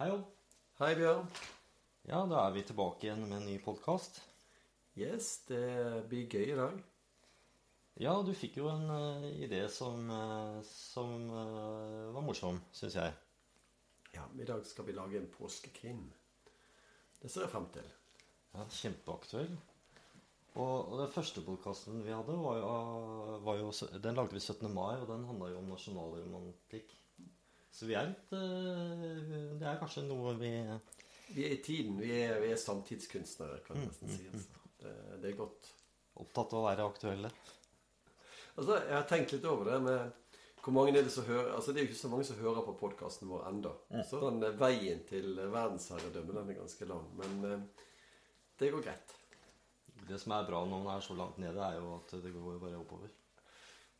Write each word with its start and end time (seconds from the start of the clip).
Hei, 0.00 0.06
Odd. 0.08 0.22
Hei, 0.78 0.94
Bjørn. 0.96 1.26
Ja, 2.08 2.22
da 2.24 2.38
er 2.46 2.54
vi 2.54 2.62
tilbake 2.64 3.04
igjen 3.04 3.26
med 3.26 3.34
en 3.36 3.42
ny 3.44 3.58
podkast. 3.60 4.22
Yes, 4.96 5.42
det 5.44 5.58
blir 6.08 6.24
gøy 6.24 6.54
i 6.54 6.56
dag. 6.56 6.78
Ja, 8.00 8.14
du 8.24 8.30
fikk 8.32 8.56
jo 8.62 8.70
en 8.72 8.86
uh, 8.88 9.26
idé 9.44 9.58
som, 9.68 10.06
uh, 10.08 10.56
som 10.64 11.26
uh, 11.28 12.06
var 12.14 12.24
morsom, 12.24 12.62
syns 12.72 12.96
jeg. 12.96 13.12
Ja, 14.14 14.24
I 14.40 14.46
dag 14.48 14.64
skal 14.64 14.88
vi 14.88 14.96
lage 14.96 15.20
en 15.20 15.28
påskekrim. 15.34 16.00
Det 17.20 17.28
ser 17.28 17.44
jeg 17.44 17.52
frem 17.52 17.68
til. 17.76 17.92
Ja, 18.54 18.64
Kjempeaktuell. 18.78 19.52
Og, 20.54 20.76
og 20.78 20.96
den 21.02 21.12
første 21.12 21.44
podkasten 21.44 22.00
vi 22.08 22.16
hadde, 22.16 22.40
var 22.40 22.56
jo, 22.62 22.72
var 23.44 23.60
jo, 23.60 23.68
den 24.00 24.16
lagde 24.16 24.32
vi 24.32 24.40
17. 24.40 24.64
mai, 24.72 24.94
og 24.96 25.10
den 25.12 25.28
handla 25.28 25.52
jo 25.52 25.60
om 25.60 25.68
nasjonalromantikk. 25.74 26.96
Så 27.70 27.86
vi 27.88 27.94
er 27.96 28.10
litt 28.10 28.32
eh, 28.36 29.58
Det 29.60 29.66
er 29.70 29.78
kanskje 29.80 30.02
noe 30.08 30.34
vi 30.40 30.50
Vi 31.34 31.44
er 31.46 31.54
i 31.54 31.60
tiden. 31.62 31.98
Vi 32.00 32.10
er, 32.24 32.40
vi 32.42 32.50
er 32.50 32.58
samtidskunstnere, 32.60 33.60
kan 33.66 33.78
jeg 33.78 33.90
nesten 33.90 34.10
si. 34.10 34.26
Altså. 34.32 34.62
Det, 34.80 34.94
det 35.22 35.30
er 35.30 35.38
godt. 35.38 35.68
Opptatt 36.20 36.54
av 36.56 36.60
å 36.62 36.66
være 36.66 36.86
aktuelle. 36.90 37.30
Altså, 38.56 38.80
Jeg 38.82 38.96
har 38.96 39.06
tenkt 39.08 39.36
litt 39.36 39.46
over 39.48 39.70
det 39.70 39.78
med 39.86 40.16
hvor 40.60 40.74
mange 40.76 40.92
er 40.92 41.06
det 41.06 41.12
som 41.14 41.24
hører 41.24 41.54
Altså, 41.56 41.72
det 41.72 41.80
er 41.80 41.86
jo 41.86 41.90
ikke 41.92 42.00
så 42.02 42.10
mange 42.12 42.26
som 42.28 42.36
hører 42.36 42.66
på 42.66 42.74
podkasten 42.82 43.30
vår 43.30 43.46
enda. 43.48 43.70
Så 44.10 44.18
den 44.26 44.42
eh, 44.44 44.58
veien 44.60 45.00
til 45.08 45.38
verdensherredømme 45.38 46.34
den 46.36 46.50
er 46.52 46.58
ganske 46.58 46.88
lang. 46.90 47.06
Men 47.16 47.38
eh, 47.48 47.86
det 48.60 48.72
går 48.74 48.84
greit. 48.84 49.14
Det 50.10 50.18
som 50.20 50.34
er 50.36 50.44
bra 50.48 50.60
når 50.66 50.82
man 50.84 50.96
er 50.98 51.06
så 51.06 51.14
langt 51.16 51.38
nede, 51.40 51.62
er 51.64 51.78
jo 51.78 51.94
at 51.96 52.12
det 52.24 52.34
går 52.34 52.58
bare 52.60 52.80
oppover. 52.80 53.08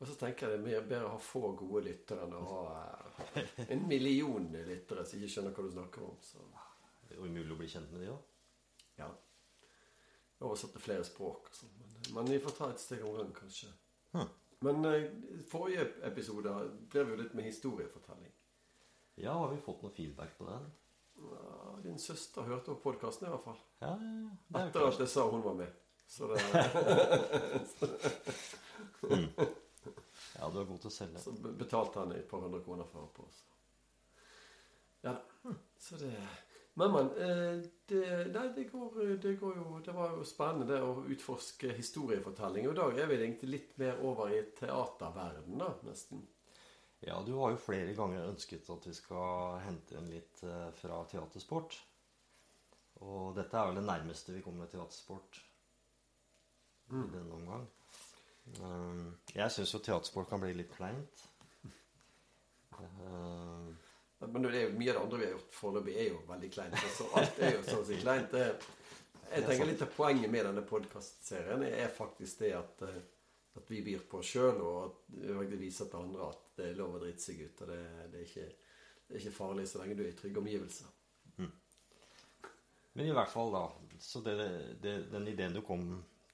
Og 0.00 0.08
så 0.08 0.14
tenker 0.16 0.48
jeg 0.48 0.62
det 0.64 0.76
er 0.78 0.86
bedre 0.88 1.10
å 1.10 1.14
ha 1.14 1.20
få 1.20 1.50
gode 1.60 1.82
lyttere 1.84 2.24
enn 2.24 2.32
å 2.38 2.44
ha 2.48 2.60
eh, 3.36 3.50
en 3.68 3.82
million 3.88 4.46
lyttere 4.52 5.04
som 5.04 5.18
ikke 5.20 5.32
skjønner 5.34 5.52
hva 5.56 5.64
du 5.66 5.72
snakker 5.74 6.06
om. 6.06 6.16
Så 6.24 6.44
Det 7.04 7.18
er 7.18 7.20
umulig 7.20 7.52
å 7.52 7.58
bli 7.60 7.68
kjent 7.68 7.92
med 7.92 8.06
de 8.06 8.12
òg. 8.14 8.22
ja. 9.02 9.10
Oversatt 10.40 10.72
til 10.72 10.80
flere 10.80 11.04
språk 11.04 11.50
og 11.50 11.56
sånn. 11.58 11.74
Men, 11.84 12.14
men 12.16 12.30
vi 12.32 12.38
får 12.40 12.54
ta 12.56 12.70
et 12.72 12.80
steg 12.80 13.02
om 13.04 13.12
gangen, 13.18 13.34
kanskje. 13.36 13.68
Hm. 14.14 14.30
Men 14.64 14.84
eh, 14.88 15.10
forrige 15.50 15.84
episode 16.08 16.54
drev 16.92 17.12
jo 17.12 17.20
litt 17.20 17.36
med 17.36 17.44
historiefortelling. 17.50 18.32
Ja, 19.20 19.34
har 19.36 19.52
vi 19.52 19.60
fått 19.60 19.84
noe 19.84 19.92
feedback 19.92 20.32
på 20.38 20.48
den? 20.48 20.64
Ja, 21.20 21.76
din 21.84 22.00
søster 22.00 22.48
hørte 22.48 22.72
på 22.72 22.80
podkasten 22.88 23.28
i 23.28 23.34
hvert 23.34 23.44
fall. 23.44 23.60
Ja, 23.84 23.92
ja, 24.00 24.16
ja. 24.24 24.32
Er 24.56 24.70
Etter 24.70 24.88
at 24.88 25.04
jeg 25.04 25.12
sa 25.12 25.28
hun 25.28 25.44
var 25.44 25.60
med. 25.60 25.76
Så, 26.08 26.32
det, 26.32 26.40
Ja, 30.38 30.48
du 30.50 30.60
er 30.60 30.68
god 30.68 30.78
til 30.82 30.90
å 30.90 30.94
selge. 30.94 31.22
så 31.24 31.32
betalte 31.34 32.04
han 32.04 32.12
et 32.14 32.28
par 32.30 32.44
hundre 32.44 32.62
kroner 32.64 32.88
for 32.88 33.06
å 33.06 33.10
på. 33.14 33.26
Så. 33.34 33.46
Ja 35.04 35.16
da. 35.16 35.54
Så 35.80 35.96
det 35.96 36.12
Men, 36.74 36.92
men. 36.92 37.08
eh, 37.16 37.62
Det, 37.90 38.02
nei, 38.30 38.44
det, 38.54 38.64
går, 38.70 39.16
det 39.22 39.32
går 39.40 39.56
jo 39.56 39.78
Det 39.84 39.94
var 39.96 40.12
jo 40.14 40.24
spennende 40.24 40.68
det 40.70 40.80
å 40.86 41.02
utforske 41.10 41.72
historiefortelling. 41.74 42.68
Og 42.68 42.76
i 42.76 42.80
dag 42.80 42.98
er 43.00 43.10
vi 43.10 43.16
egentlig 43.18 43.50
litt 43.50 43.72
mer 43.82 43.98
over 44.06 44.30
i 44.30 44.42
teaterverden, 44.60 45.58
da, 45.58 45.72
nesten. 45.88 46.22
Ja, 47.00 47.16
du 47.26 47.32
har 47.40 47.54
jo 47.54 47.60
flere 47.60 47.94
ganger 47.96 48.28
ønsket 48.28 48.68
at 48.70 48.86
vi 48.86 48.94
skal 48.94 49.58
hente 49.64 49.96
inn 49.98 50.10
litt 50.12 50.42
eh, 50.44 50.68
fra 50.78 51.02
teatersport. 51.10 51.80
Og 53.00 53.34
dette 53.34 53.56
er 53.56 53.70
vel 53.70 53.80
det 53.80 53.86
nærmeste 53.88 54.34
vi 54.36 54.42
kommer 54.44 54.68
teatersport 54.70 55.40
i 56.90 57.02
denne 57.14 57.34
omgang. 57.34 57.66
Um, 58.58 59.04
jeg 59.34 59.52
syns 59.54 59.74
jo 59.74 59.80
teatersport 59.84 60.28
kan 60.30 60.42
bli 60.42 60.52
litt 60.58 60.72
kleint. 60.74 61.22
Um, 62.80 63.76
Men 64.20 64.42
det 64.42 64.50
er 64.56 64.66
jo 64.66 64.76
mye 64.76 64.92
av 64.92 64.98
det 64.98 65.04
andre 65.04 65.20
vi 65.20 65.26
har 65.28 65.32
gjort 65.36 65.54
foreløpig, 65.56 65.94
er 65.96 66.10
jo 66.10 66.20
veldig 66.28 66.50
kleint. 66.52 66.76
Altså, 66.76 67.06
alt 67.16 67.40
er 67.40 67.54
jo 67.56 67.62
sånn 67.68 67.86
sett 67.88 68.02
kleint. 68.02 68.36
Jeg 69.30 69.46
tenker 69.46 69.68
litt 69.68 69.84
av 69.86 69.92
poenget 69.94 70.32
med 70.32 70.44
denne 70.48 70.64
podkastserien 70.66 71.62
er 71.68 71.92
faktisk 71.94 72.42
det 72.42 72.50
at, 72.58 72.82
eh, 72.82 72.98
at 73.60 73.70
vi 73.70 73.80
byr 73.86 74.02
på 74.10 74.18
oss 74.18 74.32
sjøl, 74.34 74.58
og 74.58 74.80
at 74.88 75.52
vi 75.52 75.60
viser 75.60 75.88
til 75.88 76.02
andre 76.02 76.32
at 76.32 76.48
det 76.58 76.66
er 76.66 76.80
lov 76.80 76.98
å 76.98 77.02
drite 77.04 77.22
seg 77.22 77.44
ut. 77.44 77.62
Og 77.62 77.70
det, 77.70 77.80
det, 78.10 78.24
er 78.24 78.26
ikke, 78.26 78.48
det 79.06 79.14
er 79.14 79.22
ikke 79.22 79.36
farlig 79.38 79.68
så 79.70 79.80
lenge 79.80 79.96
du 79.96 80.02
er 80.04 80.10
i 80.10 80.18
trygge 80.18 80.42
omgivelser. 80.42 80.90
men 82.92 83.06
i 83.06 83.14
hvert 83.14 83.30
fall, 83.30 83.54
da. 83.54 83.64
Så 84.02 84.20
det, 84.26 84.34
det, 84.82 84.96
den 85.12 85.28
ideen 85.30 85.54
du 85.54 85.62
kom 85.62 85.86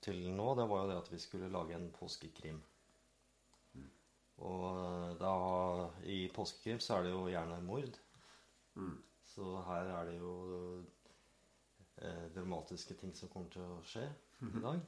til 0.07 0.23
nå, 0.39 0.49
det 0.59 0.67
var 0.71 0.85
jo 0.85 0.91
det 0.93 0.99
at 1.03 1.13
vi 1.13 1.19
skulle 1.23 1.51
lage 1.53 1.75
en 1.77 1.91
påskekrim. 1.95 2.63
Og 4.47 4.65
eh, 4.81 5.13
da 5.21 5.33
i 6.13 6.19
påskekrim 6.35 6.81
så 6.85 6.99
er 6.99 7.07
det 7.07 7.15
jo 7.15 7.23
gjerne 7.33 7.61
mord. 7.65 7.97
Så 9.27 9.47
her 9.69 9.89
er 9.99 10.11
det 10.11 10.19
jo 10.21 10.33
eh, 12.03 12.27
dramatiske 12.35 12.95
ting 13.01 13.15
som 13.17 13.31
kommer 13.33 13.51
til 13.55 13.65
å 13.65 13.81
skje 13.85 14.05
i 14.45 14.61
dag. 14.63 14.81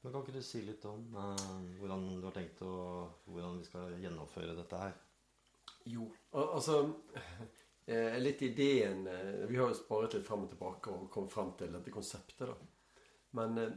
Men 0.00 0.12
kan 0.14 0.22
ikke 0.24 0.32
du 0.38 0.42
si 0.44 0.62
litt 0.64 0.84
om 0.88 1.02
eh, 1.20 1.42
hvordan 1.80 2.06
du 2.20 2.24
har 2.24 2.32
tenkt 2.38 2.62
å 2.64 2.70
Hvordan 3.28 3.58
vi 3.60 3.66
skal 3.68 3.98
gjennomføre 4.00 4.54
dette 4.56 4.78
her? 4.80 4.94
Jo, 5.92 6.06
al- 6.32 6.54
altså 6.56 6.78
eh, 7.84 8.16
Litt 8.24 8.40
ideen 8.46 9.04
eh, 9.12 9.44
Vi 9.50 9.58
har 9.60 9.68
jo 9.68 9.76
sparet 9.76 10.16
litt 10.16 10.24
frem 10.26 10.46
og 10.46 10.54
tilbake 10.54 10.94
og 10.96 11.10
kommet 11.12 11.34
frem 11.34 11.52
til 11.60 11.76
dette 11.76 11.92
konseptet, 11.92 12.48
da. 12.48 12.56
Men 13.36 13.60
eh, 13.60 13.76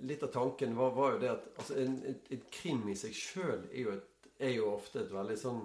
litt 0.00 0.22
av 0.22 0.32
tanken 0.32 0.76
var, 0.76 0.90
var 0.90 1.12
jo 1.12 1.18
det 1.22 1.30
at 1.30 1.48
altså, 1.56 1.76
en, 1.82 1.96
et, 2.08 2.28
et 2.32 2.50
krim 2.52 2.86
i 2.88 2.96
seg 2.96 3.14
sjøl 3.16 3.66
er, 3.70 4.00
er 4.40 4.54
jo 4.56 4.72
ofte 4.72 5.02
et 5.02 5.12
veldig 5.12 5.38
sånn 5.38 5.64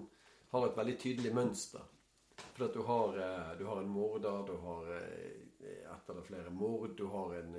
Har 0.51 0.67
et 0.67 0.77
veldig 0.77 0.95
tydelig 1.01 1.31
mønster. 1.35 1.83
For 2.55 2.65
at 2.67 2.75
du 2.75 2.83
har, 2.87 3.17
eh, 3.19 3.57
du 3.59 3.65
har 3.67 3.81
en 3.81 3.89
morder, 3.91 4.43
du 4.47 4.53
har 4.63 4.91
eh, 4.95 5.81
ett 5.91 6.09
eller 6.09 6.23
flere 6.23 6.51
mord, 6.51 6.93
du 6.95 7.05
har 7.11 7.33
en, 7.35 7.57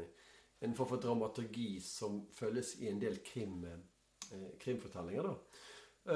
en 0.64 0.76
form 0.78 0.88
for 0.88 1.02
dramaturgi 1.02 1.80
som 1.84 2.22
følges 2.32 2.74
i 2.80 2.88
en 2.88 3.00
del 3.00 3.18
krim, 3.24 3.66
eh, 3.66 4.46
krimfortellinger. 4.62 5.28
da. 5.28 5.36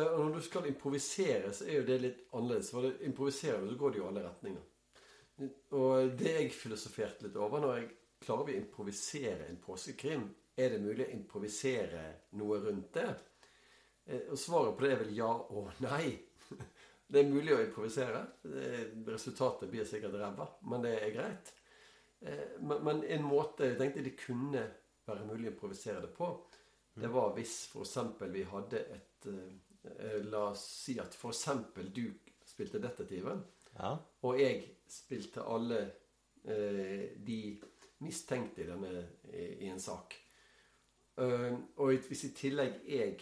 Og 0.00 0.20
når 0.22 0.34
du 0.36 0.42
skal 0.46 0.68
improvisere, 0.70 1.52
så 1.52 1.66
er 1.66 1.80
jo 1.80 1.86
det 1.88 2.00
litt 2.00 2.18
annerledes. 2.30 2.70
For 2.70 3.02
improviserer 3.04 3.60
du, 3.60 3.72
så 3.72 3.78
går 3.80 3.90
det 3.92 3.98
jo 4.00 4.08
alle 4.08 4.22
retninger. 4.22 4.66
Og 5.74 6.12
det 6.20 6.34
jeg 6.36 6.52
filosoferte 6.54 7.26
litt 7.26 7.36
over 7.40 7.64
når 7.64 7.76
jeg 7.76 7.88
Klarer 8.20 8.44
vi 8.46 8.54
å 8.58 8.60
improvisere 8.60 9.46
en 9.48 9.60
påskekrim? 9.64 10.26
Er 10.60 10.74
det 10.74 10.80
mulig 10.82 11.06
å 11.06 11.14
improvisere 11.16 12.02
noe 12.36 12.58
rundt 12.60 12.92
det? 12.98 13.08
Eh, 14.06 14.26
Og 14.30 14.38
svaret 14.38 14.76
på 14.76 14.84
det 14.84 14.92
er 14.92 15.00
vel 15.04 15.14
ja 15.16 15.30
og 15.32 15.70
nei. 15.84 16.12
Det 17.10 17.24
er 17.24 17.26
mulig 17.32 17.50
å 17.56 17.62
improvisere. 17.64 18.20
Resultatet 19.06 19.66
blir 19.72 19.82
sikkert 19.88 20.14
ræva, 20.20 20.44
men 20.70 20.84
det 20.84 20.92
er 21.02 21.10
greit. 21.16 21.48
Eh, 22.22 22.52
Men, 22.62 23.00
en 23.02 23.24
måte 23.26 23.66
jeg 23.66 23.78
tenkte 23.80 24.04
det 24.06 24.12
kunne 24.20 24.62
være 25.08 25.26
mulig 25.26 25.48
å 25.48 25.52
improvisere 25.54 26.04
det 26.04 26.12
på, 26.14 26.28
det 27.00 27.10
var 27.10 27.32
hvis 27.34 27.56
f.eks. 27.72 27.96
vi 28.30 28.44
hadde 28.52 28.84
et 28.94 29.26
eh, 29.32 30.20
La 30.30 30.50
oss 30.52 30.62
si 30.84 30.98
at 31.02 31.14
f.eks. 31.16 31.48
du 31.90 32.04
spilte 32.46 32.78
detektiven, 32.82 33.42
Ja. 33.74 33.96
og 34.22 34.38
jeg 34.38 34.62
spilte 34.90 35.42
alle 35.50 35.80
eh, 36.44 37.16
de 37.16 37.40
mistenkte 38.00 38.62
i, 38.62 38.66
denne, 38.68 39.06
i, 39.32 39.44
i 39.66 39.70
en 39.70 39.80
sak. 39.80 40.16
Uh, 41.20 41.52
og 41.76 42.06
hvis 42.08 42.24
i 42.24 42.32
tillegg 42.36 42.78
jeg 42.88 43.18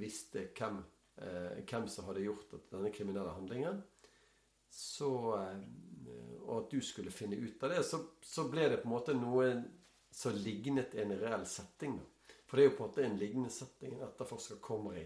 visste 0.00 0.46
hvem, 0.56 0.78
uh, 1.20 1.58
hvem 1.68 1.88
som 1.92 2.08
hadde 2.08 2.24
gjort 2.24 2.54
denne 2.70 2.92
kriminelle 2.94 3.34
handlingen, 3.36 3.82
så, 4.70 5.10
uh, 5.36 6.38
og 6.46 6.54
at 6.62 6.70
du 6.72 6.80
skulle 6.84 7.12
finne 7.14 7.36
ut 7.36 7.62
av 7.66 7.74
det, 7.74 7.82
så, 7.86 8.00
så 8.24 8.46
ble 8.48 8.68
det 8.72 8.80
på 8.80 8.88
en 8.88 8.94
måte 8.94 9.16
noe 9.18 9.50
som 10.14 10.36
lignet 10.38 10.94
en 11.00 11.16
reell 11.20 11.44
setting. 11.50 11.98
For 12.46 12.56
det 12.56 12.64
er 12.64 12.70
jo 12.70 12.76
på 12.78 12.84
en 12.84 12.88
måte 12.88 13.04
en 13.04 13.20
lignende 13.20 13.52
setting 13.52 13.96
en 13.96 14.06
etterforsker 14.08 14.62
kommer 14.64 15.00
i 15.00 15.04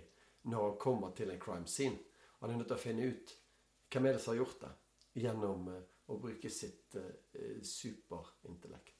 når 0.48 0.62
han 0.62 0.78
kommer 0.80 1.12
til 1.16 1.32
en 1.32 1.40
crime 1.42 1.68
scene. 1.68 1.98
Han 2.38 2.52
er 2.52 2.60
nødt 2.60 2.70
til 2.70 2.78
å 2.78 2.82
finne 2.82 3.08
ut 3.10 3.34
hvem 3.90 4.06
er 4.06 4.14
det 4.14 4.22
som 4.22 4.34
har 4.34 4.42
gjort 4.42 4.62
det, 4.62 4.70
gjennom 5.24 5.66
å 6.12 6.18
bruke 6.20 6.50
sitt 6.52 6.94
superintellekt. 7.64 8.97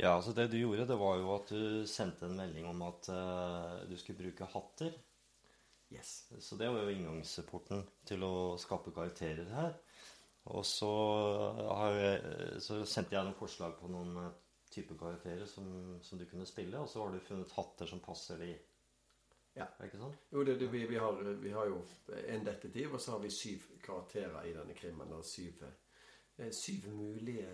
Ja, 0.00 0.14
altså 0.16 0.32
det 0.32 0.48
du 0.48 0.56
gjorde, 0.56 0.86
det 0.88 0.96
var 0.96 1.18
jo 1.20 1.32
at 1.34 1.50
du 1.52 1.86
sendte 1.88 2.24
en 2.24 2.38
melding 2.38 2.64
om 2.70 2.80
at 2.86 3.08
uh, 3.12 3.82
du 3.84 3.96
skulle 4.00 4.22
bruke 4.22 4.48
hatter. 4.48 4.94
Yes. 5.92 6.30
Så 6.40 6.56
det 6.56 6.70
var 6.70 6.86
jo 6.86 6.94
inngangsporten 6.94 7.82
til 8.08 8.24
å 8.24 8.56
skape 8.60 8.94
karakterer 8.96 9.50
her. 9.52 9.74
Og 10.50 10.64
så, 10.64 10.90
har 11.68 11.98
jeg, 11.98 12.60
så 12.64 12.78
sendte 12.88 13.16
jeg 13.16 13.26
noen 13.26 13.36
forslag 13.36 13.74
på 13.76 13.90
noen 13.92 14.14
eh, 14.22 14.30
typer 14.72 14.96
karakterer 14.96 15.44
som, 15.50 15.66
som 16.02 16.18
du 16.18 16.24
kunne 16.30 16.46
spille, 16.48 16.78
og 16.80 16.88
så 16.88 17.02
har 17.02 17.12
du 17.12 17.20
funnet 17.26 17.52
hatter 17.58 17.90
som 17.90 18.00
passer 18.00 18.40
de. 18.40 18.54
Ja. 19.58 19.66
Er 19.66 19.82
det 19.82 19.90
ikke 19.90 20.00
sånn? 20.00 20.16
Jo, 20.30 20.46
det, 20.46 20.54
det, 20.62 20.70
vi, 20.72 20.84
vi, 20.88 20.96
har, 21.02 21.20
vi 21.42 21.52
har 21.52 21.68
jo 21.68 21.82
en 22.22 22.46
detektiv, 22.46 22.94
og 22.94 23.02
så 23.02 23.18
har 23.18 23.22
vi 23.26 23.34
syv 23.34 23.66
karakterer 23.84 24.48
i 24.48 24.56
denne 24.56 24.78
krimmen. 24.78 25.12
Syv, 25.26 25.66
eh, 26.38 26.54
syv 26.56 26.88
mulige 26.94 27.50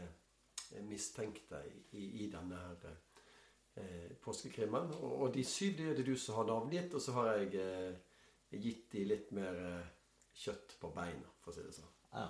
mistenkte 0.87 1.61
i, 1.93 2.05
i 2.25 2.31
denne 2.33 2.59
her 2.63 2.89
eh, 2.91 4.17
påskekrimmen. 4.23 4.91
Og, 5.01 5.13
og 5.27 5.35
de 5.35 5.45
syv 5.45 5.77
det 5.79 5.91
er 5.91 6.01
det 6.01 6.07
du 6.09 6.17
som 6.21 6.41
har 6.41 6.51
navngitt, 6.51 6.95
og 6.95 7.03
så 7.03 7.17
har 7.19 7.33
jeg 7.35 7.63
eh, 7.63 8.59
gitt 8.63 8.91
de 8.93 9.05
litt 9.13 9.33
mer 9.37 9.63
eh, 9.71 9.95
kjøtt 10.37 10.77
på 10.81 10.93
beina, 10.97 11.31
for 11.43 11.53
å 11.53 11.57
si 11.57 11.65
det 11.65 11.77
sånn. 11.77 11.95
Ja. 12.13 12.29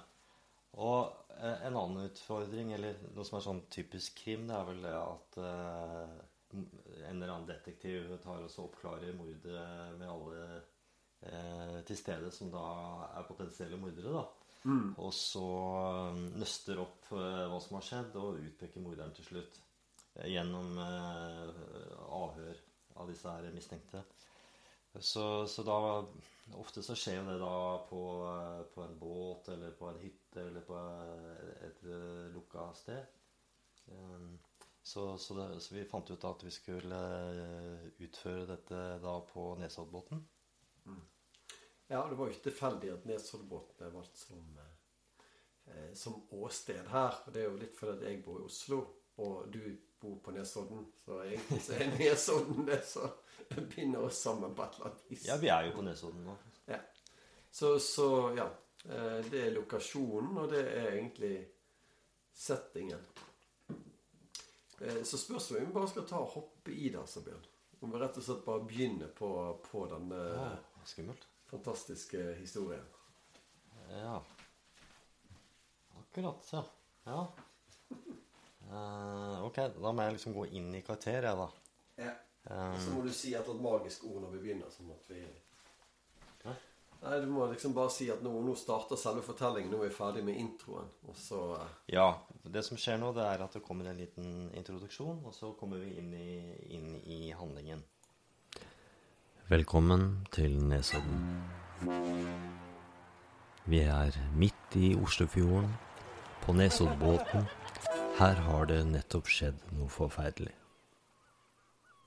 Og 0.76 1.32
eh, 1.38 1.66
en 1.66 1.76
annen 1.76 2.08
utfordring, 2.10 2.72
eller 2.76 2.98
noe 3.14 3.26
som 3.26 3.38
er 3.38 3.46
sånn 3.46 3.66
typisk 3.72 4.18
krim, 4.22 4.46
det 4.48 4.56
er 4.56 4.66
vel 4.70 4.82
det 4.84 4.96
at 4.96 5.38
eh, 5.40 6.16
en 6.56 7.16
eller 7.16 7.32
annen 7.32 7.48
detektiv 7.48 8.10
tar 8.22 8.44
og 8.44 8.50
så 8.52 8.66
oppklarer 8.66 9.16
mordet 9.16 9.62
med 9.98 10.08
alle 10.08 10.42
eh, 11.26 11.78
til 11.88 11.98
stede 11.98 12.30
som 12.32 12.52
da 12.52 12.66
er 13.08 13.28
potensielle 13.28 13.80
mordere. 13.80 14.12
da. 14.12 14.45
Og 15.02 15.12
så 15.14 15.42
eh, 15.80 16.20
nøster 16.40 16.80
opp 16.82 17.10
eh, 17.14 17.42
hva 17.50 17.58
som 17.62 17.76
har 17.78 17.84
skjedd, 17.88 18.16
og 18.20 18.40
utpeker 18.42 18.82
morderen 18.84 19.14
til 19.16 19.28
slutt. 19.30 19.60
eh, 20.16 20.28
Gjennom 20.32 20.78
eh, 20.82 21.60
avhør 22.20 22.62
av 22.96 23.10
disse 23.12 23.34
her 23.36 23.50
mistenkte. 23.54 24.02
Så, 24.96 25.26
så 25.52 25.62
da 25.66 25.78
Ofte 26.56 26.78
så 26.86 26.94
skjer 26.96 27.16
jo 27.18 27.24
det 27.26 27.36
da 27.42 27.54
på, 27.88 28.00
eh, 28.30 28.60
på 28.74 28.84
en 28.84 28.98
båt 29.00 29.48
eller 29.54 29.72
på 29.78 29.88
en 29.90 29.98
hytte 30.00 30.44
eller 30.46 30.62
på 30.68 30.76
et, 30.78 31.64
et 31.68 31.80
lukka 32.34 32.68
sted. 32.78 33.02
Um, 33.90 34.38
så, 34.82 35.18
så, 35.18 35.34
det, 35.34 35.60
så 35.62 35.74
vi 35.74 35.84
fant 35.90 36.10
ut 36.10 36.24
at 36.30 36.44
vi 36.46 36.52
skulle 36.54 37.00
utføre 38.06 38.46
dette 38.52 38.80
da 39.02 39.16
på 39.32 39.48
Nesoddbåten. 39.60 40.22
Ja, 41.88 42.00
det 42.10 42.16
var 42.18 42.26
jo 42.26 42.32
ikke 42.34 42.48
tilfeldig 42.48 42.92
at 42.92 43.04
Nesoddbotn 43.06 43.76
ble 43.78 43.90
valgt 43.94 44.18
som, 44.18 44.58
eh, 45.66 45.92
som 45.94 46.16
åsted 46.34 46.88
her. 46.90 47.20
Og 47.26 47.32
det 47.34 47.42
er 47.44 47.48
jo 47.50 47.60
litt 47.60 47.76
fordi 47.78 48.08
jeg 48.10 48.22
bor 48.24 48.40
i 48.42 48.46
Oslo, 48.48 48.80
og 49.22 49.52
du 49.54 49.60
bor 50.00 50.16
på 50.24 50.34
Nesodden. 50.34 50.86
Så 51.04 51.20
egentlig 51.22 51.60
så 51.62 51.76
er 51.78 51.94
Nesodden 51.98 52.66
det 52.66 52.80
som 52.86 53.10
binder 53.76 54.02
oss 54.08 54.18
sammen 54.26 54.54
på 54.58 54.64
et 54.66 54.74
eller 54.80 54.90
annet 54.90 55.10
vis. 55.12 55.26
Ja, 55.28 55.36
vi 55.40 55.48
er 55.54 55.68
jo 55.68 55.76
på 55.78 55.84
Nesodden 55.86 56.24
nå. 56.26 56.34
Ja. 56.66 56.80
Så, 57.50 57.76
så 57.80 58.08
ja. 58.36 58.48
eh, 58.84 59.20
Det 59.30 59.44
er 59.46 59.54
lokasjonen, 59.54 60.36
og 60.42 60.50
det 60.52 60.64
er 60.66 60.90
egentlig 60.96 61.36
settingen. 62.36 63.06
Eh, 64.80 65.02
Så 65.06 65.16
spørsmålet 65.18 65.62
er 65.62 65.66
om 65.66 65.70
vi 65.70 65.78
bare 65.78 65.88
skal 65.94 66.08
ta 66.10 66.18
og 66.20 66.34
hoppe 66.34 66.74
i 66.74 66.88
det, 66.90 66.98
altså, 67.00 67.22
Bjørn. 67.24 67.46
Om 67.80 67.92
vi 67.92 67.98
rett 68.02 68.18
og 68.18 68.24
slett 68.26 68.44
bare 68.44 68.66
begynner 68.66 69.08
på, 69.14 69.30
på 69.70 69.86
denne 69.90 70.20
Ja, 70.34 70.50
skummelt. 70.88 71.26
Fantastiske 71.50 72.22
historien. 72.40 72.84
Ja. 73.90 74.18
Akkurat, 76.00 76.48
ja. 76.52 76.64
ja. 77.04 77.26
Uh, 78.66 79.44
ok, 79.46 79.56
da 79.78 79.92
må 79.94 80.02
jeg 80.06 80.16
liksom 80.16 80.34
gå 80.34 80.46
inn 80.58 80.72
i 80.74 80.82
karakter, 80.82 81.22
jeg, 81.22 81.36
da. 81.38 81.48
Ja. 82.02 82.14
Um, 82.46 82.72
Og 82.74 82.80
så 82.82 82.94
må 82.94 83.02
du 83.06 83.12
si 83.14 83.32
et 83.34 83.40
eller 83.40 83.54
annet 83.54 83.66
magisk 83.66 84.06
ord 84.08 84.22
når 84.24 84.32
vi 84.36 84.40
begynner. 84.46 84.70
sånn 84.74 84.90
at 84.94 85.10
vi... 85.10 85.22
Hæ? 86.42 86.54
Nei, 87.02 87.18
Du 87.22 87.28
må 87.30 87.46
liksom 87.50 87.74
bare 87.76 87.92
si 87.94 88.08
at 88.10 88.22
nå, 88.24 88.32
nå 88.46 88.54
starter 88.58 88.98
selve 88.98 89.22
fortellingen. 89.26 89.70
Nå 89.72 89.80
er 89.82 89.90
vi 89.90 89.96
ferdig 89.96 90.24
med 90.26 90.38
introen. 90.40 90.88
Og 91.06 91.18
så 91.18 91.42
eh, 91.60 91.74
Ja. 91.94 92.08
Det 92.42 92.62
som 92.62 92.78
skjer 92.78 92.98
nå, 93.02 93.12
det 93.14 93.24
er 93.26 93.42
at 93.42 93.54
det 93.58 93.62
kommer 93.66 93.88
en 93.90 93.98
liten 93.98 94.50
introduksjon, 94.54 95.22
og 95.26 95.34
så 95.34 95.52
kommer 95.58 95.82
vi 95.82 95.96
inn 95.98 96.12
i, 96.14 96.36
inn 96.76 96.92
i 97.02 97.20
handlingen. 97.34 97.82
Velkommen 99.46 100.26
til 100.34 100.56
Nesodden. 100.58 101.20
Vi 103.70 103.78
er 103.78 104.16
midt 104.34 104.74
i 104.74 104.88
Oslofjorden, 104.98 105.70
på 106.42 106.50
Nesoddbåten. 106.52 107.46
Her 108.18 108.42
har 108.48 108.66
det 108.66 108.80
nettopp 108.90 109.30
skjedd 109.30 109.62
noe 109.70 109.86
forferdelig. 109.86 110.50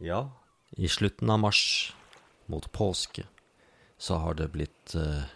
Ja, 0.03 0.25
i 0.75 0.91
slutten 0.91 1.31
av 1.31 1.39
mars, 1.45 1.63
mot 2.51 2.67
påske, 2.75 3.23
så 3.95 4.19
har 4.19 4.35
det 4.35 4.51
blitt 4.51 4.99
eh, 4.99 5.31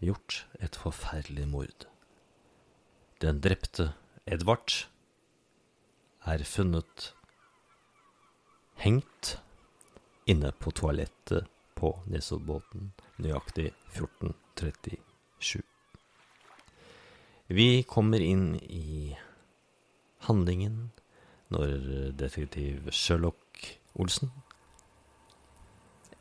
gjort 0.00 0.46
et 0.56 0.80
forferdelig 0.80 1.50
mord. 1.52 1.90
Den 3.20 3.44
drepte 3.44 3.90
Edvard 4.24 4.86
er 6.24 6.48
funnet 6.48 7.10
hengt 8.80 9.36
inne 10.26 10.52
på 10.52 10.70
toalettet 10.70 11.46
på 11.78 11.92
Nesoddbåten 12.10 12.90
nøyaktig 13.22 13.70
14.37. 13.94 15.62
Vi 17.46 17.82
kommer 17.86 18.20
inn 18.20 18.56
i 18.58 19.14
handlingen 20.26 20.90
når 21.54 22.10
detektiv 22.18 22.90
Sherlock 22.90 23.68
Olsen 23.94 24.32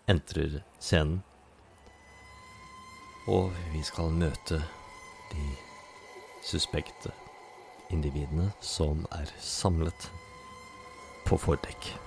entrer 0.05 0.59
scenen, 0.77 1.23
og 3.25 3.49
vi 3.73 3.81
skal 3.81 4.13
møte 4.13 4.61
de 5.33 5.47
suspekte 6.45 7.09
individene 7.89 8.51
som 8.61 9.07
er 9.17 9.33
samlet 9.41 10.11
på 11.25 11.41
fordekk. 11.41 12.04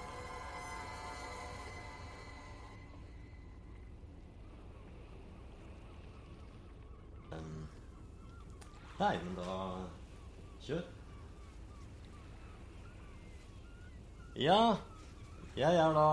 Nei, 8.99 9.15
men 9.25 9.37
da 9.39 9.59
kjør. 10.67 10.83
Ja, 14.39 14.61
jeg 15.59 15.75
er 15.75 15.95
da 15.97 16.09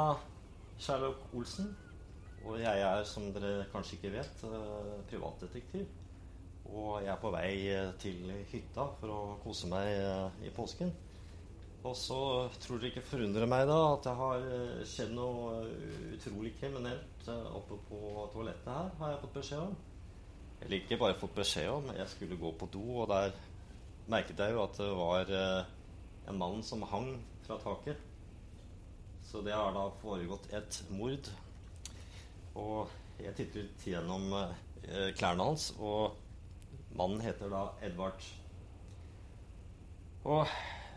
Sherlock 0.82 1.28
Olsen. 1.34 1.76
Og 2.46 2.60
jeg 2.62 2.82
er, 2.82 3.04
som 3.10 3.32
dere 3.34 3.66
kanskje 3.72 3.98
ikke 3.98 4.12
vet, 4.20 4.44
eh, 4.46 4.92
privatdetektiv. 5.10 5.88
Og 6.66 7.02
jeg 7.02 7.10
er 7.14 7.22
på 7.22 7.32
vei 7.34 7.50
eh, 7.74 7.94
til 8.02 8.30
hytta 8.52 8.86
for 9.00 9.14
å 9.14 9.20
kose 9.44 9.70
meg 9.70 9.90
eh, 9.96 10.46
i 10.46 10.54
påsken. 10.54 10.94
Og 11.86 11.96
så 11.98 12.20
tror 12.62 12.82
dere 12.82 12.92
ikke 12.94 13.06
forundrer 13.06 13.50
meg 13.50 13.66
da 13.70 13.80
at 13.92 14.06
det 14.06 14.14
har 14.18 14.46
skjedd 14.90 15.12
noe 15.14 15.68
utrolig 16.16 16.56
kriminelt 16.58 17.28
oppe 17.30 17.78
på 17.90 18.00
toalettet 18.34 18.72
her, 18.74 18.90
har 18.98 19.14
jeg 19.14 19.22
fått 19.22 19.38
beskjed 19.38 19.68
om. 19.68 19.76
Eller 20.65 20.81
ikke 20.81 20.97
bare 20.97 21.17
fått 21.19 21.35
beskjed 21.38 21.69
om, 21.69 21.91
jeg 21.94 22.09
skulle 22.09 22.39
gå 22.41 22.50
på 22.57 22.67
do, 22.73 22.83
og 23.03 23.09
der 23.12 23.35
merket 24.09 24.39
jeg 24.41 24.56
jo 24.56 24.63
at 24.63 24.77
det 24.79 24.88
var 24.97 25.29
eh, 25.29 25.67
en 26.29 26.39
mann 26.41 26.63
som 26.65 26.81
hang 26.89 27.12
fra 27.45 27.59
taket. 27.62 28.01
Så 29.25 29.44
det 29.45 29.53
har 29.53 29.75
da 29.75 29.83
foregått 30.01 30.50
et 30.57 30.79
mord. 30.89 31.29
Og 32.57 32.89
jeg 33.21 33.35
tittet 33.38 33.85
gjennom 33.85 34.25
eh, 34.33 35.12
klærne 35.17 35.51
hans, 35.51 35.69
og 35.77 36.17
mannen 36.97 37.21
heter 37.21 37.53
da 37.53 37.67
Edvard. 37.86 38.25
Og 40.25 40.50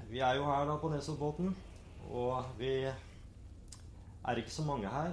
vi 0.09 0.25
er 0.25 0.41
jo 0.41 0.49
her 0.49 0.65
da 0.65 0.81
på 0.81 0.89
Nesoddbåten, 0.89 1.53
og 2.09 2.55
vi 2.57 2.73
er 2.89 4.41
ikke 4.41 4.57
så 4.57 4.65
mange 4.65 4.89
her. 4.89 5.13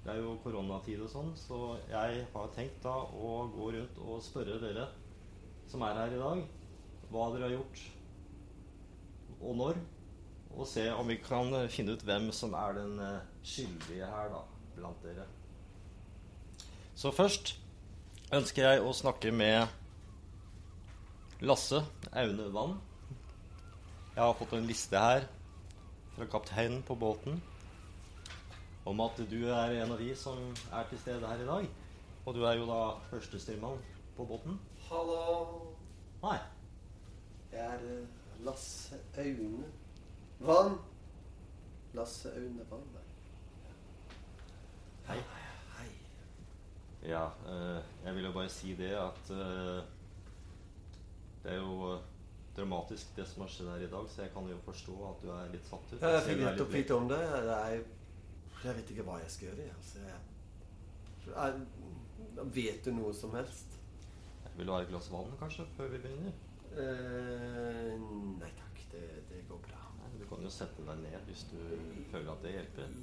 Det 0.00 0.12
er 0.14 0.22
jo 0.22 0.38
koronatid 0.40 1.02
og 1.04 1.10
sånn, 1.12 1.30
så 1.36 1.76
jeg 1.90 2.22
har 2.32 2.52
tenkt 2.56 2.80
da 2.84 2.94
å 3.04 3.32
gå 3.52 3.66
rundt 3.74 3.98
og 4.00 4.22
spørre 4.24 4.56
dere 4.62 4.86
som 5.68 5.82
er 5.84 5.98
her 5.98 6.14
i 6.16 6.20
dag, 6.20 6.40
hva 7.12 7.26
dere 7.34 7.46
har 7.46 7.52
gjort, 7.58 7.82
og 9.40 9.58
når. 9.60 9.82
Og 10.50 10.66
se 10.66 10.88
om 10.90 11.06
vi 11.06 11.18
kan 11.22 11.52
finne 11.70 11.94
ut 11.94 12.02
hvem 12.02 12.32
som 12.34 12.56
er 12.58 12.74
den 12.80 12.96
eh, 13.04 13.26
skyldige 13.46 14.08
her, 14.10 14.32
da, 14.32 14.40
blant 14.74 15.04
dere. 15.04 15.28
Så 16.98 17.12
først 17.14 17.54
ønsker 18.34 18.66
jeg 18.66 18.82
å 18.82 18.96
snakke 18.96 19.30
med 19.30 19.68
Lasse 21.44 21.84
Aune 22.10 22.48
Vann. 22.56 22.74
Jeg 24.16 24.24
har 24.24 24.34
fått 24.40 24.56
en 24.58 24.66
liste 24.66 24.98
her 25.00 25.28
fra 26.16 26.26
kapteinen 26.34 26.82
på 26.88 26.98
båten 26.98 27.38
om 28.84 29.00
at 29.00 29.20
du 29.30 29.38
er 29.48 29.76
en 29.82 29.92
av 29.92 29.98
de 29.98 30.14
som 30.16 30.38
er 30.72 30.88
til 30.90 30.98
stede 30.98 31.26
her 31.26 31.42
i 31.42 31.48
dag. 31.48 31.68
Og 32.26 32.34
du 32.34 32.44
er 32.44 32.56
jo 32.60 32.66
da 32.68 32.80
førstestyrmann 33.10 33.80
på 34.16 34.24
båten. 34.28 34.60
Hallo. 34.88 35.74
Nei. 36.22 36.38
Jeg 37.52 37.60
er 37.66 37.84
eh, 37.92 38.44
Lasse 38.44 39.00
Aune 39.18 39.64
Vann. 40.38 40.78
Lasse 41.94 42.32
Aune 42.36 42.66
Vann. 42.70 42.90
Hei. 45.08 45.18
Hei. 45.76 45.88
Ja, 47.08 47.24
eh, 47.48 47.80
jeg 48.04 48.14
vil 48.14 48.24
jo 48.24 48.32
bare 48.32 48.48
si 48.48 48.74
det 48.78 48.92
at 49.00 49.32
eh, 49.34 49.80
det 51.42 51.52
er 51.52 51.56
jo 51.56 51.98
dramatisk 52.56 53.16
det 53.16 53.24
som 53.28 53.42
har 53.44 53.50
skjedd 53.52 53.70
her 53.72 53.86
i 53.86 53.90
dag, 53.90 54.10
så 54.10 54.22
jeg 54.22 54.32
kan 54.34 54.48
jo 54.50 54.58
forstå 54.64 54.96
at 55.08 55.22
du 55.24 55.30
er 55.32 55.48
litt 55.54 55.66
satt 55.66 55.94
ut. 55.94 56.02
Jeg 56.02 56.22
fikk 56.26 56.36
er 56.36 56.44
nettopp 56.44 56.72
vite 56.74 56.96
om 56.96 57.08
det. 57.08 57.20
Jeg, 57.48 57.82
jeg 58.64 58.76
vet 58.76 58.92
ikke 58.92 59.06
hva 59.08 59.18
jeg 59.22 59.32
skal 59.34 59.50
gjøre. 59.50 59.66
Altså, 59.76 60.04
jeg, 60.06 61.34
jeg, 62.36 62.46
vet 62.56 62.86
du 62.86 62.92
noe 62.96 63.12
som 63.16 63.34
helst? 63.38 63.76
Vil 64.56 64.68
du 64.68 64.74
ha 64.74 64.80
et 64.82 64.90
glass 64.90 65.10
vann, 65.12 65.34
kanskje, 65.40 65.66
før 65.76 65.92
vi 65.94 66.02
begynner? 66.04 66.38
Eh, 66.70 67.94
nei 68.40 68.50
takk, 68.58 68.80
det, 68.92 69.04
det 69.30 69.44
går 69.48 69.62
bra. 69.66 69.82
Nei, 70.00 70.10
du 70.20 70.26
kan 70.30 70.42
jo 70.44 70.52
sette 70.52 70.86
deg 70.86 71.04
ned 71.04 71.28
hvis 71.28 71.46
du 71.52 71.60
føler 72.12 72.32
at 72.34 72.42
det 72.44 72.56
hjelper. 72.56 72.98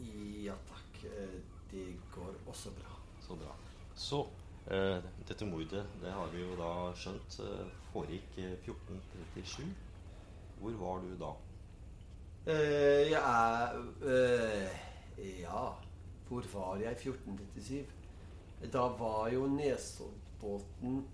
Ja 0.46 0.58
takk, 0.70 1.00
eh, 1.12 1.40
det 1.72 1.88
går 2.16 2.36
også 2.46 2.76
bra. 2.78 3.00
Så 3.28 3.40
bra. 3.40 3.56
Så 3.98 4.28
Eh, 4.68 4.98
dette 5.28 5.46
mordet, 5.46 5.86
det 6.02 6.12
har 6.12 6.28
vi 6.34 6.42
jo 6.42 6.56
da 6.60 6.92
skjønt, 7.00 7.38
eh, 7.40 7.68
foregikk 7.94 8.34
eh, 8.44 8.56
1437. 8.66 9.70
Hvor 10.60 10.74
var 10.82 11.06
du 11.06 11.14
da? 11.22 11.30
Eh, 12.52 13.14
jeg 13.14 13.22
er 13.22 13.78
eh, 14.04 14.82
Ja, 15.18 15.74
hvor 16.28 16.44
var 16.54 16.76
jeg 16.82 16.92
i 16.92 17.10
1437? 17.10 17.86
Da 18.74 18.88
var 19.00 19.30
jo 19.34 19.46
Nesoddbåten 19.48 21.06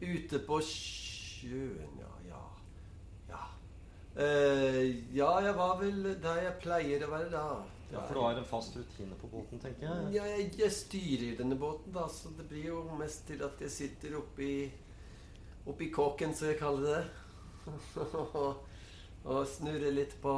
ute 0.00 0.40
på 0.46 0.60
sjøen, 0.64 1.98
ja. 2.00 2.12
Ja. 2.28 2.44
Ja. 3.28 3.42
Eh, 4.16 5.14
ja, 5.16 5.30
jeg 5.44 5.56
var 5.56 5.76
vel 5.82 6.14
der 6.22 6.42
jeg 6.46 6.56
pleier 6.62 7.04
å 7.06 7.10
være 7.12 7.30
da. 7.34 7.44
Ja, 7.90 8.04
For 8.06 8.14
du 8.14 8.20
har 8.22 8.38
en 8.38 8.46
fast 8.46 8.76
rutine 8.78 9.16
på 9.18 9.28
båten, 9.32 9.58
tenker 9.58 9.88
jeg? 9.88 10.12
Ja, 10.14 10.26
jeg, 10.30 10.52
jeg 10.60 10.72
styrer 10.72 11.38
denne 11.40 11.58
båten, 11.58 11.92
da, 11.94 12.06
så 12.08 12.30
det 12.38 12.46
blir 12.50 12.70
jo 12.70 12.84
mest 12.98 13.26
til 13.26 13.42
at 13.46 13.60
jeg 13.60 13.76
sitter 13.80 14.18
oppi 14.20 14.52
Oppi 15.68 15.90
kåken, 15.92 16.32
som 16.34 16.48
jeg 16.48 16.56
kaller 16.56 16.86
det. 16.88 17.02
og 19.30 19.42
snurrer 19.46 19.92
litt 19.92 20.14
på 20.22 20.32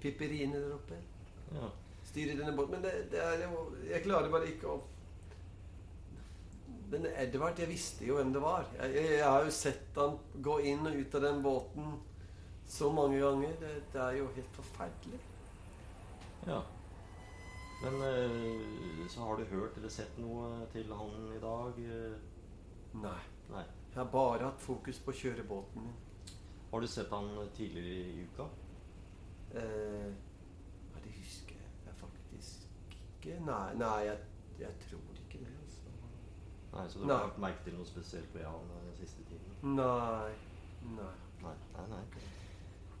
pipperiene 0.00 0.60
der 0.62 0.76
oppe. 0.76 1.00
Ja. 1.56 1.66
Styrer 2.10 2.38
denne 2.38 2.56
båten. 2.56 2.76
Men 2.76 2.86
det, 2.86 2.94
det 3.12 3.22
er 3.22 3.44
jo 3.46 3.66
Jeg 3.86 4.02
klarer 4.06 4.32
bare 4.32 4.50
ikke 4.50 4.74
å 4.74 4.80
Denne 6.90 7.12
Edvard, 7.22 7.54
jeg 7.62 7.70
visste 7.70 8.02
jo 8.02 8.16
hvem 8.18 8.32
det 8.34 8.40
var. 8.42 8.64
Jeg, 8.74 8.94
jeg, 8.96 9.10
jeg 9.20 9.26
har 9.28 9.44
jo 9.46 9.52
sett 9.54 9.98
han 10.00 10.16
gå 10.42 10.56
inn 10.66 10.88
og 10.90 10.96
ut 10.98 11.12
av 11.14 11.22
den 11.22 11.38
båten 11.44 11.92
så 12.66 12.90
mange 12.90 13.20
ganger. 13.22 13.52
Det, 13.60 13.70
det 13.94 14.00
er 14.02 14.16
jo 14.18 14.26
helt 14.34 14.58
forferdelig. 14.58 15.20
ja. 16.48 16.60
Men 17.80 17.94
eh, 18.04 19.06
så 19.08 19.22
har 19.24 19.38
du 19.38 19.44
hørt 19.54 19.76
eller 19.78 19.88
sett 19.88 20.18
noe 20.20 20.66
til 20.72 20.90
han 20.92 21.30
i 21.32 21.38
dag? 21.40 21.78
Nei. 23.00 23.20
Nei. 23.54 23.62
Jeg 23.90 23.98
har 24.02 24.10
bare 24.12 24.50
hatt 24.50 24.60
fokus 24.62 24.98
på 25.02 25.14
å 25.14 25.16
kjøre 25.16 25.46
båten 25.48 25.86
min. 25.86 26.34
Har 26.70 26.82
du 26.84 26.86
sett 26.86 27.10
han 27.10 27.30
tidligere 27.56 27.94
i 28.02 28.26
uka? 28.28 28.46
Eh, 29.58 30.10
ja, 30.92 31.00
det 31.02 31.14
husker 31.16 31.56
jeg 31.86 31.96
faktisk 31.98 32.68
ikke. 33.20 33.38
Nei, 33.44 33.74
nei 33.78 33.96
jeg, 34.08 34.18
jeg 34.60 34.74
tror 34.88 35.22
ikke 35.22 35.44
det. 35.44 35.54
Altså. 35.62 35.80
Nei, 36.72 36.88
Så 36.88 36.98
du 36.98 37.04
har 37.04 37.24
lagt 37.26 37.38
merke 37.38 37.64
til 37.64 37.78
noe 37.78 37.86
spesielt 37.86 38.34
ved 38.34 38.44
han 38.48 38.74
eh, 38.76 38.84
den 38.88 38.96
siste 38.96 39.24
tiden? 39.28 39.76
Nei. 39.76 40.32
Nei. 40.96 41.14
Nei, 41.42 41.56
nei, 41.76 41.86
nei. 41.88 42.04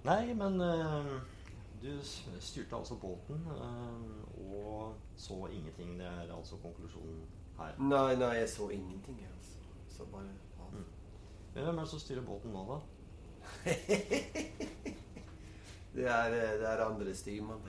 Nei, 0.04 0.34
men 0.34 0.60
eh, 0.60 1.12
du 1.82 1.90
styrte 2.40 2.76
altså 2.76 2.96
båten 2.96 3.46
eh, 3.56 4.52
og 4.52 4.94
så 5.16 5.46
ingenting. 5.46 5.98
Det 5.98 6.06
er 6.06 6.36
altså 6.36 6.56
konklusjonen 6.62 7.24
her. 7.58 7.74
Nei, 7.78 8.14
nei, 8.16 8.34
jeg 8.40 8.48
så 8.48 8.68
ingenting, 8.68 9.20
jeg, 9.20 9.28
altså. 9.36 9.58
Så 9.88 10.04
bare 10.12 10.24
ja. 10.24 10.70
Mm. 10.72 10.84
Hvem 11.52 11.78
er 11.78 11.80
det 11.80 11.90
som 11.90 11.98
styrer 11.98 12.22
båten 12.22 12.50
nå, 12.50 12.64
da? 12.72 12.80
det, 15.94 16.06
er, 16.06 16.26
eh, 16.26 16.56
det 16.60 16.68
er 16.68 16.84
andre 16.84 17.14
styrmann. 17.14 17.60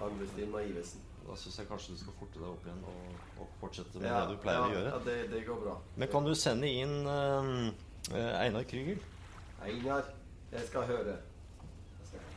Andre 0.00 0.26
styrmann 0.26 0.68
Ivesen. 0.68 1.00
Da 1.30 1.36
syns 1.38 1.58
jeg 1.60 1.66
kanskje 1.68 1.92
du 1.94 1.98
skal 2.00 2.14
forte 2.18 2.40
deg 2.40 2.46
opp 2.50 2.64
igjen 2.66 2.80
og, 2.90 3.18
og 3.38 3.50
fortsette 3.60 4.00
med 4.00 4.08
Ja, 4.08 4.22
det 4.26 4.32
du 4.34 4.40
pleier 4.42 4.58
ja, 4.58 4.64
å 4.66 4.70
gjøre. 4.72 4.88
Ja, 4.90 4.98
det, 5.04 5.12
det 5.30 5.42
går 5.46 5.58
bra. 5.62 5.74
Men 6.02 6.08
kan 6.10 6.24
du 6.26 6.30
sende 6.34 6.66
inn 6.66 6.94
eh, 7.06 8.40
Einar 8.40 8.64
Krüger? 8.66 8.98
Einar, 9.62 10.08
jeg 10.50 10.64
skal 10.66 10.88
høre. 10.88 11.14
Jeg 12.00 12.08
skal 12.08 12.18
høre. 12.24 12.34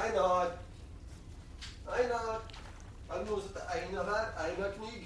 Einar! 0.00 0.54
Einar! 1.98 2.40
Er 3.10 3.18
det 3.18 3.28
noen 3.28 3.44
som 3.44 3.52
heter 3.52 3.68
Einar 3.76 4.08
her? 4.14 4.32
Einar 4.46 4.72
Knyg? 4.78 5.04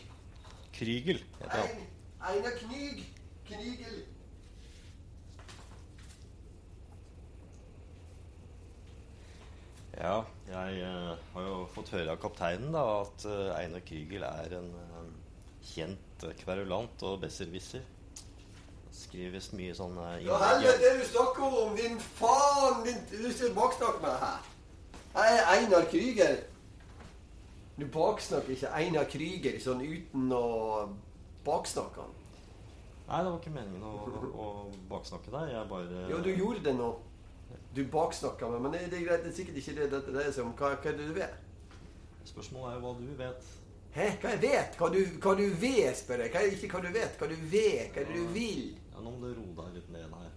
Krygel 0.79 1.19
heter 1.41 1.57
han. 1.57 1.67
Ein, 1.67 1.83
Einar 2.31 2.55
Knyg! 2.63 3.03
Krygel. 3.51 3.99
Ja, 9.97 10.23
jeg 10.47 10.81
uh, 10.87 11.13
har 11.35 11.47
jo 11.47 11.61
fått 11.75 11.93
høre 11.97 12.15
av 12.15 12.21
kapteinen 12.23 12.75
da 12.75 12.83
at 13.01 13.27
uh, 13.27 13.53
Einar 13.59 13.83
Krygel 13.87 14.27
er 14.29 14.57
en 14.61 14.73
uh, 14.75 15.07
kjent 15.67 16.27
kverulant 16.41 17.07
og 17.09 17.21
besserwisser. 17.25 17.85
Skrives 18.97 19.51
mye 19.53 19.75
sånn 19.77 19.97
Ja, 20.25 20.39
helvete, 20.41 20.95
du 20.97 21.05
snakker 21.11 21.57
om? 21.65 21.75
Din 21.77 21.99
faen! 22.01 22.85
Din, 22.87 23.03
du 23.11 23.29
skal 23.35 23.53
baksnakke 23.57 24.05
meg 24.05 24.21
her. 24.23 24.53
Jeg 25.17 25.41
er 25.41 25.51
Einar 25.55 25.89
Krüger. 25.91 26.39
Du 27.77 27.85
baksnakker 27.93 28.55
ikke 28.55 28.73
Einar 28.77 29.05
Krüger 29.13 29.59
sånn 29.61 29.83
uten 29.85 30.31
å 30.33 30.47
baksnakke 31.45 32.05
han. 32.05 32.15
Nei, 33.07 33.19
det 33.23 33.31
var 33.31 33.37
ikke 33.39 33.55
meningen 33.55 33.85
å, 33.87 33.93
å 34.33 34.47
baksnakke 34.91 35.31
deg. 35.31 35.53
Jeg 35.53 35.69
bare 35.71 36.07
Jo, 36.11 36.23
du 36.25 36.33
gjorde 36.33 36.65
det 36.67 36.75
nå. 36.79 36.89
Du 37.77 37.83
baksnakker 37.93 38.49
meg, 38.55 38.63
men 38.65 38.73
det, 38.77 38.85
det 38.93 39.01
er 39.03 39.07
greit. 39.11 39.25
Det 39.27 39.33
er 39.33 39.37
sikkert 39.37 39.61
ikke 39.61 39.75
det 39.77 39.91
dette 39.93 40.15
dreier 40.15 40.33
seg 40.33 40.47
om. 40.47 40.55
Hva, 40.57 40.73
hva 40.81 40.91
er 40.93 40.97
det 40.97 41.09
du 41.11 41.15
vet? 41.17 41.37
Spørsmålet 42.27 42.73
er 42.73 42.79
jo 42.79 42.85
hva 42.87 42.95
du 43.01 43.11
vet. 43.21 43.53
Hæ? 43.97 44.07
Hva 44.23 44.33
jeg 44.35 44.43
vet? 44.47 44.79
Hva 44.81 44.89
du, 44.93 44.99
hva 45.25 45.35
du 45.39 45.45
vet, 45.61 45.99
spør 46.01 46.25
jeg. 46.25 46.33
Hva, 46.35 46.43
ikke 46.57 46.71
hva 46.75 46.83
du 46.87 46.91
vet. 46.97 47.15
Hva 47.21 47.29
du 47.31 47.37
vet. 47.53 47.93
Hva 47.95 48.03
er 48.03 48.09
det 48.11 48.17
du 48.17 48.33
vil? 48.35 48.65
Ja, 48.95 49.05
Nå 49.05 49.13
må 49.15 49.29
du 49.31 49.39
roe 49.39 49.55
deg 49.61 49.79
litt 49.79 49.93
ned 49.95 50.17
her. 50.21 50.33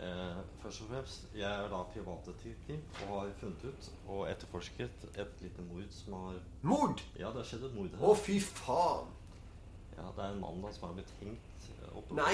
Eh, 0.00 0.36
først 0.62 0.82
og 0.86 0.88
fremst, 0.94 1.24
jeg 1.36 1.44
er 1.50 1.66
da 1.68 1.80
privatdetektiv 1.92 2.78
og 3.04 3.10
har 3.18 3.32
funnet 3.36 3.64
ut 3.68 3.88
og 4.08 4.22
etterforsket 4.30 5.02
et 5.20 5.42
lite 5.44 5.64
mord 5.66 5.90
som 5.92 6.14
har 6.16 6.38
Mord! 6.64 7.02
Ja, 7.20 7.28
det 7.34 7.42
har 7.42 7.48
skjedd 7.50 7.66
et 7.68 7.74
mord 7.76 7.98
Å, 7.98 8.06
her. 8.06 8.22
fy 8.24 8.38
faen. 8.40 9.10
Ja, 9.98 10.06
Det 10.16 10.24
er 10.24 10.30
en 10.32 10.40
mann 10.40 10.62
da 10.64 10.70
som 10.72 10.86
har 10.88 10.94
blitt 10.96 11.12
hengt 11.20 11.68
eh, 11.74 11.90
oppe 12.00 12.16
Nei, 12.16 12.32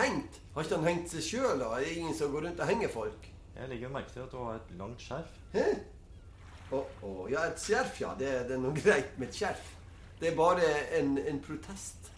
hengt. 0.00 0.40
Har 0.56 0.66
ikke 0.66 0.80
han 0.80 0.88
hengt 0.90 1.12
seg 1.14 1.22
sjøl, 1.28 1.54
da? 1.62 1.70
Er 1.78 1.86
det 1.86 1.94
ingen 2.00 2.16
som 2.18 2.34
går 2.34 2.48
rundt 2.48 2.64
og 2.66 2.72
henger 2.72 2.90
folk? 2.96 3.28
Jeg 3.56 3.68
legger 3.68 3.92
merke 3.92 4.12
til 4.12 4.20
at 4.20 4.32
du 4.32 4.36
har 4.42 4.58
et 4.58 4.74
langt 4.78 5.02
skjerf. 5.02 5.38
Hæ? 5.54 5.64
Å, 6.66 6.80
oh, 7.06 7.22
ja, 7.30 7.46
et 7.46 7.62
skjerf, 7.62 8.00
ja. 8.02 8.12
Det, 8.18 8.28
det 8.48 8.56
er 8.56 8.60
noe 8.60 8.74
greit 8.76 9.16
med 9.20 9.30
et 9.30 9.38
skjerf. 9.38 9.72
Det 10.20 10.30
er 10.30 10.36
bare 10.36 10.66
en, 10.98 11.16
en 11.18 11.40
protest 11.44 12.10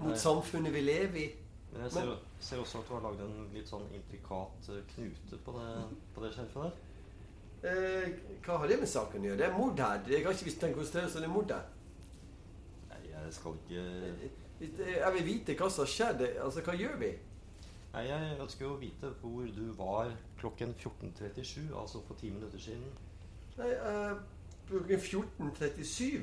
mot 0.00 0.10
Nei. 0.12 0.18
samfunnet 0.18 0.74
vi 0.74 0.82
lever 0.86 1.20
i. 1.22 1.26
Men 1.72 1.84
jeg 1.84 1.94
ser, 1.94 2.12
ser 2.42 2.62
også 2.62 2.80
at 2.80 2.88
du 2.88 2.94
har 2.96 3.04
lagd 3.06 3.22
en 3.22 3.50
litt 3.54 3.68
sånn 3.70 3.86
intrikat 3.94 4.70
eh, 4.72 4.80
knute 4.94 5.38
på 5.44 5.54
det, 5.58 5.68
på 6.14 6.24
det 6.24 6.32
skjerfet 6.34 6.64
der. 6.64 6.78
Eh, 7.70 8.36
hva 8.46 8.56
har 8.62 8.70
det 8.70 8.80
med 8.80 8.90
saken 8.90 9.22
å 9.22 9.30
gjøre? 9.30 9.40
Det 9.42 9.46
er 9.46 9.58
mord 9.58 9.82
her. 9.84 10.02
Jeg 10.10 10.24
har 10.24 10.34
ikke 10.34 10.48
visst 10.48 10.62
tenkt 10.64 10.78
konsentrere 10.80 11.10
oss 11.10 11.18
om 11.18 11.22
det 11.22 11.28
er 11.28 11.34
mord 11.34 11.54
her. 11.54 11.66
Nei, 12.90 13.02
jeg 13.12 13.34
skal 13.36 13.58
ikke 13.60 14.30
Jeg 14.60 15.12
vil 15.16 15.26
vite 15.26 15.56
hva 15.60 15.68
som 15.70 15.84
har 15.84 15.92
skjedd. 15.94 16.24
Altså, 16.46 16.64
hva 16.66 16.78
gjør 16.80 16.96
vi? 17.04 17.12
Nei, 17.90 18.04
jeg 18.06 18.36
ønsker 18.38 18.66
jo 18.66 18.74
å 18.76 18.80
vite 18.80 19.08
hvor 19.20 19.48
du 19.54 19.64
var 19.78 20.12
klokken 20.38 20.76
14.37, 20.78 21.72
altså 21.74 22.02
for 22.06 22.18
ti 22.20 22.30
minutter 22.30 22.62
siden. 22.62 22.92
Nei, 23.58 23.72
eh, 23.74 24.20
Klokken 24.70 25.00
14.37 25.02 26.20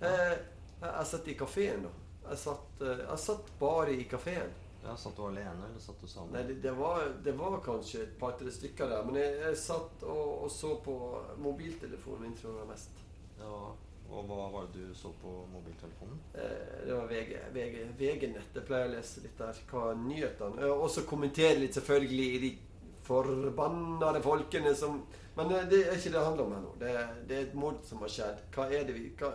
eh, 0.00 0.36
Jeg 0.80 1.06
satt 1.10 1.28
i 1.28 1.34
kafeen, 1.36 1.84
da. 1.84 1.90
Jeg 2.24 2.40
satt, 2.40 2.78
uh, 2.80 3.02
jeg 3.02 3.20
satt 3.20 3.50
bare 3.60 3.92
i 3.92 4.06
kafeen. 4.08 4.52
Ja, 4.84 4.94
Satt 4.96 5.16
du 5.16 5.22
alene, 5.26 5.66
eller 5.68 5.80
satt 5.80 6.00
du 6.00 6.08
sammen? 6.08 6.32
Nei, 6.32 6.42
det, 6.48 6.54
det, 6.64 6.72
var, 6.76 7.06
det 7.24 7.32
var 7.36 7.56
kanskje 7.64 8.02
et 8.04 8.16
par-tre 8.20 8.52
stykker 8.52 8.88
der. 8.88 9.04
Men 9.04 9.16
jeg, 9.20 9.34
jeg 9.40 9.58
satt 9.60 10.04
og, 10.04 10.44
og 10.44 10.50
så 10.52 10.74
på 10.84 10.96
mobiltelefonen 11.40 12.26
min, 12.26 12.34
tror 12.36 12.58
jeg 12.60 12.68
mest. 12.68 13.00
Ja, 13.38 13.60
og 14.14 14.28
hva 14.30 14.44
var 14.52 14.68
det 14.72 14.84
du 14.88 14.94
så 14.96 15.10
på 15.20 15.32
mobiltelefonen? 15.52 16.20
Eh, 16.34 16.84
det 16.86 16.94
var 16.94 17.08
VG, 17.10 17.32
VG, 17.54 17.80
VG-nett. 17.98 18.54
Jeg 18.54 18.68
pleier 18.68 18.88
å 18.88 18.94
lese 18.94 19.24
litt 19.24 19.36
der. 19.40 19.60
Hva 19.70 19.90
er 19.90 20.00
nyhetene? 20.00 20.70
Og 20.74 20.86
så 20.92 21.04
kommentere 21.08 21.58
litt, 21.60 21.76
selvfølgelig, 21.76 22.28
i 22.36 22.42
de 22.44 22.52
forbannede 23.04 24.22
folkene 24.24 24.74
som 24.74 25.02
Men 25.36 25.50
eh, 25.50 25.64
det 25.70 25.80
er 25.88 25.96
ikke 25.98 26.12
det 26.12 26.18
det 26.18 26.24
handler 26.24 26.44
om 26.44 26.52
her 26.54 26.62
nå. 26.62 26.74
Det, 26.80 26.92
det 27.28 27.36
er 27.36 27.46
et 27.48 27.56
mord 27.58 27.80
som 27.84 28.04
har 28.04 28.12
skjedd. 28.16 28.44
Hva 28.54 28.68
er 28.70 28.86
det 28.86 28.94
vi 28.94 29.08
Hva, 29.18 29.32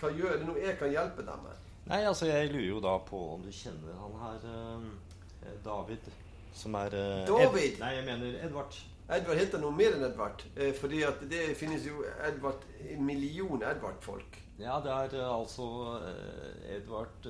hva 0.00 0.12
gjør 0.16 0.38
det 0.40 0.48
nå 0.48 0.56
jeg 0.56 0.78
kan 0.80 0.94
hjelpe 0.94 1.26
dem 1.26 1.44
med? 1.44 1.68
Nei, 1.90 1.98
altså 2.06 2.28
jeg 2.30 2.52
lurer 2.52 2.68
jo 2.68 2.80
da 2.80 2.94
på 3.04 3.20
om 3.34 3.42
du 3.42 3.50
kjenner 3.52 3.98
han 3.98 4.16
her 4.22 4.46
eh, 4.48 5.56
David, 5.64 6.08
som 6.54 6.78
er 6.78 6.96
eh, 6.96 7.26
David? 7.28 7.74
Ed 7.74 7.82
Nei, 7.82 7.92
jeg 7.98 8.06
mener 8.08 8.40
Edvard. 8.46 8.78
Edvard 9.12 9.36
heter 9.36 9.60
noe 9.60 9.74
mer 9.76 9.96
enn 9.96 10.04
Edvard. 10.06 10.44
Eh, 10.56 10.72
fordi 10.76 11.02
at 11.04 11.20
det 11.28 11.52
finnes 11.58 11.84
jo 11.84 12.04
Edvard, 12.24 12.62
en 12.88 13.02
million 13.04 13.60
Edvard-folk. 13.60 14.38
Ja, 14.60 14.78
det 14.84 14.92
er 14.92 15.16
eh, 15.18 15.32
altså 15.34 15.66
eh, 15.98 16.76
Edvard 16.78 17.28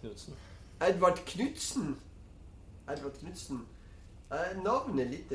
Knutsen. 0.00 0.38
Edvard 0.86 1.20
Knutsen. 1.26 1.92
Edvard 2.88 3.20
Knutsen. 3.20 3.66
Navnet 4.62 5.08
litt, 5.10 5.32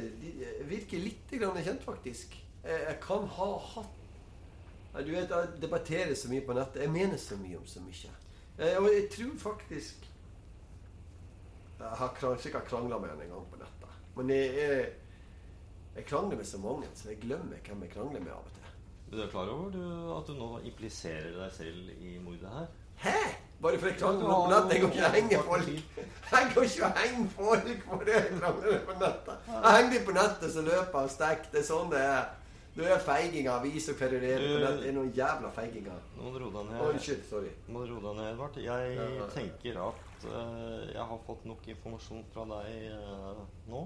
virker 0.70 1.02
litt 1.04 1.34
grann 1.36 1.58
kjent, 1.60 1.82
faktisk. 1.84 2.38
Jeg 2.64 2.96
kan 3.04 3.26
ha 3.36 3.48
hatt 3.60 5.02
Du 5.04 5.12
vet, 5.12 5.30
Jeg 5.30 5.60
debatterer 5.60 6.14
så 6.16 6.30
mye 6.32 6.46
på 6.48 6.56
nettet. 6.56 6.86
Jeg 6.86 6.94
mener 6.94 7.20
så 7.20 7.36
mye 7.38 7.60
om 7.60 7.66
så 7.68 7.84
mye. 7.84 8.14
Og 8.80 8.88
jeg 8.88 9.10
tror 9.12 9.34
faktisk 9.38 10.08
Jeg 11.82 12.00
har 12.00 12.38
sikkert 12.40 12.70
krangla 12.72 12.98
med 12.98 13.12
han 13.12 13.26
en 13.26 13.34
gang 13.36 13.50
på 13.52 13.60
nettet. 13.60 14.00
Men 14.16 14.32
jeg, 14.32 14.56
jeg, 14.56 14.88
jeg 15.96 16.06
krangler 16.06 16.38
med 16.38 16.46
så 16.46 16.58
mange, 16.60 16.88
så 16.96 17.10
jeg 17.10 17.18
glemmer 17.24 17.62
hvem 17.68 17.82
jeg 17.86 17.92
krangler 17.96 18.20
med 18.24 18.32
av 18.36 18.44
og 18.46 18.54
til. 18.56 18.62
Du 19.12 19.20
er 19.22 19.28
klar 19.32 19.50
over 19.54 19.70
du, 19.72 19.82
at 20.18 20.28
du 20.28 20.34
nå 20.40 20.48
impliserer 20.66 21.36
deg 21.40 21.52
selv 21.54 21.90
i 22.02 22.18
mordet 22.24 22.50
her? 22.52 22.66
Hæ? 23.06 23.18
Bare 23.62 23.78
for 23.80 23.88
jeg 23.92 23.98
krangler 24.00 24.26
på 24.28 24.40
nettet? 24.52 24.74
Jeg 24.74 24.82
går 24.82 24.90
ikke 24.92 25.06
og 25.06 25.14
henger 25.16 25.44
folk. 25.44 25.68
Jeg 26.32 26.48
går 26.56 26.64
ikke 26.70 26.86
og 26.88 26.98
henger 27.02 27.30
folk 27.36 27.84
for 27.90 28.08
det 28.10 28.16
jeg 28.18 28.40
krangler 28.40 28.80
på 28.90 28.96
nettet. 29.04 29.52
Jeg 29.52 29.76
henger 29.78 29.94
de 30.00 30.06
på 30.06 30.16
nettet, 30.18 30.50
så 30.56 30.62
løper 30.66 30.98
jeg 31.00 31.10
og 31.10 31.14
stikker. 31.16 31.52
Det 31.54 31.62
er 31.62 31.68
sånn 31.70 31.94
det 31.94 32.02
er. 32.08 32.26
Du 32.76 32.82
er 32.84 33.00
feiginger. 33.00 33.62
Vis 33.64 33.86
og 33.94 33.96
kverulerer 34.02 34.42
er 34.42 34.50
på. 34.52 34.58
Det 34.82 34.90
er 34.90 34.96
noen 34.98 35.12
jævla 35.16 35.52
feiginger. 35.56 36.02
Nå 36.18 36.26
må 36.26 36.34
du 36.34 36.42
roe 36.44 36.52
deg 36.58 36.72
ned. 36.74 36.82
Unnskyld. 36.90 37.22
Sorry. 37.30 37.52
Nå 37.70 37.78
må 37.78 37.86
du 37.86 37.94
roe 37.94 38.02
deg 38.10 38.18
ned, 38.20 38.32
Edvard. 38.34 38.58
Jeg 38.60 38.90
Ja, 38.98 39.06
ja. 39.22 39.28
tenker 39.32 39.80
at 39.86 40.26
uh, 40.26 40.82
jeg 40.92 41.06
har 41.14 41.22
fått 41.30 41.46
nok 41.48 41.70
informasjon 41.72 42.26
fra 42.34 42.44
deg 42.52 42.90
uh, 42.92 43.46
nå. 43.72 43.86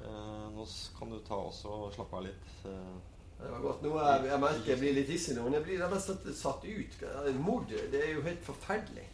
Eh, 0.00 0.48
nå 0.54 0.66
kan 0.98 1.10
du 1.12 1.18
ta 1.26 1.36
også 1.36 1.68
og 1.86 1.94
slappe 1.94 2.16
av 2.16 2.24
litt. 2.28 2.50
eh. 2.64 2.98
Det 3.40 3.50
var 3.50 3.60
godt. 3.64 3.82
Nå 3.82 3.94
er, 3.98 4.26
jeg 4.28 4.40
merker 4.40 4.68
jeg 4.74 4.80
blir 4.82 4.94
litt 4.98 5.08
hissig 5.08 5.36
nå. 5.36 5.46
men 5.46 5.54
Jeg 5.58 5.64
blir 5.64 5.80
rett 5.80 6.36
satt 6.36 6.64
ut. 6.64 6.98
Mord, 7.40 7.68
det 7.68 8.02
er 8.04 8.12
jo 8.14 8.22
helt 8.26 8.44
forferdelig. 8.44 9.06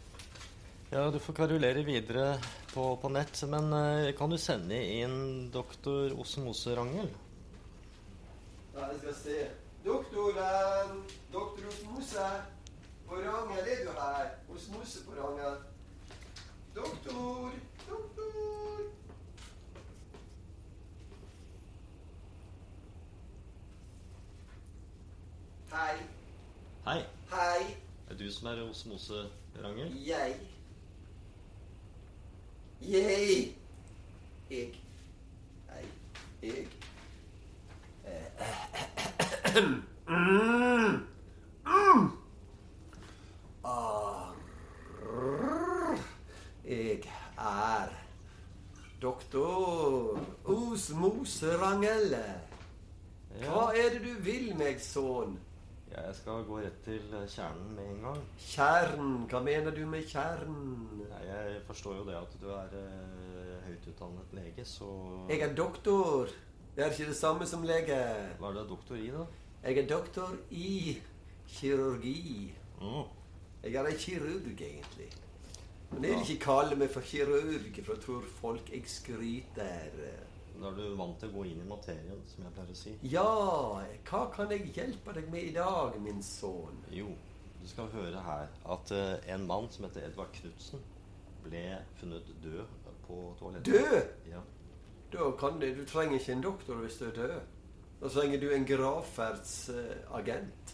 Ja, 0.91 1.09
du 1.11 1.19
får 1.19 1.35
kverulere 1.35 1.83
videre 1.83 2.37
på, 2.73 2.83
på 3.01 3.09
nett, 3.11 3.39
men 3.51 3.71
eh, 3.75 4.11
kan 4.15 4.31
du 4.31 4.37
sende 4.39 4.77
inn 4.79 5.49
doktor 5.51 6.13
Osmose 6.19 6.75
Rangel? 6.75 7.09
Ja, 8.75 8.87
jeg 8.91 8.99
skal 9.01 9.17
se. 9.21 9.39
Doktoren! 9.83 11.01
Doktor 11.31 11.67
Osmose. 11.71 12.27
På 13.07 13.19
Rangel 13.23 13.67
er 13.71 13.83
du 13.87 13.91
her. 13.99 14.31
Osmose 14.51 15.03
på 15.07 15.15
Rangel. 15.19 15.59
Doktor! 16.75 17.51
Doktor! 17.87 18.96
Hei. 25.77 25.97
Hei, 26.85 27.01
Hei. 27.29 27.77
er 28.09 28.13
det 28.13 28.19
du 28.19 28.31
som 28.31 28.47
er 28.47 28.61
Osmose 28.69 29.29
Rangel? 29.63 29.91
Jeg. 30.07 30.35
Jeg. 32.81 33.55
Jeg. 34.49 34.73
Nei. 35.67 35.85
Jeg. 36.41 36.67
Mm. 40.07 41.03
Mm. 41.67 42.11
Arr. 43.63 44.35
Jeg 46.65 47.01
er 47.37 47.87
doktor 49.01 50.19
Osmose 50.45 51.57
Rangel. 51.61 52.15
Hva 53.43 53.67
er 53.77 53.93
det 53.93 54.01
du 54.07 54.13
vil 54.25 54.55
meg, 54.57 54.81
sønn? 54.81 55.37
Jeg 55.91 56.15
skal 56.15 56.43
gå 56.47 56.59
rett 56.59 56.79
til 56.85 57.13
eh, 57.15 57.27
kjernen 57.31 57.69
med 57.75 57.91
en 57.93 58.01
gang. 58.07 58.23
Kjern, 58.43 59.13
hva 59.31 59.41
mener 59.43 59.75
du 59.75 59.83
med 59.89 60.07
kjern? 60.09 60.57
Nei, 60.99 61.21
jeg 61.29 61.61
forstår 61.67 62.01
jo 62.01 62.07
det 62.09 62.17
at 62.19 62.35
du 62.41 62.47
er 62.53 62.75
eh, 62.81 63.53
høyt 63.67 63.87
utdannet 63.93 64.35
lege, 64.35 64.65
så 64.67 64.89
Jeg 65.29 65.41
er 65.45 65.55
doktor. 65.55 66.33
Det 66.75 66.85
er 66.85 66.91
ikke 66.91 67.09
det 67.11 67.17
samme 67.17 67.47
som 67.49 67.63
lege. 67.65 67.97
Hva 68.39 68.51
er 68.51 68.59
det 68.59 68.65
doktor 68.69 68.99
i, 68.99 69.07
da? 69.15 69.23
Jeg 69.63 69.77
er 69.83 69.87
doktor 69.89 70.35
i 70.51 70.97
kirurgi. 71.47 72.53
Mm. 72.81 73.07
Jeg 73.63 73.73
er 73.73 73.89
en 73.89 73.97
kirurg, 74.03 74.61
egentlig. 74.61 75.09
Men 75.91 76.03
jeg 76.03 76.11
vil 76.11 76.29
ikke 76.29 76.45
kalle 76.45 76.75
meg 76.75 76.91
for 76.91 77.01
kirurg, 77.01 77.71
for 77.79 77.93
jeg 77.95 78.03
tror 78.03 78.31
folk 78.41 78.73
jeg 78.73 78.83
skryter. 78.91 79.95
Da 80.57 80.71
er 80.71 80.77
du 80.77 80.95
vant 80.97 81.19
til 81.21 81.29
å 81.29 81.33
gå 81.35 81.43
inn 81.51 81.59
i 81.61 81.67
materien, 81.69 82.21
som 82.25 82.43
jeg 82.45 82.53
pleier 82.55 82.71
å 82.73 82.75
si. 82.77 82.91
Ja, 83.05 83.25
hva 84.09 84.21
kan 84.33 84.51
jeg 84.53 84.71
hjelpe 84.73 85.13
deg 85.13 85.25
med 85.33 85.43
i 85.51 85.53
dag, 85.53 85.97
min 86.01 86.23
sønn? 86.25 86.79
Jo, 86.93 87.07
du 87.61 87.67
skal 87.69 87.87
høre 87.93 88.19
her 88.25 88.47
at 88.73 88.85
uh, 88.95 89.31
en 89.33 89.45
mann 89.49 89.67
som 89.73 89.85
heter 89.85 90.01
Edvard 90.07 90.31
Knutsen, 90.33 90.81
ble 91.45 91.63
funnet 91.99 92.25
død 92.43 92.65
på 93.05 93.15
toalettet. 93.39 93.69
Død? 93.69 94.05
Ja. 94.31 94.41
Da 95.13 95.23
kan 95.39 95.53
du, 95.61 95.67
du 95.77 95.83
trenger 95.87 96.15
ikke 96.17 96.33
en 96.33 96.47
doktor 96.47 96.75
hvis 96.81 96.99
du 96.99 97.03
er 97.11 97.17
død. 97.19 97.41
Da 98.01 98.07
trenger 98.13 98.37
du 98.41 98.47
en 98.53 98.67
gravferdsagent. 98.67 100.65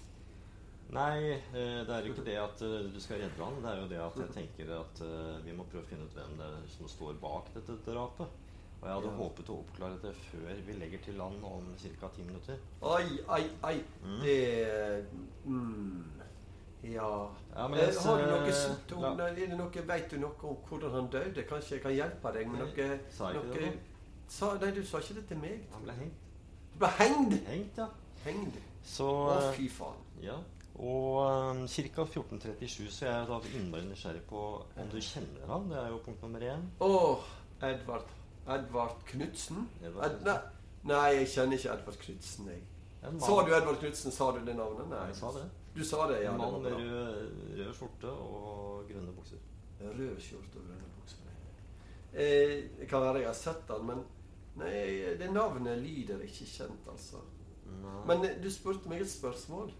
Nei, 0.93 1.17
eh, 1.33 1.81
det 1.87 1.93
er 1.93 2.01
jo 2.05 2.11
ikke 2.13 2.27
det 2.27 2.37
at 2.37 2.61
eh, 2.65 2.91
du 2.93 2.99
skal 3.01 3.17
redde 3.21 3.43
han. 3.43 3.61
Det 3.61 3.69
er 3.69 3.77
jo 3.81 3.91
det 3.91 4.01
at 4.05 4.17
jeg 4.23 4.29
tenker 4.37 4.65
at 4.79 4.95
vi 5.43 5.51
må 5.57 5.63
prøve 5.67 5.83
å 5.83 5.89
finne 5.91 6.05
ut 6.07 6.17
hvem 6.17 6.33
det 6.39 6.47
er 6.47 6.53
som 6.77 6.85
står 6.91 7.13
bak 7.21 7.45
dette 7.57 7.73
drapet. 7.85 8.27
Og 8.83 8.89
jeg 8.89 8.95
hadde 8.97 9.11
Ja. 9.11 9.15
håpet 9.15 9.49
å 9.49 9.59
oppklare 9.63 9.99
det 10.01 10.09
før 10.15 10.55
vi 10.67 10.73
legger 10.73 10.99
til 11.05 11.13
land 11.15 11.43
om 11.43 11.67
ca. 12.01 12.07
ti 12.15 12.21
minutter. 12.21 12.57
Ai, 12.83 13.05
ai, 13.29 13.43
ai. 13.63 13.77
Mm. 14.03 14.19
Det 14.21 15.05
mm, 15.45 16.03
Ja. 16.83 17.27
Ja, 17.55 17.67
men 17.67 17.79
Eh, 17.79 17.85
jeg 17.85 17.95
har 18.03 18.17
du 18.17 18.25
noe 18.31 18.51
symptom? 18.51 19.01
ja. 19.01 19.27
Er 19.27 19.55
noe, 19.55 19.71
Vet 19.87 20.11
du 20.11 20.17
noe 20.17 20.31
om 20.43 20.57
hvordan 20.67 20.91
han 20.91 21.07
døde? 21.07 21.43
Kanskje 21.47 21.71
jeg 21.75 21.81
kan 21.81 21.91
hjelpe 21.93 22.33
deg 22.33 22.47
med 22.47 22.59
Nei, 22.59 22.65
noe 22.65 22.99
sa 23.09 23.29
jeg 23.31 23.35
ikke 23.35 23.47
noe, 23.47 23.71
det? 23.71 23.79
Sa, 24.27 24.57
Nei, 24.57 24.71
du 24.71 24.83
sa 24.83 24.97
ikke 24.97 25.15
det 25.15 25.27
til 25.27 25.37
meg. 25.37 25.67
Han 25.71 25.83
ble 25.83 25.93
hengt. 25.93 26.13
Du 26.73 26.79
ble 26.79 26.87
hengt? 26.87 27.47
Hengt, 27.47 27.77
ja. 27.77 27.87
Hengt. 28.25 28.59
Så 28.83 29.07
Å, 29.07 29.37
eh, 29.37 29.53
fy 29.53 29.69
faen. 29.69 29.95
Ja. 30.21 30.35
Og 30.75 31.21
um, 31.55 31.67
ca. 31.67 32.03
1437 32.03 32.89
så 32.91 33.05
jeg 33.05 33.13
er 33.13 33.25
da 33.29 33.39
innmari 33.55 33.85
nysgjerrig 33.85 34.23
på 34.27 34.65
om 34.75 34.89
du 34.91 34.97
kjenner 34.99 35.47
han. 35.47 35.69
Det 35.69 35.77
er 35.77 35.87
jo 35.89 35.99
punkt 36.03 36.21
nummer 36.21 36.39
én. 36.41 36.65
Å, 36.81 37.19
Edvard. 37.61 38.09
Edvard 38.47 39.03
Knutsen? 39.05 39.69
Edvard 39.81 40.11
Ed, 40.11 40.21
nei, 40.25 40.37
nei, 40.83 41.09
jeg 41.19 41.27
kjenner 41.33 41.57
ikke 41.57 41.73
Edvard 41.77 41.97
Knutsen, 42.01 42.47
jeg. 42.51 42.63
Sa 43.19 43.35
du 43.43 43.51
Edvard 43.55 43.79
Knutsen? 43.79 44.11
Sa 44.11 44.31
du 44.31 44.39
det 44.45 44.55
navnet? 44.57 44.87
Nei. 44.91 45.03
Jeg 45.11 45.15
sa 45.19 45.31
det. 45.35 45.43
Du 45.75 45.83
sa 45.83 46.07
det, 46.11 46.19
ja. 46.23 46.31
En 46.33 46.37
mann 46.37 46.61
med 46.61 46.71
rød, 46.77 47.31
rød 47.57 47.73
skjorte 47.73 48.11
og 48.11 48.83
grønne 48.89 49.13
bukser. 49.15 49.39
Rød 49.81 50.19
skjorte 50.21 50.59
og 50.59 50.67
grønne 50.67 50.89
bukser. 50.97 51.17
Eh, 52.13 52.57
det 52.79 52.87
kan 52.89 53.01
være 53.01 53.23
jeg 53.23 53.27
har 53.31 53.37
sett 53.39 53.63
den, 53.67 53.87
men 53.87 54.03
nei, 54.59 55.15
det 55.19 55.31
navnet 55.33 55.79
lyder 55.81 56.21
ikke 56.27 56.45
kjent, 56.45 56.85
altså. 56.91 57.23
Nei. 57.81 57.95
Men 58.11 58.27
eh, 58.27 58.35
du 58.43 58.51
spurte 58.53 58.89
meg 58.91 59.01
et 59.01 59.09
spørsmål. 59.11 59.71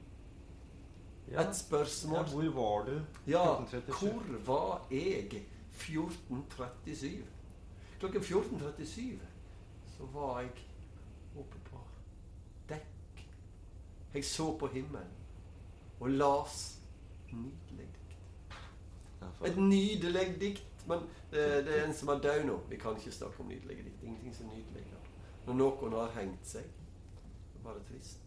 ja. 1.32 1.41
Et 1.43 1.56
spørsmål. 1.56 2.17
Ja, 2.17 2.23
hvor 2.32 2.49
var 2.58 2.86
du? 2.89 2.95
Ja, 3.28 3.45
hvor 3.99 4.23
var 4.47 4.88
jeg 4.91 5.45
1437? 5.78 7.23
Klokken 8.04 8.22
14.37 8.22 9.20
så 9.98 10.06
var 10.06 10.39
jeg 10.42 10.50
oppe 11.39 11.60
på 11.63 11.78
dekk. 12.70 13.22
Jeg 14.13 14.26
så 14.26 14.58
på 14.60 14.68
himmelen 14.68 15.13
og 16.00 16.10
las 16.10 16.82
nydelig 17.32 17.88
dikt. 17.94 18.18
Et 19.46 19.58
nydelig 19.58 20.36
dikt. 20.42 20.84
Men 20.88 21.08
det, 21.32 21.66
det 21.66 21.80
er 21.80 21.86
en 21.86 21.96
som 21.96 22.12
er 22.12 22.20
død 22.20 22.44
nå. 22.44 22.60
Vi 22.70 22.76
kan 22.76 23.00
ikke 23.00 23.12
snakke 23.12 23.39
om 23.39 23.48
nydelige 23.48 23.84
dikt. 23.84 24.04
Ingenting 24.04 24.36
som 24.36 24.52
nydelig. 24.52 24.84
da. 24.92 25.00
Når 25.46 25.54
noen 25.54 25.96
har 26.02 26.12
hengt 26.20 26.48
seg, 26.48 26.68
det 27.54 27.60
er 27.62 27.63
bare 27.63 27.88
trist. 27.88 28.20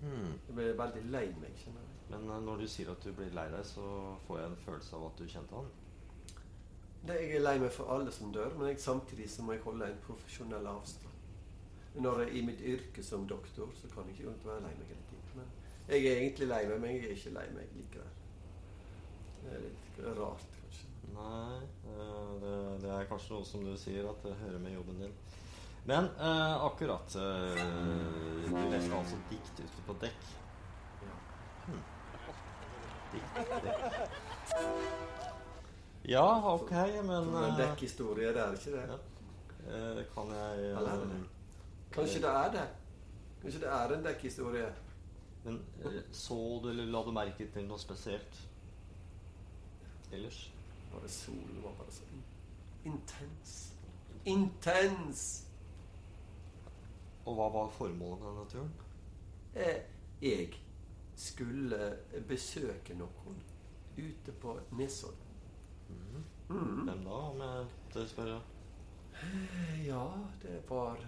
Hmm. 0.00 0.38
Jeg 0.46 0.54
ble 0.54 0.72
veldig 0.78 1.02
lei 1.10 1.26
meg, 1.40 1.58
kjenner 1.58 1.82
jeg. 1.90 1.98
Men 2.14 2.30
eh, 2.30 2.42
når 2.46 2.62
du 2.62 2.70
sier 2.70 2.94
at 2.94 3.02
du 3.02 3.10
blir 3.12 3.34
lei 3.34 3.50
deg, 3.50 3.66
så 3.66 4.14
får 4.28 4.44
jeg 4.44 4.52
en 4.52 4.60
følelse 4.68 4.96
av 4.96 5.10
at 5.10 5.18
du 5.18 5.26
kjente 5.26 5.58
han. 5.58 5.74
Det, 7.06 7.16
jeg 7.18 7.36
er 7.36 7.42
lei 7.42 7.56
meg 7.58 7.72
for 7.74 7.90
alle 7.90 8.12
som 8.14 8.30
dør, 8.34 8.52
men 8.58 8.68
jeg, 8.70 8.78
samtidig 8.80 9.26
så 9.30 9.42
må 9.42 9.56
jeg 9.56 9.64
holde 9.64 9.88
en 9.90 10.02
profesjonell 10.04 10.66
avstand. 10.70 11.08
Når 11.94 12.20
jeg 12.22 12.36
i 12.38 12.42
mitt 12.46 12.60
yrke 12.64 13.02
som 13.04 13.26
doktor, 13.28 13.72
så 13.74 13.90
kan 13.90 14.06
jeg 14.08 14.20
ikke 14.20 14.34
være 14.46 14.62
lei 14.62 14.70
meg 14.78 14.86
hele 14.92 15.06
tiden. 15.10 15.24
Men 15.34 15.46
jeg 15.88 16.06
er 16.06 16.20
egentlig 16.20 16.48
lei 16.48 16.62
meg, 16.68 16.80
men 16.80 16.94
jeg 16.94 17.04
er 17.04 17.16
ikke 17.16 17.34
lei 17.34 17.46
meg 17.56 17.74
likevel. 17.76 18.12
Det 19.42 19.56
er 19.56 19.64
litt 19.64 19.98
rart, 20.20 20.46
kanskje. 20.60 20.92
Nei, 21.16 21.58
eh, 21.90 22.30
det, 22.44 22.54
det 22.84 22.94
er 22.94 23.10
kanskje 23.10 23.34
noe 23.34 23.50
som 23.50 23.66
du 23.66 23.74
sier, 23.76 24.06
at 24.08 24.22
det 24.22 24.38
hører 24.44 24.62
med 24.62 24.76
jobben 24.76 25.02
din. 25.02 25.18
Men 25.90 26.04
eh, 26.04 26.64
akkurat 26.68 27.16
eh, 27.18 27.64
Du 28.46 28.54
leste 28.70 28.94
altså 28.94 29.18
dikt 29.30 29.64
ute 29.64 29.86
på 29.88 29.98
dekk. 30.06 30.30
Ja. 31.02 31.18
Dikt, 33.12 33.30
dekk. 33.66 35.31
Ja, 36.08 36.54
ok, 36.54 36.70
men 37.04 37.10
en 37.10 37.34
eh, 37.44 37.58
dekkhistorie, 37.58 38.32
det 38.34 38.42
er 38.42 38.56
ikke 38.58 38.72
det? 38.76 38.98
Eh, 39.68 40.00
Kan 40.14 40.32
jeg 40.34 40.72
det? 40.74 41.20
Kanskje 41.92 42.22
det 42.24 42.30
er 42.30 42.50
det? 42.56 42.64
Kanskje 43.42 43.60
det 43.60 43.68
er 43.68 43.94
en 43.96 44.04
dekkhistorie? 44.04 44.72
Men 45.44 45.60
så 46.12 46.34
du 46.62 46.68
eller 46.70 46.90
la 46.90 47.02
du 47.06 47.12
merke 47.14 47.46
til 47.54 47.66
noe 47.66 47.78
spesielt 47.78 48.40
ellers? 50.12 50.42
Bare 50.92 51.08
solen 51.08 51.62
var 51.64 51.74
bare 51.78 51.94
så 51.94 52.04
intens. 52.84 53.54
Intens! 54.26 55.22
Og 57.26 57.34
hva 57.38 57.48
var 57.54 57.70
formålet 57.70 58.22
med 58.22 58.30
denne 58.32 58.50
turen? 58.50 58.72
Eh, 59.54 59.82
jeg 60.22 60.48
skulle 61.16 61.78
besøke 62.28 62.94
noen 62.98 63.38
ute 63.98 64.34
på 64.42 64.56
Nesodden. 64.78 65.21
Mm. 66.48 66.84
Hvem 66.86 67.04
da, 67.04 67.18
om 67.32 67.42
jeg 67.44 67.66
tør 67.94 68.08
spørre? 68.10 68.40
Ja, 69.84 70.04
det 70.42 70.62
var 70.68 71.00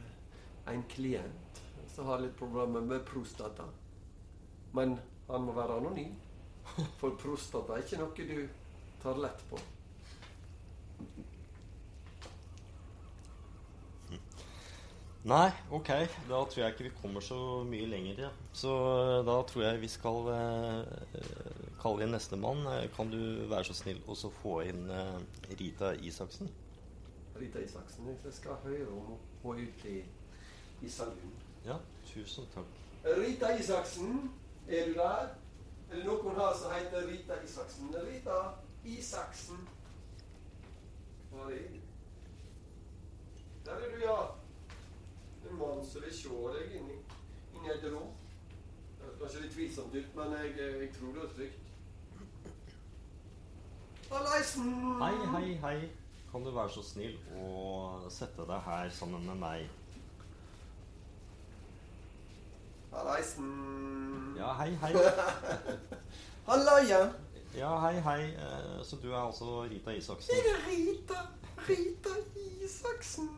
en 0.70 0.84
klient 0.88 1.62
som 1.90 2.06
har 2.06 2.22
litt 2.22 2.36
problemer 2.38 2.84
med 2.84 3.04
prostata. 3.06 3.66
Men 4.74 4.96
han 5.28 5.46
må 5.46 5.54
være 5.56 5.78
anonym. 5.80 6.14
For 7.00 7.16
prostata 7.20 7.76
er 7.76 7.84
ikke 7.84 8.00
noe 8.00 8.28
du 8.30 8.38
tar 9.02 9.20
lett 9.20 9.42
på. 9.50 9.58
Nei, 15.24 15.50
ok. 15.70 15.88
Da 16.28 16.42
tror 16.44 16.58
jeg 16.60 16.72
ikke 16.74 16.84
vi 16.84 16.90
kommer 17.00 17.20
så 17.24 17.36
mye 17.64 17.86
lenger. 17.88 18.18
Ja. 18.26 18.28
Så 18.52 18.72
eh, 18.72 19.20
da 19.24 19.36
tror 19.48 19.62
jeg 19.64 19.80
vi 19.80 19.88
skal 19.88 20.26
eh, 20.34 21.22
kalle 21.80 22.04
inn 22.04 22.12
nestemann. 22.12 22.60
Eh, 22.68 22.90
Kan 22.96 23.08
du 23.12 23.46
være 23.48 23.64
så 23.64 23.74
snill 23.78 24.02
og 24.06 24.18
så 24.20 24.28
få 24.42 24.58
inn 24.68 24.84
eh, 24.92 25.16
Rita 25.60 25.94
Isaksen? 25.96 26.50
Rita 27.40 27.58
Isaksen. 27.64 28.10
Jeg 28.24 28.36
skal 28.36 28.60
høre 28.66 28.90
om 28.92 29.56
er 29.56 29.64
ute 29.64 29.94
i, 29.94 30.04
i 30.84 30.88
saluen. 30.92 31.32
Ja, 31.64 31.78
tusen 32.12 32.44
takk. 32.52 32.68
Rita 33.04 33.54
Isaksen, 33.56 34.30
er 34.68 34.86
du 34.90 34.94
der? 35.00 35.32
Er 35.90 35.96
det 35.96 36.04
noen 36.04 36.36
her 36.36 36.52
som 36.60 36.72
heter 36.76 37.08
Rita 37.08 37.40
Isaksen? 37.44 37.96
Rita 37.96 38.38
Isaksen. 38.84 39.64
Hva 41.32 41.48
er 41.48 41.56
det? 41.72 41.84
Der 43.64 43.72
er 43.72 43.92
du, 43.96 44.00
ja. 44.04 44.22
En 45.50 45.84
som 45.84 46.02
vil 46.02 46.14
se 46.14 46.28
deg 46.54 46.76
inni, 46.80 46.96
inni 47.54 47.70
et 47.74 47.84
rom. 47.92 48.10
Det 48.98 49.04
høres 49.04 49.18
kanskje 49.20 49.42
litt 49.44 49.52
tvilsomt 49.54 49.94
ut, 49.94 50.14
men 50.16 50.32
jeg, 50.38 50.54
jeg 50.58 50.90
tror 50.96 51.12
det 51.18 51.22
er 51.26 51.34
trygt. 51.36 51.60
Hallaisen! 54.10 54.72
Hei, 55.02 55.14
hei, 55.34 55.54
hei. 55.66 55.78
Kan 56.32 56.44
du 56.44 56.50
være 56.54 56.70
så 56.74 56.82
snill 56.82 57.14
å 57.38 58.08
sette 58.10 58.46
deg 58.48 58.60
her 58.66 58.88
sammen 58.94 59.22
med 59.28 59.38
meg? 59.38 59.68
Hallaisen! 62.94 64.34
Ja, 64.38 64.52
hei, 64.58 64.70
hei. 64.82 64.92
Hallaia! 66.48 67.00
Ja, 67.54 67.70
hei, 67.86 68.00
hei. 68.02 68.22
Eh, 68.34 68.82
Så 68.84 68.96
du 69.02 69.12
er 69.12 69.20
altså 69.20 69.62
Rita 69.70 69.90
Isaksen? 69.94 70.34
Er 70.34 70.64
Rita? 70.66 71.20
Rita 71.68 72.14
Isaksen? 72.64 73.28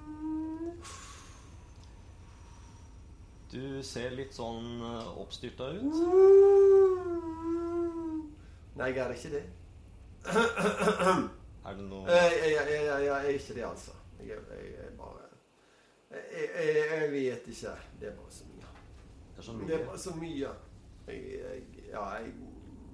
Du 3.56 3.82
ser 3.86 4.10
litt 4.12 4.34
sånn 4.36 4.66
eh, 4.84 5.06
oppstyrta 5.22 5.70
ut. 5.72 5.94
Nei, 8.76 8.88
jeg 8.92 9.00
er 9.00 9.14
ikke 9.14 9.30
det. 9.32 9.44
Er 10.26 11.78
det 11.78 11.86
noe 11.88 12.02
Jeg, 12.10 12.34
jeg, 12.42 12.50
jeg, 12.52 12.66
jeg, 12.68 13.04
jeg 13.06 13.14
er 13.14 13.30
ikke 13.38 13.54
det, 13.56 13.62
altså. 13.64 13.94
Jeg, 14.20 14.36
er- 14.36 14.50
jeg, 14.58 14.74
er 14.84 14.90
bare 14.98 15.22
jeg, 16.10 16.50
jeg, 16.52 16.82
jeg 16.90 17.08
vet 17.14 17.48
ikke. 17.54 17.72
Det 18.00 18.10
er 18.10 18.18
bare 18.18 18.34
så 18.36 18.44
mye. 18.50 18.68
Det 19.30 19.40
er 19.40 19.46
så 19.48 19.56
Det 19.62 19.78
er 19.78 19.86
bare 19.86 20.02
så 20.04 20.12
mye. 20.20 20.52
Jeg, 21.06 21.16
jeg, 21.38 21.64
ja, 21.94 22.04
jeg, 22.18 22.34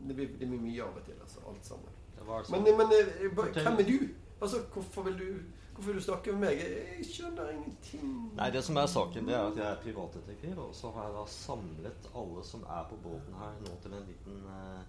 det, 0.06 0.14
blir, 0.14 0.30
det 0.38 0.48
blir 0.52 0.62
mye 0.68 0.86
av 0.86 0.94
og 1.00 1.04
til, 1.08 1.18
altså. 1.26 1.42
Alt 1.50 1.66
sammen. 1.66 1.98
Er 2.22 2.52
Men, 2.54 2.62
men 2.78 2.94
eh, 3.00 3.26
hvem 3.34 3.82
er 3.82 3.88
du? 3.90 3.98
Altså, 4.42 4.62
hvorfor 4.76 5.02
vil 5.10 5.18
du 5.18 5.28
Hvorfor 5.72 5.88
vil 5.88 6.00
du 6.00 6.04
snakke 6.04 6.32
med 6.32 6.40
meg? 6.44 6.58
Jeg, 6.60 6.80
jeg 6.98 7.06
skjønner 7.08 7.50
ingenting. 7.54 8.08
Nei, 8.36 8.48
det 8.52 8.60
som 8.66 8.76
er 8.76 8.88
saken, 8.92 9.28
det 9.28 9.34
er 9.36 9.46
at 9.48 9.56
jeg 9.56 9.66
er 9.70 9.78
privatdetektiv, 9.84 10.58
og 10.60 10.74
så 10.76 10.90
har 10.92 11.06
jeg 11.08 11.14
da 11.16 11.22
samlet 11.32 12.08
alle 12.20 12.42
som 12.44 12.66
er 12.68 12.82
på 12.90 12.98
båten 13.06 13.38
her 13.40 13.54
nå 13.64 13.76
til 13.84 13.94
en 13.96 14.04
liten 14.10 14.42
eh, 14.52 14.82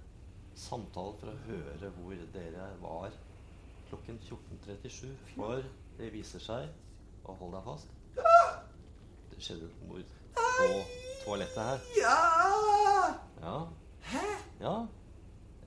samtale 0.59 1.15
for 1.21 1.31
å 1.31 1.37
høre 1.47 1.91
hvor 1.99 2.25
dere 2.35 2.67
var 2.83 3.15
klokken 3.89 4.19
14.37. 4.27 5.07
For 5.37 5.63
det 5.97 6.11
viser 6.13 6.43
seg, 6.43 6.67
og 7.23 7.39
hold 7.39 7.55
deg 7.55 7.63
fast, 7.69 7.95
det 9.31 9.39
skjedde 9.41 9.69
et 9.71 9.79
mord 9.87 10.11
på 10.35 10.67
toalettet 11.23 11.63
her. 11.63 11.87
Ja! 11.97 12.19
Ja, 13.43 13.55
Hæ? 14.11 14.25
ja. 14.59 14.75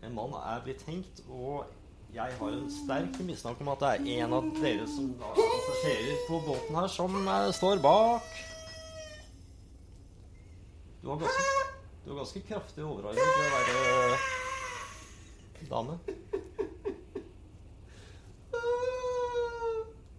En 0.05 0.15
mann 0.15 0.37
er 0.39 0.61
blitt 0.65 0.85
hengt, 0.87 1.25
og 1.33 1.65
jeg 2.17 2.33
har 2.39 2.49
en 2.49 2.71
sterk 2.73 3.19
mistanke 3.29 3.61
om 3.61 3.69
at 3.75 3.83
det 3.83 3.89
er 3.93 4.23
en 4.25 4.35
av 4.39 4.47
dere 4.57 4.87
som 4.89 5.11
er 5.13 5.35
passasjerer 5.37 6.23
på 6.29 6.39
båten 6.47 6.79
her, 6.79 6.87
som 6.89 7.17
eh, 7.29 7.49
står 7.53 7.83
bak. 7.85 8.31
Du 11.03 11.11
var 11.11 11.21
ganske, 11.21 11.43
du 12.05 12.09
var 12.11 12.23
ganske 12.23 12.43
kraftig 12.49 12.87
overarmet 12.87 13.21
til 13.21 13.43
å 13.43 13.51
være 13.57 14.17
dame. 15.67 15.99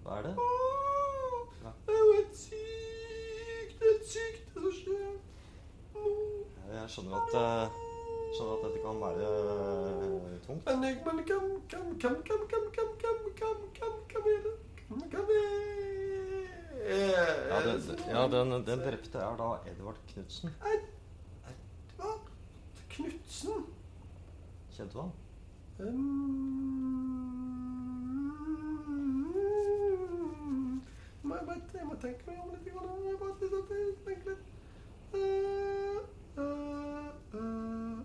Hva 0.03 0.19
er 0.19 0.29
det? 0.29 0.36
Ja. 1.63 1.73
Det 1.88 1.97
er 1.97 1.99
jo 2.03 2.13
helt 2.13 2.38
sykt. 2.43 3.73
Det 3.73 3.89
er 3.89 3.91
helt 3.91 4.07
sykt, 4.13 4.53
det 4.53 4.62
som 4.62 4.73
skjer. 4.83 5.12
Jeg 6.77 6.93
skjønner 6.93 7.19
at, 7.23 7.31
eh, 7.41 7.87
skjønner 8.38 8.56
at 8.56 8.63
dette 8.67 8.80
kan 8.86 9.02
være 9.02 9.32
eh, 9.34 10.38
tungt. 10.45 10.69
Men 10.69 10.88
jeg 10.88 11.02
men 11.10 11.23
kan, 11.26 11.50
kan, 11.73 11.88
kan, 12.06 12.21
kan, 12.30 12.47
kan, 12.54 12.67
kan, 12.78 12.89
kan, 13.02 13.17
kan, 13.41 13.58
kan, 13.82 13.95
kan 14.13 14.58
hvem 14.88 15.02
er 15.02 15.12
Ja, 17.50 17.58
den, 17.65 17.82
ja, 18.10 18.28
den, 18.28 18.52
den 18.65 18.80
drepte 18.80 19.17
er 19.17 19.36
da 19.38 19.71
Edvard 19.71 19.95
Knutsen. 20.08 20.50
Edvard 20.73 22.19
Knutsen. 22.89 23.65
Kjente 24.71 24.93
du 24.93 25.00
han? 25.02 25.12
Um, 25.80 25.88
jeg, 31.73 31.86
må 31.86 31.95
tenke 32.02 32.23
meg 32.28 32.38
om 32.39 32.50
litt. 32.54 32.65
Jeg 32.65 32.73
må 32.76 32.82
tenke 34.06 34.30
litt. 34.30 34.45
Eh, 35.13 35.19
eh, 36.38 36.47
eh, 37.34 37.97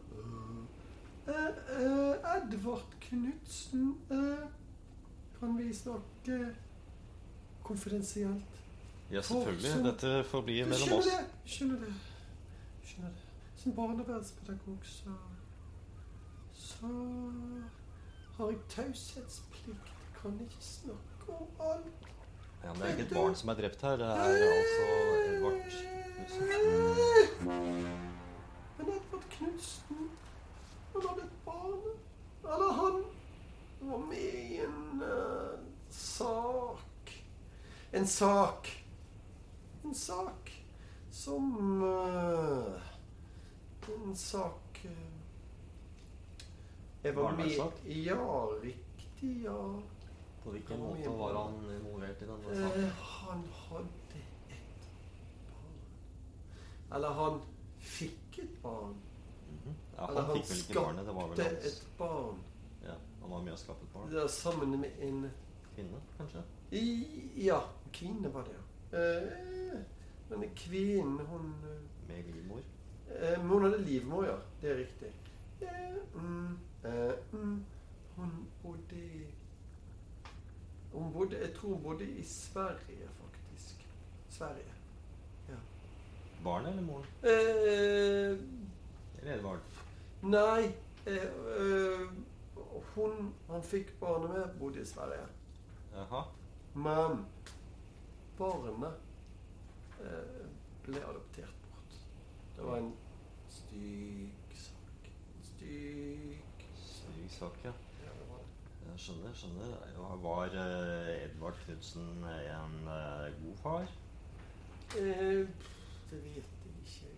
eh, 1.28 1.36
eh, 1.36 1.61
Edvard 1.76 2.82
Knutsen 3.00 3.94
eh, 4.10 4.46
Kan 5.40 5.56
vi 5.58 5.74
snakke 5.74 6.54
konfidensielt? 7.64 8.44
Ja, 9.10 9.20
selvfølgelig. 9.22 9.70
som- 9.72 9.84
Dette 9.84 10.24
får 10.24 10.42
bli 10.42 10.62
mellom 10.64 10.92
oss. 10.98 11.04
det? 11.04 11.24
Skjønner 11.46 11.78
det. 11.80 11.94
Skjønner 12.84 13.08
det. 13.10 13.22
Som 13.56 13.72
barnevernspedagog 13.72 14.78
så 14.82 15.10
Så 16.54 16.86
har 18.36 18.46
jeg 18.50 18.58
taushetsplikt. 18.68 19.92
Kan 20.22 20.40
ikke 20.40 20.56
snakke 20.60 21.28
om 21.28 21.46
alt. 21.60 21.86
Ja, 22.64 22.72
men 22.72 22.82
det 22.82 22.88
er 22.88 22.92
ikke 22.96 23.02
et 23.10 23.14
barn 23.14 23.34
som 23.34 23.48
er 23.48 23.54
drept 23.54 23.82
her. 23.82 23.96
Det 23.96 24.06
er 24.06 24.12
altså 24.12 24.84
Edvard 25.28 25.58
Knutsen. 25.62 26.46
Men 28.78 28.86
Edvard 28.88 29.24
Knutsen 29.30 29.96
Han 30.92 31.02
hadde 31.08 31.22
et 31.22 31.36
barn. 31.44 31.80
Eller 32.44 32.72
han 32.72 33.04
var 33.92 33.98
med 33.98 34.16
i 34.18 34.60
en 34.64 35.02
uh, 35.02 35.58
sak 35.90 37.24
En 37.92 38.06
sak. 38.06 38.68
En 39.84 39.94
sak 39.94 40.52
som 41.10 41.82
uh, 41.82 42.80
En 43.88 44.16
sak 44.16 44.80
uh, 44.84 44.90
Jeg 47.04 47.16
var 47.16 47.36
med? 47.36 47.50
Ja, 47.84 48.46
riktig, 48.62 49.42
ja. 49.44 49.58
På 50.44 50.50
hvilken 50.50 50.80
måte 50.80 51.10
var 51.18 51.34
han 51.42 51.58
involvert 51.76 52.22
i 52.22 52.26
denne 52.26 52.50
Eh, 52.50 52.62
saken? 52.62 52.88
han 52.98 53.44
hadde 53.68 54.22
et 54.54 54.86
barn. 55.50 55.76
Eller 56.94 57.08
han 57.18 57.40
fikk 57.78 58.38
et 58.38 58.56
barn. 58.62 58.96
Mhm. 59.50 59.76
Ja, 59.96 60.08
Eller 60.08 60.20
han 60.22 60.28
barnet. 60.28 60.50
Vel 60.50 60.56
skapte 60.56 61.42
hans 61.42 61.66
et 61.66 61.86
barn. 61.98 62.42
Ja, 63.22 63.28
Han 63.28 63.30
var 63.30 63.42
med 63.42 63.52
og 63.52 63.58
skaffet 63.58 63.88
barn. 63.94 64.10
Det 64.10 64.22
er 64.22 64.26
sammen 64.28 64.80
med 64.80 64.90
en 65.00 65.30
Kvinne, 65.74 66.00
kanskje? 66.18 66.42
i, 66.72 66.84
Ja, 67.46 67.60
kvinne 67.92 68.28
var 68.34 68.44
det, 68.44 68.52
ja. 68.52 68.98
Eh, 68.98 69.78
men 70.30 70.50
kvinnen, 70.56 71.20
hun 71.26 71.54
eh, 71.64 72.08
Med 72.08 72.24
livmor. 72.34 72.60
eh, 73.14 73.38
men 73.38 73.48
Hun 73.48 73.62
hadde 73.62 73.78
livmor, 73.84 74.24
ja. 74.24 74.36
Det 74.62 74.70
er 74.70 74.76
riktig. 74.82 75.12
Eh, 75.62 75.96
mm, 76.14 76.58
eh, 76.84 77.12
mm, 77.32 77.64
hun 78.16 78.30
bodde 78.62 78.96
i 78.96 79.24
Hun 80.92 81.12
bodde 81.12 81.38
Jeg 81.38 81.54
tror 81.54 81.68
hun 81.74 81.82
bodde 81.82 82.04
i 82.04 82.22
Sverige, 82.24 83.08
faktisk. 83.20 83.86
Sverige. 84.28 84.72
Ja. 85.48 85.54
Barnet 86.44 86.68
eller 86.70 86.82
moren? 86.82 87.04
Eh, 87.22 88.38
Eller 89.22 89.34
Edvard? 89.38 89.58
nei 90.22 90.72
eh, 91.06 91.16
eh, 91.16 92.08
Hun 92.94 93.34
han 93.48 93.62
fikk 93.62 93.92
barnet 94.00 94.30
med, 94.30 94.58
bodde 94.58 94.80
i 94.80 94.84
Sverige. 94.84 95.26
Aha. 95.96 96.22
Men 96.74 97.26
barnet 98.38 98.94
eh, 100.00 100.46
ble 100.86 101.02
adoptert 101.04 101.54
bort. 101.66 101.96
Det 102.56 102.64
var 102.64 102.78
en 102.80 102.92
stygg 103.52 104.56
sak. 104.56 105.10
Styg 105.42 106.44
Stygg 106.76 107.30
sak, 107.30 107.58
ja. 107.64 107.72
Ja, 108.04 108.12
det 108.18 108.28
var 108.30 108.40
det. 108.40 108.90
Jeg 108.90 108.98
skjønner. 109.06 109.34
skjønner. 109.34 109.76
Var 110.22 110.56
eh, 110.64 111.24
Edvard 111.26 111.60
Knutsen 111.64 112.24
en 112.24 112.78
eh, 112.88 113.28
god 113.42 113.56
far? 113.62 113.92
Eh, 114.96 115.46
det 116.10 116.18
vet 116.24 116.34
jeg 116.34 116.44
ikke 116.44 116.68
egentlig. 116.68 117.08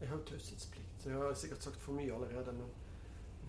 Jeg 0.00 0.08
har 0.08 0.16
jo 0.16 0.24
taushetsplikt, 0.24 1.02
så 1.02 1.10
jeg 1.10 1.18
har 1.18 1.34
sikkert 1.34 1.62
sagt 1.68 1.80
for 1.80 1.92
mye 1.92 2.14
allerede. 2.14 2.52
Men 2.52 2.68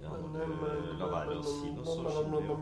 Ja, 0.01 0.09
når 0.09 0.45
du 0.45 0.93
lar 0.99 1.11
være 1.13 1.35
å 1.37 1.43
si 1.45 1.71
noe, 1.75 1.85
så 1.85 1.91
skjønner 2.09 2.39
vi 2.41 2.47
jo. 2.49 2.55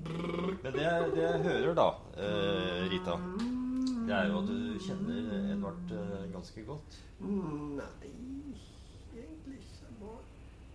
Men 0.00 0.72
det, 0.72 0.84
det 1.14 1.22
jeg 1.24 1.42
hører, 1.44 1.74
da, 1.76 1.88
eh, 2.16 2.84
Rita, 2.92 3.16
det 4.06 4.14
er 4.16 4.30
jo 4.30 4.38
at 4.40 4.48
du 4.48 4.78
kjenner 4.80 5.18
Edvard 5.52 5.92
eh, 5.96 6.24
ganske 6.32 6.64
godt. 6.68 6.96
Nei, 7.20 7.90
egentlig 9.12 9.58
ikke. 9.60 9.90
Bare 10.00 10.22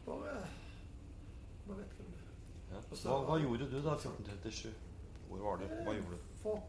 Bare, 0.06 0.36
bare 1.66 1.78
vet 1.80 1.96
hvem 1.98 2.12
det 2.14 2.22
er. 2.22 2.30
Ja. 2.76 2.82
Hva, 2.92 3.18
hva 3.26 3.40
gjorde 3.42 3.66
du 3.72 3.78
da 3.82 3.96
1437? 3.98 4.76
Hvor 5.30 5.42
var 5.48 5.58
du? 5.58 5.66
Hva 5.88 5.96
gjorde 5.98 6.20
du? 6.20 6.32
For 6.44 6.62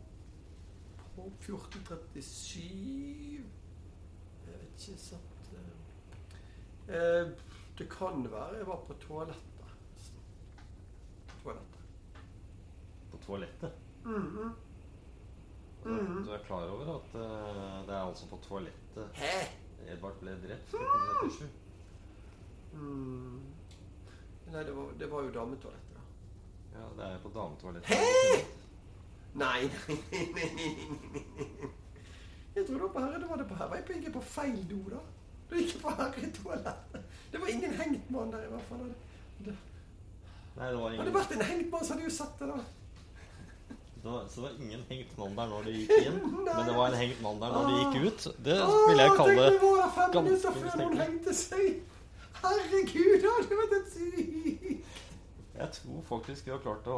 på 1.17 1.27
1437 1.45 2.61
Jeg 4.47 4.55
vet 4.55 4.89
ikke 4.89 5.01
sant 5.01 5.36
eh, 6.89 7.29
Det 7.79 7.89
kan 7.91 8.31
være 8.33 8.57
jeg 8.57 8.67
var 8.67 8.81
på 8.87 8.95
toalettet. 8.95 9.43
Toalettet. 11.43 11.83
På 13.11 13.17
toalettet? 13.27 13.73
Mhm. 14.05 14.15
-hmm. 14.15 14.51
Mhm. 15.85 16.25
Du 16.25 16.31
er 16.31 16.39
klar 16.39 16.69
over 16.69 16.97
at 16.97 17.15
uh, 17.15 17.87
det 17.87 17.95
er 17.95 18.01
altså 18.09 18.27
på 18.29 18.39
toalettet 18.43 19.09
Hæ? 19.13 19.47
Edvard 19.93 20.15
ble 20.21 20.31
drept? 20.31 20.75
1437? 20.75 21.49
Mm. 22.73 23.41
Nei, 24.47 24.65
det 24.65 24.77
var, 24.77 24.89
det 24.99 25.11
var 25.11 25.23
jo 25.23 25.31
dametoalettet, 25.31 25.95
da. 25.95 26.01
Ja, 26.79 27.05
det 27.05 27.15
er 27.15 27.19
på 27.23 27.29
dametoalettet. 27.35 27.89
Hæ? 27.89 27.95
Nei, 29.35 29.63
nei, 29.63 29.97
nei, 30.13 30.27
nei, 30.35 30.49
nei, 30.57 30.89
nei. 31.61 31.71
Jeg 32.57 32.67
trodde 32.67 32.75
det 32.75 32.83
var 32.83 32.93
på 32.93 33.01
herre, 33.01 33.21
det 33.21 33.31
var 33.31 33.37
det 33.37 33.49
på 33.49 33.55
herre. 33.55 33.77
Jeg 33.77 34.03
gikk 34.03 34.13
på 34.13 34.21
feil 34.21 34.71
do, 34.71 34.79
da. 34.91 35.01
Da 35.51 35.61
gikk 35.61 35.85
jeg 35.85 36.25
i 36.27 36.31
toalettet. 36.41 37.13
Det 37.33 37.41
var 37.43 37.53
ingen 37.53 37.77
hengt 37.81 38.11
mann 38.11 38.33
der, 38.33 38.47
i 38.47 38.51
hvert 38.51 38.69
fall. 38.71 38.87
Det, 39.45 39.55
Nei, 40.57 40.71
det 40.73 40.79
var 40.81 40.91
ingen... 40.91 41.01
hadde 41.01 41.11
det 41.11 41.17
vært 41.19 41.33
en 41.37 41.47
hengt 41.51 41.71
mann, 41.71 41.85
så 41.85 41.95
hadde 41.95 42.09
du 42.09 42.15
sett 42.17 42.39
det, 42.41 42.47
da. 42.49 42.59
det 44.03 44.13
var, 44.13 44.29
så 44.31 44.41
det 44.41 44.45
var 44.47 44.63
ingen 44.65 44.85
hengt 44.89 45.19
mann 45.19 45.35
der 45.37 45.51
når 45.53 45.67
du 45.67 45.73
gikk 45.75 45.93
inn, 45.99 46.21
men 46.47 46.63
det 46.71 46.77
var 46.79 46.87
en 46.89 47.01
hengt 47.03 47.21
mann 47.27 47.43
der 47.43 47.57
når 47.57 47.69
du 47.69 47.75
gikk 47.83 48.07
ut. 48.07 48.29
Det 48.49 48.57
vil 48.63 49.03
jeg 49.05 49.19
kalle 49.21 49.51
ganske 50.17 50.55
mistenkelig. 50.61 51.75
Herregud, 52.37 53.13
det 53.23 53.35
hadde 53.35 53.61
vært 53.61 53.77
et 53.81 53.93
sykt. 53.93 54.95
Jeg 55.57 55.69
tror 55.73 56.03
faktisk 56.05 56.47
vi 56.47 56.53
har 56.53 56.59
klart 56.61 56.89
å 56.93 56.97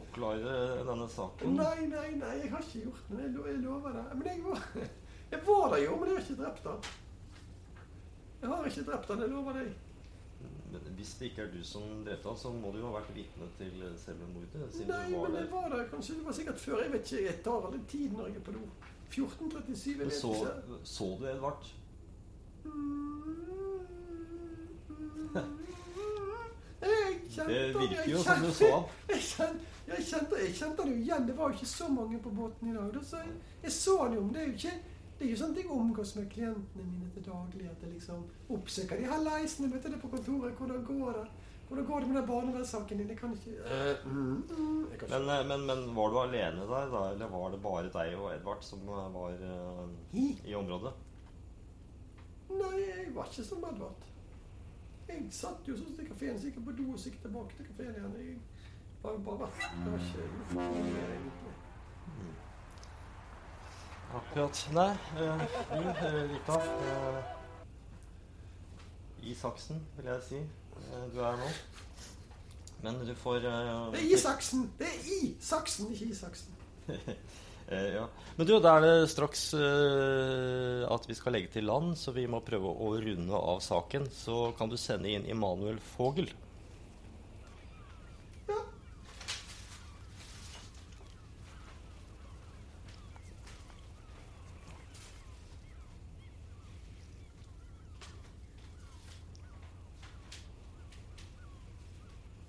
oppklare 0.00 0.54
denne 0.86 1.06
saken. 1.10 1.52
Nei, 1.58 1.86
nei, 1.92 2.08
nei, 2.18 2.32
jeg 2.40 2.50
har 2.50 2.64
ikke 2.64 2.88
gjort 2.88 3.12
det. 3.12 3.20
Jeg 3.22 3.60
lover 3.62 3.94
det. 3.94 4.02
Men 4.16 4.26
jeg 4.26 4.40
var, 4.46 4.64
jeg 5.34 5.42
var 5.46 5.68
der 5.74 5.84
jo, 5.84 5.94
men 6.00 6.10
jeg 6.10 6.18
har 6.18 6.24
ikke 6.24 6.38
drept 6.42 6.66
han. 6.66 6.90
Jeg 8.40 8.48
har 8.50 8.66
ikke 8.66 8.84
drept 8.90 9.08
han, 9.12 9.20
jeg 9.20 9.32
lover 9.34 9.56
deg. 9.60 9.72
Men 10.70 10.92
hvis 10.96 11.14
det 11.18 11.30
ikke 11.30 11.42
er 11.42 11.50
du 11.52 11.64
som 11.66 11.82
drepte 12.06 12.28
han, 12.28 12.38
så 12.38 12.52
må 12.54 12.70
du 12.72 12.78
jo 12.78 12.86
ha 12.88 13.00
vært 13.00 13.10
vitne 13.16 13.48
til 13.58 13.82
selve 14.00 14.28
mordet. 14.30 14.62
Nei, 14.88 15.08
men 15.16 15.34
det 15.36 15.48
var 15.50 15.68
der 15.72 15.88
kanskje. 15.90 16.14
Det 16.20 16.26
var 16.28 16.36
sikkert 16.38 16.62
før. 16.62 16.82
Jeg 16.84 16.92
vet 16.92 17.12
ikke. 17.12 17.24
Jeg 17.26 17.42
tar 17.44 17.66
aldri 17.66 17.80
tid 17.90 18.16
når 18.16 18.30
jeg 18.30 18.40
er 18.40 18.46
på 18.46 18.54
do. 18.56 18.64
14.37, 19.10 19.90
jeg 19.90 19.98
vet 19.98 20.12
så, 20.14 20.30
ikke. 20.30 20.78
så 20.84 21.04
du 21.20 21.26
Edvard? 21.26 21.66
Jeg 26.80 27.16
kjente 27.34 27.54
Det 27.54 27.80
virker 27.80 28.10
jo 28.10 28.22
som 28.22 28.44
du 28.44 28.52
så 28.54 28.70
han. 28.76 28.84
Jeg 29.10 29.22
kjente, 29.26 29.66
jeg 29.90 30.04
kjente, 30.06 30.36
jeg 30.38 30.52
kjente 30.54 30.82
han 30.82 30.90
jo 30.92 30.98
igjen. 31.00 31.24
Det 31.26 31.32
var 31.38 31.48
jo 31.50 31.56
ikke 31.58 31.66
så 31.66 31.88
mange 31.90 32.18
på 32.22 32.30
båten 32.30 32.68
i 32.70 32.74
dag. 32.76 32.92
Da, 32.94 33.00
så 33.04 33.16
jeg, 33.16 33.32
jeg 33.62 33.72
så 33.74 33.96
han 34.04 34.12
jo, 34.14 34.20
men 34.20 34.34
det 34.34 34.42
er 34.42 34.46
jo 34.46 34.52
ikke 34.52 34.74
det 35.20 35.26
er 35.26 35.34
jo 35.34 35.36
sånn 35.36 35.50
at 35.52 35.58
jeg 35.60 35.68
omgås 35.68 36.14
med 36.16 36.28
klientene 36.32 36.84
mine 36.88 37.10
til 37.12 37.24
daglig. 37.26 37.66
At 37.68 37.82
jeg 37.84 37.90
liksom 37.92 38.22
oppsøker 38.56 38.96
de 38.96 39.08
her 39.10 39.18
leisene. 39.20 39.68
Vet 39.68 39.88
du 39.92 39.98
på 40.00 40.08
kontoret? 40.14 40.54
Hvordan 40.56 40.86
går 40.86 41.18
det? 41.18 41.24
Hvordan 41.68 41.86
går 41.90 42.00
det 42.00 42.08
med 42.08 42.16
den 42.16 42.26
barnevernssaken 42.30 43.02
din? 43.02 43.10
Jeg 43.12 43.18
kan 43.18 43.34
ikke 43.36 43.50
uh, 43.60 44.06
mm, 44.12 44.30
mm. 44.48 44.86
Men, 45.10 45.28
eh, 45.34 45.44
men, 45.50 45.66
men 45.66 45.84
var 45.98 46.08
du 46.08 46.16
alene 46.22 46.64
der, 46.72 46.88
da? 46.94 47.04
Eller 47.12 47.28
var 47.36 47.52
det 47.52 47.60
bare 47.62 47.92
deg 47.98 48.16
og 48.16 48.32
Edvard 48.32 48.64
som 48.64 48.88
eh, 48.88 49.12
var 49.18 49.36
uh, 49.44 49.84
i 50.16 50.56
området? 50.56 50.94
Nei, 52.48 52.72
jeg 52.80 53.12
var 53.14 53.28
ikke 53.28 53.44
som 53.52 53.68
Edvard. 53.68 54.08
Jeg 55.10 55.28
satt 55.36 55.68
jo 55.68 55.76
sånn 55.76 55.94
til 56.00 56.08
kafeen, 56.08 56.40
så 56.40 56.48
gikk 56.48 56.62
jeg 56.62 56.68
på 56.72 56.78
do 56.80 56.88
og 56.94 56.98
så 56.98 57.12
gikk 57.12 57.22
tilbake 57.28 57.60
til 57.60 57.68
kafeen 57.68 57.92
igjen. 58.00 58.18
Jeg 58.24 58.40
var 59.04 59.18
jo 59.18 59.24
bare 59.28 59.52
Det 59.52 59.92
var 59.92 60.08
ikke 60.08 60.26
gjort 60.32 60.56
noe 60.56 60.88
mer, 60.88 61.14
egentlig. 61.20 61.56
Akkurat. 64.14 64.68
Nei, 64.72 64.90
eh, 64.90 65.42
du, 65.70 65.88
eh, 65.88 66.22
Rita 66.32 66.56
eh, 66.62 67.20
I 69.22 69.34
vil 69.34 70.08
jeg 70.08 70.22
si, 70.28 70.36
eh, 70.36 71.04
du 71.14 71.20
er 71.20 71.36
nå. 71.38 71.50
Men 72.82 72.98
du 73.06 73.14
får 73.14 73.44
eh, 73.44 73.92
Det 73.92 74.00
er 74.00 74.08
Isaksen! 74.16 74.72
Det 74.78 74.86
er 74.88 74.98
Isaksen, 74.98 75.40
saksen, 75.40 75.92
ikke 75.94 76.10
Isaksen. 76.14 76.52
Eh, 77.70 77.92
ja. 77.94 78.08
Men 78.34 78.46
du, 78.48 78.56
da 78.58 78.72
er 78.76 78.82
det 78.82 79.10
straks 79.12 79.44
eh, 79.54 80.80
at 80.90 81.04
vi 81.06 81.14
skal 81.14 81.36
legge 81.36 81.52
til 81.54 81.68
land, 81.70 81.92
så 81.94 82.10
vi 82.10 82.24
må 82.26 82.40
prøve 82.42 82.66
å 82.66 82.88
runde 82.98 83.30
av 83.38 83.60
saken. 83.62 84.08
Så 84.10 84.50
kan 84.58 84.72
du 84.72 84.74
sende 84.80 85.12
inn 85.12 85.28
Immanuel 85.30 85.78
Fogel. 85.92 86.32
Ja. 88.50 88.58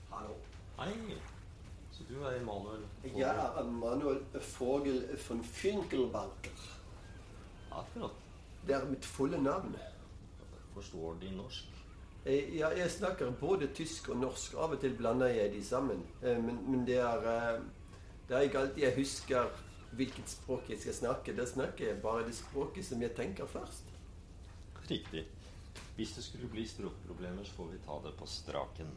Hallo. 0.09 0.33
Hei. 0.79 0.93
Så 1.91 2.03
du 2.09 2.23
er 2.25 2.39
Immanuel 2.41 2.83
Fogel? 3.01 3.19
Jeg 3.19 3.35
er 3.35 3.63
Manuel 3.63 4.19
Fogel 4.41 5.10
von 5.29 5.43
Finkelbanker. 5.43 6.61
Akkurat. 7.71 8.11
Det 8.67 8.75
er 8.75 8.85
mitt 8.89 9.05
fulle 9.05 9.37
navn. 9.41 9.75
Forstår 10.73 11.15
de 11.21 11.31
norsk? 11.35 11.65
Eh, 12.25 12.57
Ja, 12.57 12.69
jeg 12.77 12.91
snakker 12.91 13.31
både 13.31 13.67
tysk 13.73 14.09
og 14.09 14.17
norsk. 14.17 14.53
Av 14.53 14.71
og 14.71 14.79
til 14.81 14.93
blander 14.97 15.27
jeg 15.27 15.53
de 15.53 15.63
sammen. 15.65 16.03
Eh, 16.23 16.37
Men, 16.43 16.59
men 16.71 16.85
det 16.87 16.97
er 16.99 17.27
eh, 17.55 17.61
Det 18.29 18.37
er 18.37 18.41
ikke 18.41 18.59
alltid 18.59 18.83
jeg 18.83 18.95
husker 18.95 19.49
hvilket 19.91 20.29
språk 20.29 20.69
jeg 20.69 20.79
skal 20.79 20.93
snakke. 20.93 21.33
Da 21.35 21.45
snakker 21.45 21.85
jeg 21.87 22.01
bare 22.01 22.25
det 22.27 22.35
språket 22.35 22.85
som 22.85 23.01
jeg 23.01 23.15
tenker 23.15 23.45
først. 23.45 23.83
Riktig. 24.89 25.25
Hvis 25.95 26.13
det 26.15 26.23
skulle 26.23 26.47
bli 26.49 26.67
språkproblemer, 26.67 27.43
så 27.43 27.51
får 27.53 27.67
vi 27.71 27.77
ta 27.85 27.97
det 28.05 28.13
på 28.17 28.25
straken. 28.25 28.87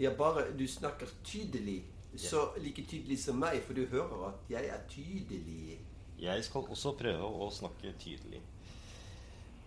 Ja, 0.00 0.12
bare 0.18 0.44
du 0.58 0.66
snakker 0.68 1.06
tydelig. 1.24 1.82
Så 2.16 2.50
like 2.58 2.82
tydelig 2.90 3.18
som 3.22 3.38
meg, 3.38 3.62
for 3.66 3.74
du 3.74 3.84
hører 3.86 4.28
at 4.28 4.50
jeg 4.50 4.66
er 4.68 4.80
tydelig. 4.90 5.78
Jeg 6.20 6.44
skal 6.44 6.66
også 6.68 6.92
prøve 6.98 7.28
å 7.46 7.50
snakke 7.54 7.92
tydelig. 8.02 8.40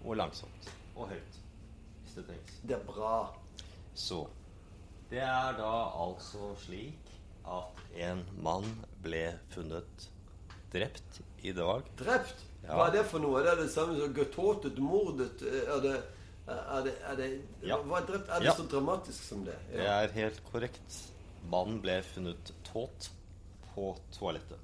Og 0.04 0.18
langsomt. 0.20 0.68
Og 0.96 1.08
høyt. 1.10 1.38
Hvis 2.04 2.16
det 2.18 2.26
trengs. 2.28 2.58
Det 2.68 2.76
er 2.78 2.84
bra. 2.88 3.14
Så 3.96 4.28
Det 5.10 5.20
er 5.22 5.54
da 5.58 5.72
altså 6.04 6.56
slik 6.58 7.12
at 7.46 7.82
en 8.02 8.24
mann 8.42 8.66
ble 9.04 9.40
funnet 9.54 10.08
drept 10.74 11.22
i 11.44 11.52
dag. 11.54 11.84
Drept? 12.00 12.40
Ja. 12.64 12.76
Hva 12.80 12.88
er 12.88 12.92
det 12.98 13.06
for 13.12 13.20
noe? 13.22 13.44
Det 13.44 13.52
er 13.52 13.60
det 13.62 13.70
samme 13.72 13.98
som 14.00 14.14
getåtet, 14.16 14.78
mordet? 14.80 15.42
Er 15.44 15.82
det, 15.84 15.96
er 16.48 16.84
det, 16.88 16.94
er 17.12 17.16
det 17.20 17.28
Ja. 17.62 17.78
Hva 17.84 18.00
er 18.02 18.08
drept? 18.08 18.30
Er 18.30 18.40
det 18.40 18.46
Ja. 18.48 18.54
så 18.58 18.64
dramatisk 18.72 19.24
som 19.24 19.44
det? 19.46 19.58
Det 19.72 19.86
er 19.88 20.08
helt 20.12 20.42
korrekt. 20.52 21.13
Mannen 21.52 21.82
ble 21.84 22.00
funnet 22.08 22.54
tåt 22.64 23.12
på 23.74 23.92
toalettet. 24.14 24.60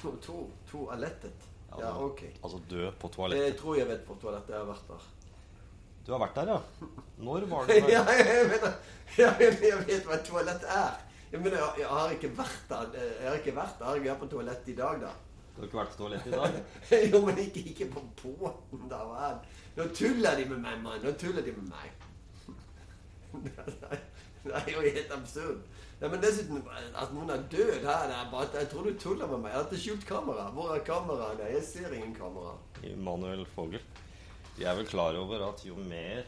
To, 0.00 0.14
to, 0.22 0.50
toalettet? 0.70 1.50
Ja, 1.70 1.80
Ja, 1.80 1.96
ok. 1.98 2.22
Altså 2.42 2.60
død 2.70 2.92
på 3.00 3.08
Jeg 3.08 3.14
toalettet. 3.16 3.56
tror 3.60 3.76
jeg 3.76 3.88
vet 3.88 4.06
på 4.06 4.14
toalettet 4.22 4.54
jeg 4.54 4.58
har 4.58 4.66
vært 4.68 4.88
der. 4.88 5.10
Du 6.06 6.12
har 6.12 6.20
vært 6.20 6.34
der, 6.36 6.50
ja? 6.52 6.86
Når 7.16 7.46
var 7.48 7.66
du 7.66 7.72
ja, 7.94 8.02
jeg, 8.12 8.46
mener, 8.50 8.74
jeg 9.16 9.36
jeg 9.40 9.86
vet 9.86 10.04
hva 10.04 10.18
et 10.18 10.26
toalett 10.28 10.66
er. 10.68 10.98
Jeg 11.32 11.40
mener, 11.40 11.56
jeg, 11.56 11.80
jeg 11.80 11.88
har 11.88 12.10
ikke 12.12 12.30
vært 12.38 12.66
der. 12.68 12.98
Jeg 13.00 13.28
har 13.28 13.38
ikke 13.40 13.54
vært 13.56 13.78
der. 13.80 14.02
Jeg 14.04 14.12
er 14.12 14.18
på 14.20 14.26
toalettet 14.26 14.68
i 14.68 14.76
dag, 14.76 15.00
da. 15.00 15.12
Du 15.54 15.60
har 15.62 15.68
ikke 15.70 15.78
vært 15.80 15.94
på 15.94 16.02
toalettet 16.02 16.26
i 16.26 16.36
dag? 16.36 16.58
jo, 17.12 17.20
men 17.26 17.38
ikke, 17.46 17.64
ikke 17.72 17.88
på 17.94 18.04
båten, 18.22 18.88
da. 18.90 19.32
Nå 19.78 19.88
tuller 19.96 20.36
de 20.38 20.48
med 20.52 20.60
meg, 20.66 20.82
mann. 20.84 21.00
Nå 21.02 21.14
tuller 21.18 21.42
de 21.46 21.56
med 21.56 21.72
meg. 21.72 21.88
Det 24.48 24.54
er 24.54 24.72
jo 24.74 24.80
helt 24.84 25.12
absurd. 25.16 25.60
Ja, 26.00 26.08
men 26.10 26.20
dessuten, 26.20 26.62
at 27.00 27.12
noen 27.14 27.30
er 27.30 27.42
død 27.50 27.72
her, 27.86 28.06
det 28.10 28.16
er 28.18 28.30
bare 28.32 28.48
jeg 28.60 28.68
tror 28.68 28.82
du 28.84 28.98
tuller 28.98 29.26
med 29.30 29.38
meg. 29.44 29.52
Jeg 29.54 29.60
har 29.60 29.68
ikke 29.70 29.80
skjult 29.84 30.06
kamera. 30.06 30.48
Hvor 30.52 30.74
er 30.74 30.82
kameraene? 30.84 31.50
Jeg 31.54 31.62
ser 31.64 31.92
ingen 31.96 32.14
kamera. 32.14 32.56
Immanuel 32.84 33.46
Fogel. 33.54 33.80
De 34.58 34.64
er 34.68 34.74
vel 34.76 34.86
klar 34.86 35.16
over 35.18 35.48
at 35.48 35.64
jo 35.66 35.74
mer 35.76 36.22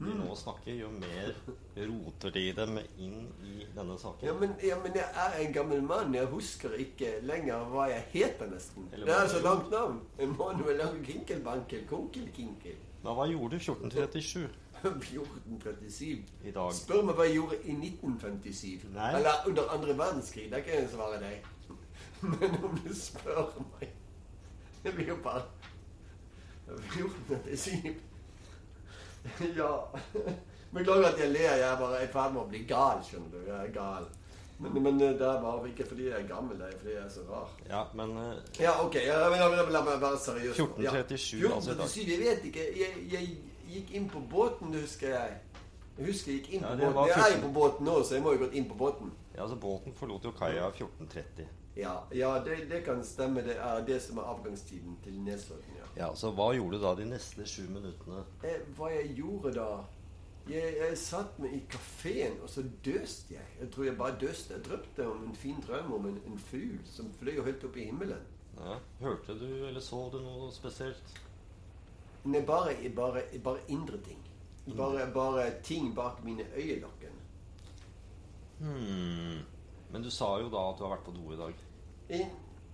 de 0.00 0.06
Mm. 0.06 0.22
nå 0.24 0.32
snakker, 0.34 0.72
jo 0.80 0.88
mer 0.96 1.34
roter 1.76 2.30
de 2.32 2.52
dem 2.56 2.78
inn 2.98 3.26
i 3.44 3.66
denne 3.76 3.98
saken. 4.00 4.24
Ja 4.24 4.32
men, 4.32 4.54
ja, 4.64 4.78
men 4.80 4.94
jeg 4.96 5.04
er 5.24 5.34
en 5.42 5.52
gammel 5.52 5.82
mann. 5.84 6.14
Jeg 6.16 6.24
husker 6.32 6.72
ikke 6.80 7.10
lenger 7.22 7.66
hva 7.68 7.84
jeg 7.90 8.06
heter, 8.14 8.46
nesten. 8.48 8.88
Eller 8.94 9.06
Det 9.06 9.14
er 9.14 9.28
så 9.28 9.36
gjør. 9.36 9.44
langt 9.50 9.70
navn. 9.70 10.00
Emanuel 10.18 10.80
Kinkelbankel. 11.04 11.84
Konkelkinkel. 11.90 12.78
Men 13.04 13.12
hva 13.14 13.26
gjorde 13.28 13.50
du 13.50 13.58
1437 13.60 14.48
1437. 14.82 16.24
i 16.44 16.50
dag? 16.54 16.72
Spør 16.74 17.02
meg 17.04 17.14
hva 17.18 17.24
jeg 17.28 17.34
gjorde 17.38 17.58
i 17.64 17.74
1957. 17.76 18.86
Nei. 18.94 19.10
Eller 19.18 19.46
under 19.50 19.72
andre 19.74 19.96
verdenskrig. 19.98 20.46
Det 20.52 20.62
kan 20.66 20.74
jeg 20.80 20.88
svare 20.92 21.20
deg. 21.22 21.48
Men 22.20 22.56
om 22.64 22.76
du 22.84 22.90
spør 22.94 23.46
meg 23.72 23.88
Det 24.84 24.92
blir 24.96 25.06
jo 25.14 25.16
bare 25.24 25.42
1437. 26.70 27.94
Ja. 29.56 29.72
Beklager 30.72 31.08
at 31.10 31.18
jeg 31.20 31.30
ler. 31.34 31.56
Jeg 31.60 31.66
er 31.72 31.78
bare 31.80 32.04
i 32.04 32.08
ferd 32.12 32.32
med 32.32 32.42
å 32.44 32.48
bli 32.48 32.62
gal, 32.68 33.00
skjønner 33.04 33.32
du. 33.34 33.40
Jeg 33.50 33.58
er 33.66 33.72
gal. 33.74 34.06
Men, 34.60 34.76
men 34.84 34.98
det 35.00 35.08
er 35.24 35.38
bare 35.40 35.68
ikke 35.70 35.86
fordi 35.88 36.10
jeg 36.10 36.18
er 36.20 36.26
gammel, 36.28 36.58
det 36.60 36.66
er 36.68 36.74
fordi 36.80 36.92
jeg 36.92 37.04
er 37.04 37.12
så 37.14 37.22
rar. 37.28 37.52
Ja, 37.70 37.78
men 37.96 38.10
eh, 38.20 38.34
Ja, 38.60 38.74
ok. 38.84 38.98
La, 39.08 39.30
meg 39.86 40.02
være 40.02 40.18
seriøs. 40.20 40.58
1437, 40.60 41.40
Ja. 41.40 41.54
altså 41.56 41.72
i 41.72 41.78
dag. 41.78 41.86
1437, 41.88 42.10
Jeg 42.12 42.20
vet 42.26 42.44
ikke. 42.50 42.66
Jeg, 42.80 42.90
jeg 43.12 43.49
gikk 43.74 43.94
inn 43.98 44.08
på 44.10 44.20
båten, 44.30 44.74
husker 44.74 45.14
jeg. 45.14 45.38
Jeg 45.98 46.06
husker 46.06 46.32
jeg 46.32 46.40
gikk 46.40 46.52
inn 46.56 46.66
på 46.66 46.76
båten. 46.80 47.08
Jeg 47.10 47.24
er 47.24 47.36
jo 47.36 47.40
på 47.46 47.52
båten 47.60 47.86
nå, 47.86 47.96
så 48.04 48.14
jeg 48.16 48.24
må 48.24 48.34
jo 48.34 48.42
gått 48.44 48.58
inn 48.58 48.68
på 48.68 48.76
båten. 48.82 49.12
ja, 49.34 49.42
altså 49.42 49.56
båten 49.60 49.94
forlot 49.96 50.24
jo 50.24 50.32
kaia 50.38 50.66
1430. 50.68 51.48
Ja, 51.76 51.94
ja 52.14 52.32
det, 52.44 52.56
det 52.70 52.82
kan 52.84 53.04
stemme. 53.04 53.44
Det 53.46 53.56
er 53.56 53.84
det 53.86 54.00
som 54.02 54.18
er 54.18 54.28
avgangstiden 54.32 54.98
til 55.04 55.20
Nesodden, 55.22 55.76
ja. 55.78 55.86
Ja, 55.96 56.14
Så 56.14 56.30
hva 56.34 56.50
gjorde 56.54 56.78
du 56.78 56.84
da 56.84 56.94
de 56.98 57.06
neste 57.10 57.46
sju 57.46 57.62
minuttene? 57.70 58.24
Eh, 58.44 58.60
hva 58.76 58.90
jeg 58.92 59.14
gjorde 59.20 59.54
da 59.54 59.68
jeg, 60.50 60.74
jeg 60.80 60.98
satt 60.98 61.38
meg 61.38 61.54
i 61.54 61.60
kafeen, 61.70 62.40
og 62.42 62.50
så 62.50 62.64
døste 62.84 63.34
jeg. 63.36 63.46
Jeg 63.60 63.70
tror 63.70 63.84
jeg 63.84 63.96
bare 63.98 64.18
døste. 64.20 64.54
Jeg 64.56 64.64
drømte 64.66 65.06
om 65.06 65.24
en 65.28 65.34
fin 65.36 65.58
drøm 65.66 65.92
om 65.94 66.06
en, 66.10 66.20
en 66.26 66.38
fugl 66.38 66.78
som 66.90 67.10
fløy 67.20 67.38
høyt 67.44 67.64
opp 67.68 67.76
i 67.76 67.86
himmelen. 67.90 68.22
Ja, 68.58 68.78
hørte 69.00 69.36
du 69.38 69.46
eller 69.68 69.80
så 69.80 70.08
du 70.12 70.18
noe 70.24 70.50
spesielt? 70.52 71.20
Nei, 72.24 72.42
bare, 72.46 72.74
bare, 72.96 73.22
bare 73.44 73.60
indre 73.68 74.00
ting. 74.04 74.18
Bare, 74.76 75.06
bare 75.14 75.50
ting 75.64 75.94
bak 75.96 76.24
mine 76.24 76.44
øyelokken. 76.56 77.16
Hmm. 78.60 79.40
Men 79.90 80.02
du 80.02 80.10
sa 80.10 80.36
jo 80.38 80.50
da 80.52 80.68
at 80.70 80.78
du 80.78 80.84
har 80.84 80.94
vært 80.96 81.06
på 81.06 81.14
do 81.16 81.32
i 81.32 81.38
dag. 81.38 81.62
Jeg, 82.10 82.26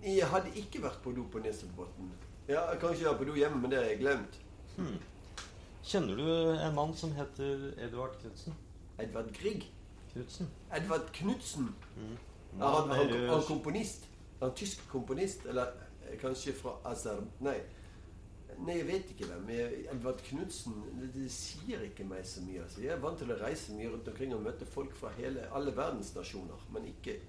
jeg 0.03 0.27
hadde 0.29 0.51
ikke 0.59 0.81
vært 0.83 0.99
på 1.03 1.13
do 1.15 1.23
på 1.31 1.39
Nesoddbotn. 1.39 2.11
Ja, 2.47 2.67
kanskje 2.79 3.05
jeg 3.05 3.11
var 3.11 3.17
på 3.17 3.29
do 3.29 3.37
hjemme, 3.39 3.61
men 3.61 3.71
det 3.71 3.79
har 3.79 3.87
jeg 3.89 4.01
glemt. 4.03 4.37
Hmm. 4.75 4.99
Kjenner 5.87 6.19
du 6.19 6.27
en 6.51 6.75
mann 6.75 6.93
som 6.95 7.13
heter 7.15 7.69
Edvard 7.79 8.19
Knutsen? 8.21 8.55
Edvard 8.99 9.31
Grieg. 9.33 9.63
Knutsen? 10.11 10.49
Edvard 10.75 11.11
Knutsen. 11.13 11.69
Mm. 11.95 12.17
Han, 12.59 12.89
han, 12.91 13.13
han 13.29 13.43
komponist? 13.47 14.07
Han 14.41 14.53
tysk 14.55 14.83
komponist? 14.91 15.45
Eller 15.45 15.71
eh, 16.03 16.17
kanskje 16.19 16.53
fra 16.53 16.75
Azer... 16.91 17.21
Nei. 17.39 17.55
Nei, 18.57 18.79
jeg 18.79 18.87
vet 18.87 19.09
ikke 19.13 19.27
hvem. 19.29 19.49
Edvard 19.93 20.21
Knutsen 20.25 20.77
det, 20.97 21.11
det 21.13 21.27
sier 21.31 21.83
ikke 21.85 22.05
meg 22.09 22.25
så 22.25 22.41
mye. 22.41 22.63
Altså. 22.63 22.81
Jeg 22.81 22.95
er 22.95 23.01
vant 23.03 23.19
til 23.21 23.31
å 23.33 23.37
reise 23.39 23.75
mye 23.77 23.91
rundt 23.93 24.07
omkring 24.09 24.33
og 24.33 24.45
møte 24.47 24.65
folk 24.65 24.95
fra 24.97 25.11
hele, 25.17 25.45
alle 25.53 25.73
verdens 25.77 26.13
nasjoner. 26.15 26.63
Men 26.73 26.87
ikke 26.89 27.19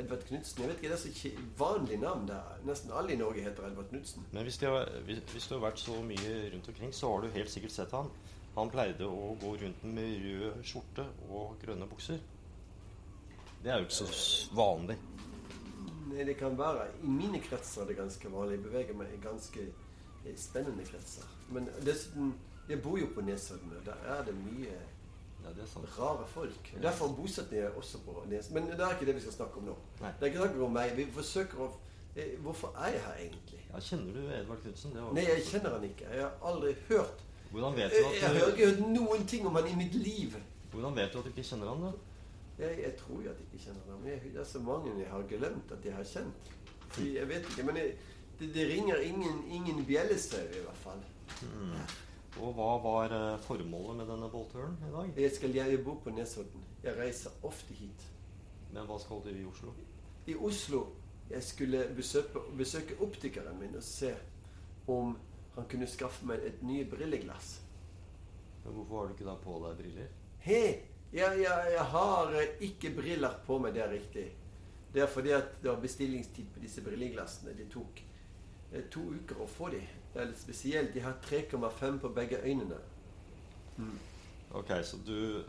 Edvard 0.00 0.24
Knutsen. 0.28 0.62
Jeg 0.62 0.70
vet 0.70 0.78
ikke, 0.80 0.88
Det 0.88 0.96
er 0.96 1.14
så 1.20 1.30
vanlig 1.58 1.98
navn. 2.00 2.28
der. 2.28 2.58
Nesten 2.64 2.92
alle 2.92 3.12
i 3.12 3.16
Norge 3.16 3.42
heter 3.44 3.66
Edvard 3.68 3.88
Knutsen. 3.88 4.24
Men 4.32 4.42
hvis, 4.42 4.60
har, 4.60 4.88
hvis, 5.04 5.18
hvis 5.32 5.46
du 5.46 5.54
har 5.54 5.66
vært 5.68 5.78
så 5.78 6.02
mye 6.02 6.50
rundt 6.54 6.68
omkring, 6.68 6.94
så 6.94 7.12
har 7.12 7.20
du 7.20 7.28
helt 7.28 7.50
sikkert 7.50 7.72
sett 7.72 7.90
han. 7.90 8.08
Han 8.54 8.70
pleide 8.70 9.04
å 9.08 9.36
gå 9.40 9.56
rundt 9.60 9.84
med 9.84 10.24
rød 10.24 10.64
skjorte 10.64 11.04
og 11.30 11.56
grønne 11.60 11.86
bukser. 11.88 12.20
Det 13.62 13.70
er 13.70 13.78
jo 13.78 13.86
ikke 13.86 14.00
så 14.00 14.56
vanlig. 14.56 14.96
Nei, 16.10 16.24
det 16.28 16.36
kan 16.36 16.58
være. 16.58 16.88
I 17.04 17.08
mine 17.08 17.40
kretser 17.40 17.82
er 17.82 17.92
det 17.92 17.96
ganske 17.96 18.32
vanlig. 18.32 18.58
Jeg 18.58 18.64
beveger 18.66 18.98
meg 18.98 19.14
ganske 19.22 19.68
spennende 20.36 20.84
kretser. 20.84 21.28
Men 21.50 21.68
dessuten, 21.86 22.34
jeg 22.68 22.82
bor 22.82 22.98
jo 22.98 23.06
på 23.14 23.20
Nesodden, 23.20 23.72
og 23.78 23.86
der 23.86 24.16
er 24.16 24.24
det 24.24 24.34
mye 24.34 24.74
Ja, 25.42 25.50
det 25.50 25.64
rare 25.98 26.26
folk. 26.26 26.74
Derfor 26.82 27.08
bosetter 27.12 27.56
jeg 27.56 27.70
også 27.70 27.98
på 27.98 28.24
Nesodden. 28.30 28.54
Men 28.54 28.78
det 28.78 28.80
er 28.80 28.90
ikke 28.90 29.06
det 29.06 29.14
vi 29.14 29.20
skal 29.20 29.32
snakke 29.32 29.58
om 29.58 29.64
nå. 29.64 29.74
Nei. 30.00 30.12
Det 30.20 30.22
er 30.22 30.26
ikke 30.26 30.38
snakk 30.38 30.60
om 30.62 30.76
meg. 30.76 30.92
Vi 30.96 31.06
forsøker 31.12 31.64
å 31.64 31.68
eh, 32.16 32.36
Hvorfor 32.44 32.76
er 32.78 32.94
jeg 32.94 33.02
her 33.06 33.18
egentlig? 33.24 33.64
Ja, 33.72 33.80
kjenner 33.80 34.14
du 34.14 34.20
Edvard 34.36 34.62
Knutsen? 34.62 34.94
Nei, 35.16 35.26
jeg 35.26 35.42
kjenner 35.50 35.74
han 35.74 35.84
ikke. 35.88 36.06
Jeg 36.14 36.22
har 36.22 36.38
aldri 36.52 36.76
hørt 36.88 37.26
Hvordan 37.52 37.76
vet, 37.76 37.90
du 37.90 38.14
jeg 38.16 38.28
har 38.28 38.48
ikke 38.48 38.66
hørt 38.70 38.86
noen 38.94 39.26
ting 39.28 39.46
om 39.46 39.58
han 39.58 39.68
i 39.68 39.74
mitt 39.76 39.94
liv. 39.94 40.38
hvordan 40.72 40.96
vet 40.96 41.12
du 41.12 41.18
at 41.18 41.24
du 41.24 41.28
ikke 41.28 41.42
kjenner 41.44 41.68
han, 41.68 41.82
da? 41.82 41.90
Jeg, 42.58 42.78
jeg 42.84 42.94
tror 42.96 43.18
jo 43.24 43.30
at 43.30 43.40
jeg 43.40 43.46
ikke 43.50 43.64
kjenner. 43.64 44.08
Jeg, 44.08 44.20
det 44.34 44.40
er 44.40 44.44
så 44.44 44.60
mange 44.60 44.94
jeg 45.00 45.10
har 45.10 45.26
glemt 45.28 45.72
at 45.72 45.84
jeg 45.84 45.94
har 45.94 46.04
kjent. 46.04 46.52
Jeg 46.98 47.28
vet 47.28 47.50
ikke, 47.50 47.66
Men 47.66 47.76
jeg, 47.76 47.96
det, 48.38 48.48
det 48.54 48.68
ringer 48.68 49.02
ingen, 49.06 49.44
ingen 49.50 49.84
bjellestøv, 49.86 50.56
i 50.56 50.64
hvert 50.64 50.82
fall. 50.82 51.04
Mm. 51.42 51.76
Og 52.40 52.54
hva 52.56 52.70
var 52.82 53.12
eh, 53.12 53.40
formålet 53.44 54.00
med 54.00 54.08
denne 54.08 54.30
båtturen 54.32 54.76
i 54.88 54.92
dag? 54.92 55.12
Jeg 55.20 55.36
skal 55.36 55.56
jeg 55.56 55.84
bo 55.84 55.98
på 56.04 56.14
Nesodden. 56.14 56.64
Jeg 56.82 56.96
reiser 56.98 57.34
ofte 57.44 57.76
hit. 57.76 58.06
Men 58.72 58.88
hva 58.88 58.96
skal 59.00 59.20
du 59.24 59.30
i 59.34 59.44
Oslo? 59.44 59.74
I 60.26 60.36
Oslo 60.38 60.86
jeg 61.30 61.42
skulle 61.42 61.84
besøke, 61.96 62.40
besøke 62.58 62.96
optikeren 63.00 63.58
min 63.60 63.76
og 63.76 63.82
se 63.82 64.14
om 64.90 65.14
han 65.54 65.68
kunne 65.68 65.88
skaffe 65.88 66.26
meg 66.28 66.44
et 66.44 66.62
nye 66.64 66.84
brilleglass. 66.88 67.60
Men 68.64 68.74
hvorfor 68.74 68.98
har 68.98 69.06
du 69.06 69.14
ikke 69.16 69.28
da 69.28 69.36
på 69.40 69.58
deg 69.66 69.78
briller? 69.80 70.10
Hei! 70.44 70.66
Jeg, 71.12 71.42
jeg, 71.42 71.72
jeg 71.74 71.84
har 71.92 72.30
eh, 72.40 72.54
ikke 72.64 72.94
briller 72.96 73.34
på 73.46 73.58
meg, 73.60 73.74
det 73.76 73.82
er 73.84 73.90
riktig. 73.92 74.24
Det 74.92 75.02
er 75.04 75.10
fordi 75.12 75.34
at 75.36 75.58
det 75.60 75.68
var 75.68 75.80
bestillingstid 75.80 76.48
på 76.54 76.60
disse 76.62 76.84
brilleglassene. 76.84 77.52
De 77.56 77.66
tok 77.72 78.00
to 78.92 79.02
uker 79.12 79.42
å 79.42 79.48
få 79.48 79.68
de. 79.74 79.82
Det 80.12 80.20
er 80.22 80.30
litt 80.30 80.40
spesielt. 80.40 80.94
De 80.94 81.02
har 81.04 81.18
3,5 81.24 81.98
på 82.00 82.12
begge 82.16 82.40
øynene. 82.42 82.78
Mm. 83.76 83.98
Ok, 84.60 84.72
så 84.84 84.96
du 85.06 85.42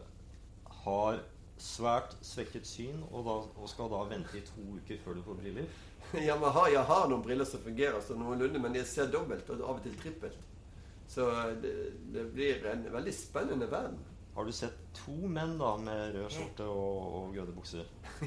har 0.84 1.20
svært 1.60 2.16
svekket 2.26 2.68
syn, 2.68 3.04
og, 3.12 3.24
da, 3.28 3.36
og 3.62 3.70
skal 3.72 3.92
da 3.92 4.02
vente 4.10 4.38
i 4.40 4.44
to 4.48 4.64
uker 4.78 5.00
før 5.04 5.20
du 5.20 5.26
får 5.26 5.42
briller? 5.42 5.68
Ja, 6.28 6.36
men 6.38 6.52
har, 6.54 6.68
jeg 6.70 6.84
har 6.86 7.08
noen 7.10 7.24
briller 7.26 7.48
som 7.48 7.64
fungerer 7.64 8.02
så 8.04 8.14
noenlunde, 8.20 8.60
men 8.62 8.76
jeg 8.76 8.86
ser 8.86 9.08
dobbelt 9.10 9.48
og 9.50 9.64
av 9.64 9.80
og 9.80 9.86
til 9.86 9.96
trippelt. 9.98 10.36
Så 11.10 11.30
eh, 11.32 11.54
det, 11.64 11.72
det 12.14 12.26
blir 12.36 12.68
en 12.70 12.84
veldig 12.94 13.14
spennende 13.16 13.70
verden. 13.72 13.98
Har 14.36 14.46
du 14.46 14.52
sett 14.52 14.76
to 14.98 15.16
menn 15.30 15.56
da 15.60 15.76
med 15.78 16.16
rød 16.16 16.30
skjorte 16.34 16.66
og, 16.66 17.02
og 17.18 17.34
grønne 17.36 17.56
bukser? 17.56 17.90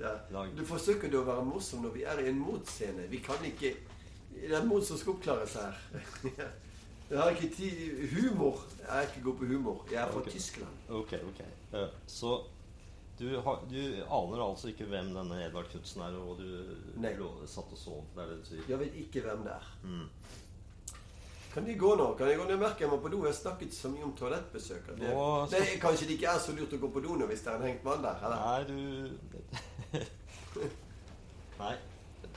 er, 0.00 0.22
dag? 0.30 0.54
du 0.56 0.64
forsøker 0.66 1.10
du 1.10 1.20
å 1.20 1.26
være 1.26 1.44
morsom 1.46 1.84
når 1.86 1.94
vi 1.94 2.06
er 2.10 2.22
i 2.22 2.30
en 2.32 2.40
motscene. 2.42 3.06
Vi 3.10 3.20
kan 3.22 3.42
ikke 3.46 3.74
Det 4.34 4.56
er 4.58 4.66
mot 4.68 4.84
som 4.86 4.98
skal 5.00 5.16
oppklares 5.16 5.56
her. 5.60 5.80
Jeg 7.10 7.20
har 7.20 7.30
ikke 7.30 7.54
tid 7.54 8.08
Humor. 8.14 8.64
Jeg 8.80 8.96
er 8.96 9.08
ikke 9.08 9.22
god 9.24 9.34
på 9.36 9.44
humor. 9.44 9.86
Jeg 9.92 10.02
er 10.02 10.10
fra 10.10 10.20
okay. 10.20 10.30
Tyskland. 10.32 10.70
Ok, 10.88 11.12
ok. 11.12 11.40
Så 12.06 12.38
du, 13.18 13.40
har, 13.40 13.64
du 13.70 13.76
aner 14.10 14.50
altså 14.50 14.68
ikke 14.68 14.84
hvem 14.84 15.12
denne 15.14 15.44
Edvard 15.46 15.68
Knutsen 15.70 16.00
er, 16.02 16.16
og 16.18 16.38
du 16.40 16.48
Nei. 17.00 17.12
lå, 17.18 17.28
satt 17.46 17.70
og 17.70 17.78
sov? 17.78 18.00
Det 18.16 18.26
det 18.30 18.38
du 18.40 18.48
sier? 18.48 18.64
Jeg 18.68 18.80
vet 18.80 18.96
ikke 19.04 19.22
hvem 19.26 19.44
det 19.46 19.52
er. 19.54 19.68
Mm. 19.84 20.08
Kan 21.54 21.66
de 21.66 21.74
gå 21.78 21.94
nå? 21.94 22.14
Kan 22.18 22.28
jeg 22.28 22.38
gå 22.40 22.44
ned 22.48 22.58
merke 22.58 22.88
meg 22.90 23.02
på 23.04 23.12
do? 23.12 23.20
Jeg 23.22 23.30
har 23.30 23.38
snakket 23.38 23.74
så 23.74 23.88
mye 23.92 24.08
om 24.08 24.14
toalettbesøk. 24.18 24.88
Det, 24.98 25.12
Nå 25.14 25.46
det 25.52 25.62
kanskje 25.82 26.08
det 26.08 26.16
ikke 26.18 26.32
er 26.34 26.40
så 26.42 26.56
lurt 26.56 26.74
å 26.74 26.80
gå 26.82 26.90
på 26.96 27.02
do 27.04 27.18
nå 27.20 27.28
hvis 27.30 27.44
det 27.46 27.52
er 27.52 27.60
en 27.60 27.68
hengt 27.68 27.84
mann 27.86 28.02
der? 28.02 28.16
Eller? 28.26 28.38
Nei, 28.42 28.62
du 28.66 28.78
Nei, 31.62 31.74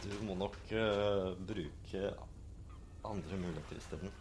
du 0.04 0.14
må 0.26 0.36
nok 0.38 0.58
uh, 0.72 1.34
bruke 1.48 2.14
andre 3.08 3.38
muligheter 3.42 3.78
isteden. 3.78 4.12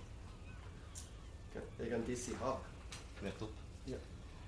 Jeg 1.79 1.91
kan 1.91 2.05
tisse 2.07 2.33
i 2.33 2.39
hav. 2.41 2.61
Nettopp. 3.25 3.65
Ja. 3.89 3.99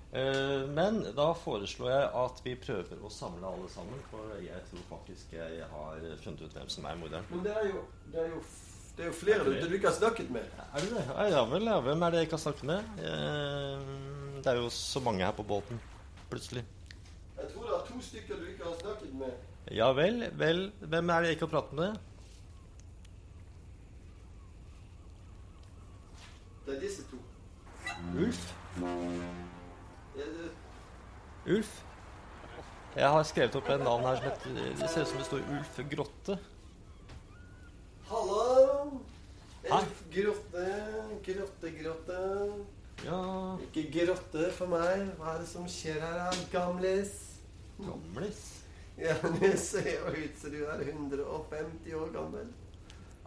Uh, 0.09 0.69
men 0.73 1.03
da 1.17 1.27
foreslår 1.37 1.91
jeg 1.91 2.07
at 2.23 2.41
vi 2.45 2.55
prøver 2.57 3.03
å 3.05 3.11
samle 3.13 3.45
alle 3.49 3.69
sammen. 3.73 4.01
For 4.09 4.39
jeg 4.41 4.63
tror 4.71 4.87
faktisk 4.95 5.35
jeg 5.37 5.69
har 5.73 6.07
funnet 6.23 6.45
ut 6.45 6.57
hvem 6.57 6.73
som 6.73 6.89
er 6.89 6.97
morderen. 7.01 7.29
Men 7.33 7.45
det 7.45 7.53
er 7.61 7.69
jo, 7.69 7.85
det 8.13 8.23
er 8.23 8.33
jo, 8.33 8.41
det 8.97 9.05
er 9.05 9.11
jo 9.11 9.19
flere 9.19 9.45
du, 9.45 9.53
du 9.69 9.77
ikke 9.77 9.91
har 9.91 9.99
snakket 9.99 10.33
med. 10.33 10.49
Er 10.69 10.85
det 10.85 10.95
det? 10.95 11.05
Ja, 11.11 11.29
ja 11.35 11.45
vel, 11.51 11.69
ja. 11.69 11.77
Hvem 11.85 12.07
er 12.07 12.15
det 12.15 12.23
jeg 12.23 12.29
ikke 12.29 12.39
har 12.39 12.45
snakket 12.47 12.67
med? 12.71 12.91
Uh, 13.05 14.39
det 14.39 14.53
er 14.53 14.61
jo 14.63 14.69
så 14.73 15.03
mange 15.03 15.25
her 15.25 15.35
på 15.35 15.43
båten, 15.43 15.81
plutselig. 16.31 16.65
Jeg 17.39 17.53
tror 17.53 17.69
det 17.69 17.77
er 17.77 17.85
to 17.87 18.01
stykker 18.03 18.35
du 18.41 18.49
ikke 18.51 18.65
har 18.67 18.75
snakket 18.81 19.13
med. 19.19 19.48
Ja 19.71 19.91
vel, 19.93 20.23
vel. 20.33 20.71
Hvem 20.81 21.09
er 21.09 21.21
det 21.21 21.29
jeg 21.29 21.37
ikke 21.37 21.45
har 21.45 21.51
pratet 21.59 21.73
med? 21.77 21.97
Det 26.65 26.75
er 26.75 26.79
disse 26.81 27.03
to. 27.09 27.19
Ulf? 28.17 28.55
Ulf? 31.45 31.75
Jeg 32.95 33.09
har 33.13 33.23
skrevet 33.29 33.55
opp 33.59 33.69
en 33.69 33.85
navn 33.85 34.05
her 34.07 34.17
som 34.17 34.25
heter 34.25 34.57
Det 34.79 34.89
ser 34.89 35.05
ut 35.05 35.11
som 35.11 35.21
det 35.21 35.27
står 35.27 35.45
Ulf 35.53 35.79
Grotte. 35.91 36.37
Hallo! 38.09 39.01
Ulf 39.69 40.03
Grotte, 40.13 40.67
grotte, 41.25 41.73
grotte. 41.77 42.21
Ja 43.05 43.19
Ikke 43.69 43.85
grotte 43.93 44.49
for 44.57 44.73
meg. 44.73 45.11
Hva 45.19 45.35
er 45.35 45.43
det 45.43 45.51
som 45.51 45.69
skjer 45.69 46.01
her, 46.01 46.41
gamlis? 46.51 47.13
Gamlis. 47.77 48.58
Ja, 48.99 49.15
du 49.39 49.57
ser 49.57 49.91
jo 49.93 50.11
ut 50.11 50.39
som 50.39 50.51
du 50.51 50.63
er 50.65 50.81
150 50.83 51.93
år 51.95 52.09
gammel. 52.15 52.49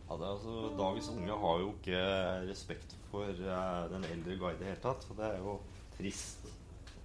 Ja, 0.08 0.16
det 0.18 0.26
er 0.26 0.32
altså, 0.34 0.56
Dagens 0.76 1.08
unge 1.08 1.38
har 1.44 1.60
jo 1.62 1.70
ikke 1.72 2.02
respekt 2.50 2.96
for 3.10 3.30
eh, 3.30 3.84
den 3.92 4.04
eldre 4.04 4.36
guide 4.36 4.58
i 4.58 4.60
det 4.60 4.68
hele 4.68 4.82
tatt. 4.84 5.06
Og 5.08 5.16
det 5.16 5.30
er 5.30 5.38
jo 5.40 5.54
trist 5.96 6.44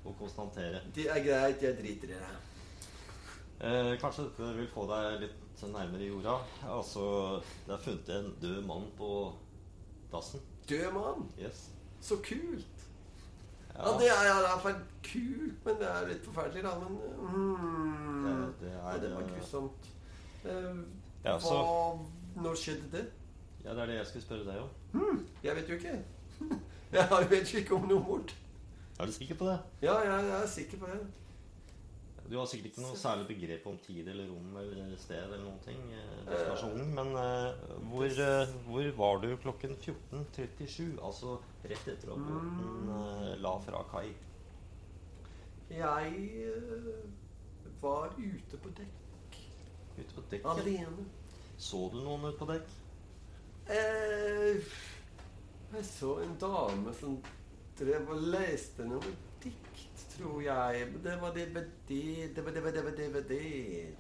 å 0.04 0.14
konstatere. 0.20 0.82
Det 0.96 1.08
er 1.14 1.24
greit, 1.24 1.64
jeg 1.64 1.78
driter 1.80 2.12
i 2.12 2.20
det. 2.20 2.36
Eh, 3.58 3.94
kanskje 4.02 4.28
dette 4.28 4.52
vil 4.60 4.68
få 4.74 4.84
deg 4.92 5.22
litt 5.24 5.64
nærmere 5.72 6.10
jorda. 6.12 6.36
Altså, 6.70 7.06
det 7.66 7.78
er 7.78 7.86
funnet 7.86 8.12
en 8.18 8.34
død 8.44 8.60
mann 8.68 8.92
på 9.00 9.12
dassen. 10.12 10.44
Død 10.70 10.92
mann. 10.94 11.30
Yes. 11.40 11.70
Så 12.04 12.20
kult. 12.26 12.87
Ja, 13.78 13.84
Ja, 13.86 13.98
det 14.00 14.08
er 14.10 14.30
i 14.32 14.46
hvert 14.46 14.62
fall 14.64 14.78
kult, 15.06 15.66
men 15.66 15.76
det 15.80 15.88
er 15.92 16.08
litt 16.10 16.24
forferdelig, 16.26 16.64
da. 16.64 16.72
Men 16.80 16.98
mm, 17.22 18.24
det, 18.26 18.38
det 18.62 18.72
ja, 18.74 18.84
er 18.94 19.00
det 19.04 19.12
var 19.16 19.28
grusomt. 19.34 19.90
Eh, 20.46 20.80
Ja, 21.26 21.38
hva 21.38 21.60
Når 22.42 22.56
skjedde 22.56 22.90
det? 22.92 23.06
Ja, 23.66 23.74
det 23.74 23.82
er 23.82 23.86
det 23.86 23.96
jeg 23.96 24.08
skulle 24.08 24.26
spørre 24.26 24.46
deg 24.48 24.60
om. 24.62 24.70
Mm, 24.94 25.22
jeg 25.44 25.56
vet 25.56 25.70
jo 25.70 25.76
ikke. 25.82 25.96
Jeg 26.92 27.30
vet 27.30 27.54
ikke 27.54 27.76
om 27.76 27.88
noe 27.90 28.00
mord. 28.00 28.32
Er 29.00 29.06
du 29.06 29.12
sikker 29.12 29.36
på 29.36 29.46
det? 29.50 29.58
Ja, 29.82 29.98
jeg, 30.00 30.24
jeg 30.30 30.42
er 30.42 30.48
sikker 30.48 30.78
på 30.78 30.86
det. 30.88 31.00
Du 32.28 32.34
har 32.36 32.44
sikkert 32.50 32.74
ikke 32.74 32.82
noe 32.84 32.98
særlig 33.00 33.24
begrep 33.30 33.64
om 33.72 33.78
tid 33.80 34.04
eller 34.12 34.26
rom 34.28 34.56
eller 34.60 34.90
sted 35.00 35.22
eller 35.24 35.40
noen 35.46 35.62
ting. 35.64 35.78
eh, 35.96 36.26
destinasjonen, 36.28 36.90
Men 36.98 37.14
uh, 37.16 37.56
hvor, 37.88 38.04
uh, 38.20 38.52
hvor 38.68 38.84
var 38.98 39.22
du 39.24 39.30
klokken 39.44 39.78
14.37? 39.80 41.00
Altså 41.08 41.38
rett 41.64 41.88
etter 41.94 42.12
at 42.12 42.20
båten 42.28 42.92
uh, 42.92 43.32
la 43.40 43.54
fra 43.64 43.80
kai. 43.94 44.10
Jeg 45.72 46.12
var 47.82 48.10
ute 48.18 48.58
på 48.64 48.70
dekk 48.78 49.38
Ute 49.98 50.14
på 50.16 50.22
dekk? 50.32 50.46
alene. 50.46 51.06
Så 51.58 51.90
du 51.92 51.98
noen 52.04 52.26
ute 52.30 52.38
på 52.40 52.46
dekk? 52.52 52.68
Jeg 53.68 54.62
så 55.84 56.14
en 56.24 56.36
dame 56.40 56.94
som 56.96 57.18
drev 57.80 58.10
og 58.14 58.22
leste 58.32 58.86
noe 58.88 59.04
tror 60.18 60.42
jeg. 60.42 60.88
Det 61.04 61.16
var 61.22 61.34
DVD 61.36 61.92
Det 62.36 62.46
var 62.46 62.52
DVD, 62.52 62.72
DVD, 62.78 63.00
DVD. 63.06 63.38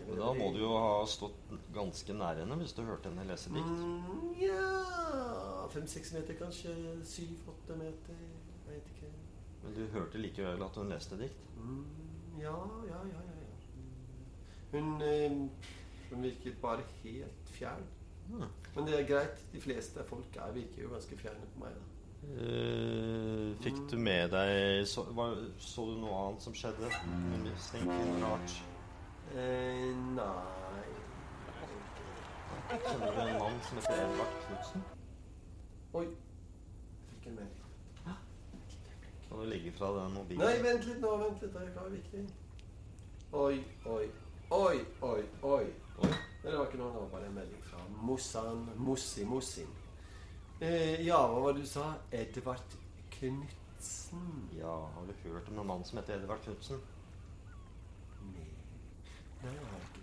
Men 0.07 0.19
da 0.19 0.33
må 0.37 0.51
du 0.53 0.59
jo 0.61 0.73
ha 0.77 1.05
stått 1.09 1.53
ganske 1.75 2.15
nær 2.17 2.41
henne 2.41 2.57
hvis 2.61 2.75
du 2.77 2.83
hørte 2.87 3.11
henne 3.11 3.27
lese 3.29 3.53
dikt. 3.53 3.81
Mm, 3.85 4.29
ja 4.41 5.67
Fem-seks 5.73 6.13
meter, 6.15 6.37
kanskje. 6.39 6.73
Syv-åtte 7.05 7.75
meter. 7.79 8.21
Vet 8.67 8.93
ikke. 8.93 9.11
Men 9.63 9.75
du 9.75 9.83
hørte 9.93 10.21
likevel 10.21 10.63
at 10.63 10.79
hun 10.79 10.93
leste 10.93 11.19
dikt? 11.19 11.43
Mm, 11.57 11.83
ja, 12.39 12.55
ja, 12.87 13.01
ja, 13.11 13.25
ja. 13.27 13.35
ja. 13.41 13.57
Hun, 14.71 15.01
eh, 15.01 15.37
hun 16.11 16.23
virket 16.23 16.57
bare 16.61 16.87
helt 17.03 17.51
fjern. 17.51 17.83
Mm. 18.29 18.47
Men 18.75 18.87
det 18.87 18.99
er 18.99 19.07
greit. 19.07 19.45
De 19.51 19.61
fleste 19.61 20.03
folk 20.07 20.35
er, 20.35 20.51
virker 20.55 20.83
jo 20.83 20.95
ganske 20.95 21.17
fjerne 21.17 21.51
på 21.53 21.63
meg. 21.65 21.75
da. 21.75 21.96
Eh, 22.23 23.53
fikk 23.63 23.77
du 23.91 23.97
med 24.01 24.31
deg 24.33 24.87
så, 24.89 25.03
var, 25.15 25.37
så 25.61 25.85
du 25.85 25.99
noe 26.01 26.17
annet 26.23 26.43
som 26.43 26.55
skjedde? 26.57 26.89
Noe 27.11 27.41
mistenkelig 27.45 28.17
rart? 28.23 28.57
Eh, 29.35 29.91
nei 30.15 30.87
Kjenner 32.67 33.13
du 33.15 33.21
en 33.21 33.37
mann 33.39 33.61
som 33.63 33.79
heter 33.79 34.01
Edvard 34.03 34.33
Knutsen? 34.43 34.83
Oi. 35.93 36.03
Jeg 36.03 37.13
fikk 37.13 37.29
en 37.31 37.39
melding. 37.39 37.63
Kan 39.27 39.39
du 39.39 39.45
legge 39.45 39.71
fra 39.77 39.91
den 39.95 40.13
mobilen? 40.13 40.43
Nei, 40.43 40.59
vent 40.63 40.85
litt 40.87 40.99
nå. 41.03 41.13
Vent 41.21 41.41
litt. 41.43 41.53
Det 41.53 41.83
er 41.83 41.89
viktig. 41.95 42.25
Oi, 43.37 43.63
oi, 43.85 44.05
oi, 44.51 44.77
oi, 45.01 45.23
oi. 45.43 45.63
Oi. 46.03 46.11
Det 46.43 46.53
var 46.53 46.67
ikke 46.67 46.79
noe, 46.79 46.91
det 46.93 47.01
var 47.01 47.09
bare 47.11 47.27
en 47.27 47.35
melding 47.35 47.63
fra 47.67 47.81
Mossan 48.07 48.69
Mossi 48.75 49.25
Mossin. 49.27 49.71
Eh, 50.59 51.01
ja, 51.05 51.17
hva 51.29 51.41
var 51.43 51.53
det 51.53 51.61
du 51.61 51.69
sa? 51.69 51.91
Edvard 52.09 52.75
Knutsen? 53.13 54.47
Ja, 54.57 54.73
har 54.95 55.05
du 55.05 55.13
hørt 55.29 55.51
om 55.51 55.59
en 55.61 55.67
mann 55.69 55.83
som 55.85 55.99
heter 55.99 56.17
Edvard 56.17 56.41
Knutsen? 56.41 56.79
Nei. 58.31 58.47
Nei, 59.43 59.51
jeg 59.53 59.67
har 59.69 59.85
ikke. 59.85 60.01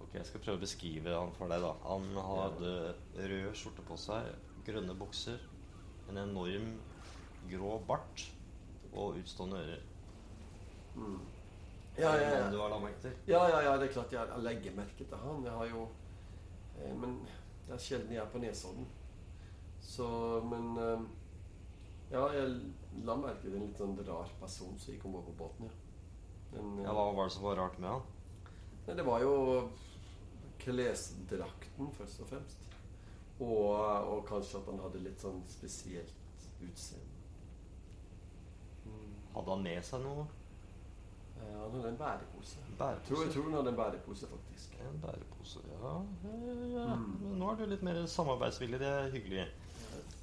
Ok, 0.00 0.16
Jeg 0.16 0.26
skal 0.26 0.42
prøve 0.42 0.58
å 0.58 0.64
beskrive 0.64 1.14
han 1.14 1.30
for 1.38 1.54
deg. 1.54 1.62
da 1.62 1.70
Han 1.86 2.10
hadde 2.18 2.74
rød 3.14 3.54
skjorte 3.54 3.86
på 3.86 3.98
seg, 4.08 4.32
grønne 4.66 4.98
bukser, 4.98 5.38
en 6.10 6.18
enorm 6.18 6.72
grå 7.52 7.78
bart 7.86 8.26
og 8.90 9.22
utstående 9.22 9.62
ører. 9.62 9.88
Mm. 10.96 11.20
Ja, 11.94 12.16
ja, 12.18 12.38
ja. 12.40 12.46
du 12.50 12.58
har 12.58 12.74
merke 12.80 13.04
til? 13.06 13.14
Ja, 13.30 13.46
ja, 13.52 13.62
ja, 13.68 13.78
det 13.78 13.86
er 13.86 13.92
klart 14.00 14.18
jeg 14.18 14.42
legger 14.42 14.74
merke 14.74 15.04
til 15.04 15.22
han. 15.28 15.44
Jeg 15.46 15.52
har 15.62 15.70
jo 15.70 15.86
eh, 16.80 16.96
Men 16.96 17.20
det 17.68 17.76
er 17.76 17.84
sjelden 17.86 18.18
jeg 18.18 18.24
er 18.24 18.32
på 18.34 18.42
Nesodden. 18.42 18.96
Så 19.80 20.06
Men 20.50 20.76
eh, 20.78 21.00
Ja, 22.10 22.24
jeg 22.34 22.56
la 23.06 23.14
merke 23.16 23.40
til 23.44 23.54
en 23.54 23.66
litt 23.68 23.78
sånn 23.78 23.94
rar 24.06 24.30
person 24.40 24.74
som 24.78 24.92
gikk 24.94 25.04
om 25.06 25.12
bord 25.14 25.28
på 25.30 25.36
båten, 25.44 25.68
ja. 25.70 25.76
Men 26.56 26.78
eh, 26.80 26.84
Ja, 26.88 26.94
Hva 26.96 27.12
var 27.14 27.28
det 27.30 27.34
som 27.36 27.44
var 27.46 27.56
rart 27.60 27.78
med 27.78 27.90
han? 27.90 28.02
Nei, 28.86 28.96
det 28.98 29.04
var 29.06 29.20
jo 29.22 29.34
klesdrakten, 30.60 31.92
først 31.96 32.20
og 32.24 32.28
fremst. 32.32 32.66
Og, 33.40 33.70
og 34.12 34.24
kanskje 34.28 34.58
at 34.58 34.66
han 34.68 34.80
hadde 34.82 35.00
litt 35.04 35.22
sånn 35.22 35.38
spesielt 35.48 36.44
utseende. 36.60 37.22
Mm. 38.84 39.14
Hadde 39.36 39.54
han 39.54 39.62
med 39.64 39.86
seg 39.86 40.02
noe? 40.04 40.26
Ja, 41.40 41.62
Han 41.62 41.76
hadde 41.78 41.88
en 41.94 41.96
bærepose. 42.02 42.58
bærepose. 42.76 43.00
Jeg 43.00 43.06
tror, 43.08 43.22
jeg 43.24 43.32
tror 43.32 43.46
han 43.48 43.56
hadde 43.60 43.72
en 43.72 43.78
bærepose, 43.78 44.28
faktisk. 44.34 44.74
En 44.90 45.00
bærepose, 45.00 45.62
ja. 45.70 45.94
ja, 46.26 46.56
ja. 46.74 46.86
Mm. 47.00 47.38
Nå 47.40 47.48
er 47.54 47.62
du 47.62 47.64
litt 47.70 47.86
mer 47.86 48.02
samarbeidsvillig. 48.06 48.80
Det 48.82 48.90
er 48.90 49.10
hyggelig. 49.14 49.46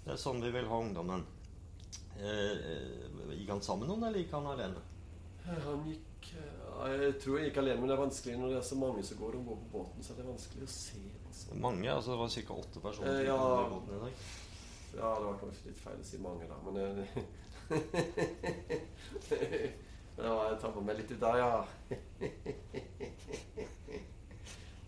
Det 0.07 0.13
er 0.15 0.19
sånn 0.21 0.37
vi 0.39 0.47
vil 0.55 0.69
ha 0.71 0.77
ungdommen. 0.79 1.25
Eh, 2.15 2.55
eh, 2.71 3.33
gikk 3.35 3.49
han 3.51 3.59
sammen 3.65 3.83
med 3.83 3.89
noen, 3.91 4.05
eller 4.07 4.19
gikk 4.23 4.31
han 4.37 4.47
alene? 4.53 4.79
Eh, 5.43 5.59
Han 5.65 5.81
gikk 5.89 6.05
Jeg 6.27 7.13
tror 7.23 7.33
jeg 7.39 7.45
gikk 7.49 7.59
alene, 7.61 7.79
men 7.81 7.87
det 7.89 7.95
er 7.97 8.05
vanskelig 8.05 8.35
når 8.39 8.47
det 8.53 8.59
er 8.61 8.67
så 8.69 8.77
mange 8.79 9.01
som 9.03 9.17
går 9.19 9.31
om 9.39 9.45
bord 9.47 9.61
på 9.65 9.69
båten. 9.77 9.99
Så 10.03 10.09
er 10.13 10.17
det 10.21 10.29
vanskelig 10.29 10.63
å 10.63 10.71
se. 10.71 11.01
Altså. 11.27 11.47
Mange? 11.67 11.87
altså 11.91 12.09
Det 12.11 12.19
var 12.21 12.29
ca. 12.47 12.53
åtte 12.63 12.79
personer 12.83 13.11
Eh, 13.19 13.25
ja. 13.27 13.35
i 13.35 13.37
båten 13.73 13.93
i 13.95 13.97
dag. 14.05 14.13
Ja, 14.97 15.09
det 15.19 15.25
var 15.27 15.37
kanskje 15.43 15.67
litt 15.67 15.81
feil 15.83 15.99
å 15.99 16.03
si 16.07 16.17
mange, 16.23 16.45
da, 16.47 16.57
men 16.65 16.75
eh, 16.81 16.87
Ja, 20.17 20.33
jeg 20.49 20.57
tar 20.61 20.71
på 20.73 20.81
meg 20.81 20.97
litt 20.97 21.11
i 21.11 21.15
dag, 21.21 21.37
ja. 21.37 21.65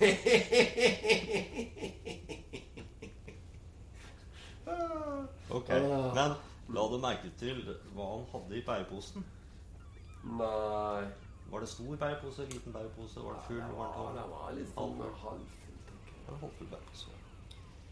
Ok, 5.50 5.70
Ah. 5.70 6.14
Men 6.14 6.34
la 6.74 6.82
du 6.92 6.98
merke 7.02 7.30
til 7.40 7.58
hva 7.94 8.04
han 8.12 8.24
hadde 8.32 8.58
i 8.58 8.62
bæreposen? 8.66 9.24
Nei 10.24 11.04
Var 11.50 11.58
det 11.64 11.68
stor 11.68 11.96
bærepose, 11.98 12.44
liten 12.52 12.72
bærepose? 12.72 13.20
Var 13.24 13.32
det 13.32 13.40
full? 13.46 13.56
Det 13.56 13.62
Var 13.78 13.88
var, 13.96 14.12
det 14.14 14.24
var 14.30 14.52
litt 14.54 14.68
sånn 14.70 15.00
halvfull, 15.02 15.40
tenker 15.88 16.12
jeg. 16.14 16.36
Halvfull 16.44 16.68
bærepose. 16.70 17.10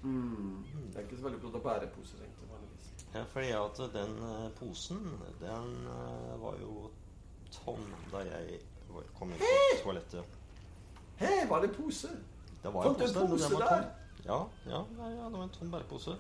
Mm. 0.05 0.61
Det 0.93 1.01
er 1.01 1.05
ikke 1.09 1.19
så 1.19 1.25
veldig 1.27 1.41
opptatt 1.41 1.59
av 1.59 1.65
bæreposer, 1.67 2.17
egentlig. 2.23 2.47
vanligvis. 2.53 2.87
Ja, 3.17 3.23
fordi 3.33 3.51
at 3.59 3.81
den 3.97 4.15
eh, 4.29 4.47
posen, 4.61 5.03
den 5.43 5.67
eh, 5.97 6.37
var 6.45 6.55
jo 6.63 6.73
tom 7.57 7.83
da 8.13 8.19
jeg 8.29 8.61
kom 9.19 9.29
inn 9.35 9.43
på 9.43 9.51
toalettet. 9.83 10.38
Hei, 11.19 11.49
var 11.49 11.61
det 11.63 11.69
pose? 11.75 12.09
Det 12.63 12.71
var 12.75 12.83
Fant 12.83 13.01
en 13.01 13.07
men 13.07 13.15
den 13.15 13.31
pose 13.31 13.55
var 13.55 13.65
der? 13.71 13.89
Ja, 14.25 14.39
ja, 14.67 14.85
ja, 14.99 15.25
det 15.25 15.39
var 15.39 15.43
en 15.43 15.51
tom 15.55 15.71
bærepose. 15.71 16.17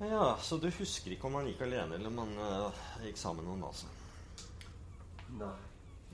Ja, 0.00 0.36
Så 0.40 0.56
du 0.56 0.70
husker 0.70 1.10
ikke 1.10 1.26
om 1.26 1.34
han 1.34 1.48
gikk 1.50 1.64
alene 1.66 1.94
eller 1.98 2.08
om 2.08 2.18
han 2.22 2.38
uh, 2.38 2.80
gikk 3.04 3.18
sammen 3.18 3.44
med 3.44 3.52
noen? 3.52 3.66
altså? 3.68 3.86
Nei. 5.40 5.56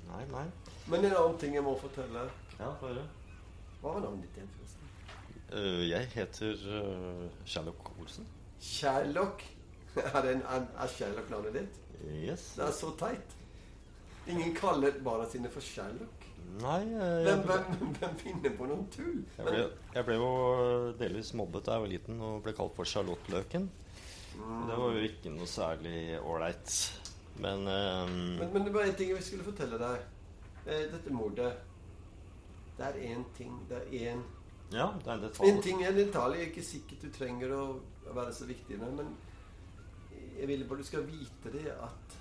Nei, 0.07 0.23
nei. 0.31 0.45
Men 0.87 1.05
en 1.05 1.17
annen 1.19 1.39
ting 1.43 1.55
jeg 1.55 1.65
må 1.67 1.75
fortelle. 1.81 2.27
Ja, 2.59 2.71
få 2.81 2.91
høre. 2.93 3.05
Hva 3.83 3.93
var 3.97 4.05
navnet 4.07 4.27
ditt 4.27 4.41
igjen? 4.41 4.51
forresten? 4.57 4.93
Uh, 5.53 5.83
jeg 5.91 6.11
heter 6.15 6.67
uh, 6.73 7.25
Sherlock 7.45 7.91
Olsen. 8.01 8.27
Sherlock. 8.61 9.45
Er, 9.97 10.21
det 10.23 10.33
en, 10.35 10.43
er, 10.53 10.65
er 10.77 10.91
Sherlock 10.93 11.31
navnet 11.33 11.55
ditt? 11.57 11.77
Yes. 12.05 12.51
Det 12.57 12.67
er 12.67 12.73
så 12.77 12.91
teit. 13.01 13.37
Ingen 14.29 14.53
kaller 14.57 14.99
barna 15.05 15.25
sine 15.31 15.49
for 15.51 15.65
Sherlock. 15.65 16.16
Nei, 16.61 16.83
eh, 16.89 17.27
jeg 17.27 17.41
hvem, 17.47 18.15
finner 18.21 18.55
på 18.57 18.69
noen 18.69 18.87
tull? 18.93 19.19
jeg, 19.37 19.45
ble, 19.45 19.65
jeg 19.95 20.07
ble 20.07 20.15
jo 20.17 20.31
delvis 21.01 21.35
mobbet 21.37 21.67
da 21.67 21.77
jeg 21.77 21.85
var 21.85 21.93
liten 21.93 22.23
og 22.25 22.39
ble 22.45 22.55
kalt 22.57 22.77
for 22.79 22.89
sjalottløken. 22.89 23.67
Løken. 23.67 23.85
Det 24.37 24.77
var 24.79 24.97
jo 24.97 25.05
ikke 25.09 25.33
noe 25.33 25.49
særlig 25.49 25.99
ålreit. 26.21 26.75
Men, 27.41 27.69
um, 27.69 28.37
Men, 28.39 28.53
men 28.53 28.65
det 28.65 28.75
var 28.75 28.89
en 28.89 28.95
ting 28.97 29.13
jeg 29.13 29.25
skulle 29.25 29.45
fortelle 29.45 29.79
deg. 29.81 30.05
Eh, 30.67 30.85
dette 30.93 31.13
mordet. 31.13 31.53
Det 32.77 32.85
er 32.87 32.99
én 33.13 33.25
ting. 33.37 33.55
Det 33.69 33.77
er 33.77 34.13
én 34.13 34.23
Ja, 34.73 34.91
det 35.05 35.07
er 35.07 35.15
en 35.15 35.23
detalj. 35.23 35.49
En 35.49 35.63
ting 35.63 35.83
er 35.83 35.89
en 35.89 36.01
detalj. 36.01 36.37
Jeg 36.37 36.43
er 36.43 36.53
ikke 36.53 36.69
sikkert 36.69 37.03
du 37.03 37.11
trenger 37.15 37.55
å 37.57 37.65
være 38.13 38.33
så 38.35 38.49
viktig 38.49 38.79
med, 38.81 38.93
men 39.01 39.17
jeg 40.37 40.49
vil 40.49 40.65
bare 40.69 40.79
du 40.79 40.85
skal 40.85 41.07
vite 41.07 41.53
det 41.53 41.71
at 41.73 42.17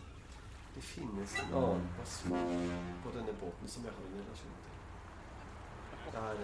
det 0.76 0.82
finnes 0.84 1.36
en 1.40 1.54
annen 1.54 1.88
person 1.98 2.32
på 3.04 3.12
denne 3.16 3.34
båten 3.40 3.68
som 3.68 3.84
jeg 3.88 3.94
har 3.96 4.04
en 4.06 4.18
relasjon 4.20 4.58
til. 4.66 4.74
Det 6.12 6.20
er, 6.22 6.38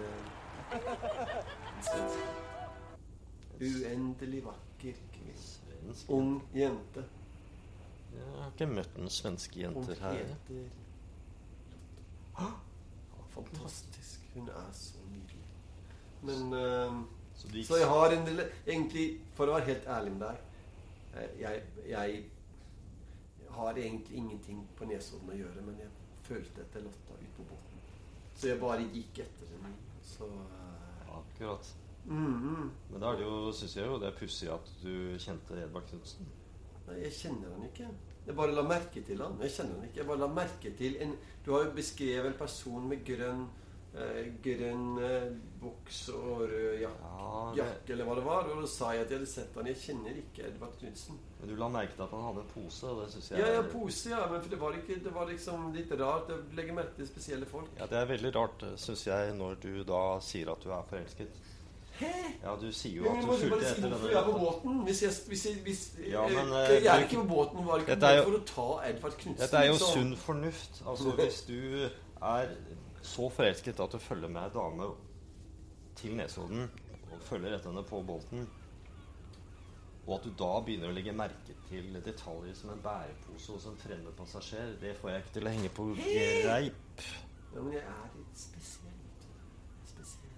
eh, 0.72 0.82
Uendelig 3.62 4.44
vakker 4.44 4.96
kvinne. 5.12 5.36
Svensk 5.36 6.10
Ung 6.10 6.42
jente. 6.54 7.04
Jeg 8.12 8.24
har 8.38 8.50
ikke 8.52 8.66
møtt 8.66 8.98
noen 8.98 9.10
svenske 9.12 9.60
jenter 9.60 10.00
her. 10.00 10.12
heter 10.12 10.68
Hå! 12.38 12.48
Fantastisk. 13.32 14.20
Hun 14.34 14.48
er 14.48 14.68
så 14.72 14.98
nydelig. 15.08 15.44
Men 16.22 16.52
uh, 16.52 17.02
Så 17.34 17.48
Så 17.64 17.76
jeg 17.76 17.88
har 17.88 18.10
en 18.12 18.26
del 18.26 18.42
Egentlig, 18.66 19.20
for 19.34 19.48
å 19.48 19.56
være 19.56 19.64
helt 19.72 19.86
ærlig 19.88 20.12
med 20.12 20.26
deg 20.26 20.36
eh, 21.16 21.40
Jeg, 21.40 21.62
jeg 21.88 22.24
har 23.56 23.78
egentlig 23.78 24.16
ingenting 24.16 24.62
på 24.76 24.88
Nesodden 24.88 25.30
å 25.32 25.38
gjøre, 25.38 25.64
men 25.66 25.78
jeg 25.80 25.90
følte 26.26 26.64
etter 26.64 26.84
Lotta 26.84 27.18
ut 27.18 27.32
på 27.36 27.46
båten. 27.50 27.80
Så 28.34 28.48
jeg 28.48 28.60
bare 28.60 28.84
gikk 28.94 29.22
etter 29.24 29.50
henne. 29.54 29.72
Så 30.02 30.26
eh, 30.26 31.16
Akkurat. 31.18 31.74
mm, 32.06 32.42
-hmm. 32.42 32.70
Men 32.90 33.00
da 33.00 33.12
er 33.12 33.16
det 33.16 33.24
jo, 33.24 33.52
syns 33.52 33.76
jeg 33.76 33.86
jo 33.86 33.98
det 33.98 34.08
er 34.08 34.18
pussig 34.18 34.48
at 34.48 34.72
du 34.82 35.18
kjente 35.18 35.62
Edvard 35.62 35.86
Knutsen. 35.88 36.26
Nei, 36.86 37.02
jeg 37.02 37.12
kjenner 37.12 37.52
han 37.52 37.64
ikke. 37.64 37.88
Jeg 38.26 38.36
bare 38.36 38.54
la 38.54 38.62
merke 38.62 39.02
til 39.02 39.22
han. 39.22 39.38
Jeg 39.42 39.50
kjenner 39.50 39.74
han 39.74 39.84
ikke. 39.84 39.98
Jeg 39.98 40.06
bare 40.06 40.18
la 40.18 40.26
merke 40.26 40.76
til 40.78 40.96
en 41.02 41.16
Du 41.44 41.52
har 41.52 41.64
jo 41.64 41.72
beskrevet 41.74 42.26
en 42.26 42.38
person 42.38 42.88
med 42.88 43.04
grønn 43.04 43.46
Grønn 43.92 44.98
eh, 45.04 45.26
bukse 45.60 46.14
og 46.16 46.40
rød 46.48 46.78
jakke. 46.80 47.10
Ja, 47.12 47.42
det, 47.52 47.58
jakke, 47.58 47.92
eller 47.92 48.06
hva 48.08 48.14
det 48.16 48.24
var. 48.24 48.46
Og 48.48 48.62
da 48.62 48.68
sa 48.72 48.92
jeg 48.96 49.04
at 49.04 49.10
jeg 49.12 49.18
hadde 49.20 49.28
sett 49.30 49.58
han. 49.58 49.68
Jeg 49.68 49.76
kjenner 49.82 50.16
ikke 50.22 50.46
Edvard 50.48 50.78
Knutsen. 50.80 51.18
men 51.40 51.48
du 51.50 51.54
la 51.60 51.68
merke 51.68 51.92
til 51.98 52.02
at 52.06 52.14
han 52.16 52.24
hadde 52.24 52.40
en 52.46 52.50
pose, 52.54 52.86
og 52.88 53.02
det 53.02 53.10
synes 53.12 53.30
jeg 53.30 53.38
Ja, 53.42 53.52
ja, 53.58 53.62
pose, 53.72 54.10
ja. 54.10 54.26
Men 54.32 54.44
det 54.50 54.60
var, 54.60 54.72
ikke, 54.80 54.98
det 55.04 55.14
var 55.14 55.28
liksom 55.28 55.72
litt 55.76 55.92
rart. 56.00 56.28
Jeg 56.32 56.56
legger 56.56 56.74
merke 56.80 56.96
til 56.96 57.06
spesielle 57.10 57.46
folk. 57.46 57.68
Ja, 57.78 57.86
det 57.90 57.98
er 58.00 58.04
veldig 58.14 58.34
rart, 58.36 58.64
syns 58.76 59.06
jeg, 59.06 59.34
når 59.36 59.54
du 59.62 59.82
da 59.92 60.02
sier 60.24 60.52
at 60.54 60.64
du 60.64 60.70
er 60.72 60.86
forelsket. 60.88 61.40
Hæ? 61.98 62.08
Ja, 62.42 62.56
du 62.56 62.70
sier 62.72 62.96
jo 62.96 63.02
Men 63.02 63.18
at 63.18 63.26
du 63.28 63.48
fulgte 63.50 63.66
etter 63.68 63.88
hvorfor 63.92 64.08
jeg 64.08 64.16
er 64.22 64.24
på 64.24 64.38
båten. 64.38 64.78
Hvis 64.88 65.02
jeg, 65.02 65.10
hvis 65.28 65.44
jeg, 65.46 65.54
hvis, 65.66 65.82
Ja, 66.08 66.22
men, 66.28 66.48
eh, 66.56 66.70
eh, 66.78 66.84
jeg 66.84 66.88
er 66.96 67.04
ikke 67.04 67.20
på 67.20 67.28
båten 67.34 67.66
var 67.66 67.78
ikke 67.82 67.92
Dette 67.94 68.06
er 68.06 68.16
jo- 68.16 68.24
for 68.24 68.38
å 68.38 68.44
ta 68.48 68.88
Edvard 68.88 69.12
Knutsen. 69.20 69.42
Dette 69.42 69.56
er 69.56 69.66
jo 69.68 69.74
sunn 69.76 70.16
fornuft. 70.16 70.82
Altså, 70.86 71.10
hvis 71.20 71.42
du 71.46 71.60
er 72.22 72.48
så 73.02 73.28
forelsket 73.30 73.80
at 73.82 73.94
du 73.94 73.98
følger 73.98 74.30
med 74.30 74.46
ei 74.46 74.54
dame 74.54 74.88
til 75.98 76.16
Nesodden 76.16 76.68
og 77.12 77.24
følger 77.26 77.56
etter 77.56 77.70
henne 77.70 77.84
på 77.86 78.00
båten, 78.06 78.46
og 80.06 80.14
at 80.16 80.24
du 80.26 80.32
da 80.38 80.52
begynner 80.64 80.90
å 80.90 80.94
legge 80.96 81.14
merke 81.14 81.54
til 81.68 81.92
detaljer 82.02 82.56
som 82.58 82.72
en 82.72 82.80
bærepose 82.82 83.54
hos 83.54 83.68
en 83.70 83.78
fremmed 83.78 84.16
passasjer, 84.18 84.74
det 84.80 84.96
får 84.98 85.12
jeg 85.12 85.22
ikke 85.22 85.36
til 85.36 85.46
å 85.46 85.52
henge 85.54 85.70
på 85.76 85.86
greip. 85.98 87.04
Ja, 87.52 87.60
men 87.60 87.76
jeg 87.76 87.84
er 87.84 88.16
litt 88.16 88.42
spesiell. 88.42 88.98
Spesiell. 89.86 90.34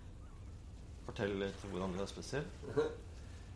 Fortell 1.06 1.34
litt 1.40 1.66
hvordan 1.70 1.96
du 1.96 2.04
er 2.04 2.12
spesiell. 2.12 2.52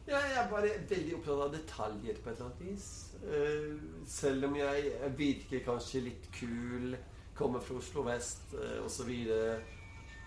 Ja, 0.09 0.17
jeg 0.25 0.37
er 0.41 0.47
bare 0.49 0.69
veldig 0.89 1.17
opptatt 1.19 1.41
av 1.45 1.51
detaljer 1.53 2.21
på 2.25 2.31
et 2.31 2.39
eller 2.39 2.47
annet 2.47 2.61
vis. 2.65 2.85
Uh, 3.21 4.05
selv 4.09 4.47
om 4.49 4.55
jeg 4.57 5.11
virker 5.19 5.61
kanskje 5.67 6.01
litt 6.07 6.29
kul, 6.33 6.95
kommer 7.39 7.61
fra 7.61 7.75
Oslo 7.79 8.03
vest 8.03 8.55
uh, 8.55 8.85
osv. 8.87 9.11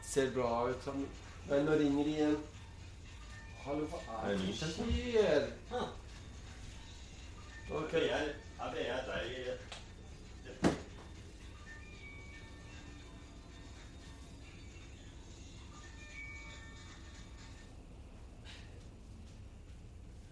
Ser 0.03 0.31
bra 0.33 0.69
ut. 0.69 0.87
Men 1.49 1.65
nå 1.65 1.71
ringer 1.71 2.03
de 2.03 2.15
igjen. 2.15 2.37
Hallo, 3.65 3.85
hva 3.91 3.99
Er 4.25 4.37
det 4.39 4.55
som 4.57 4.87
skjer? 4.89 5.51
Ok. 7.71 7.91
Her 7.91 8.71
ber 8.71 8.79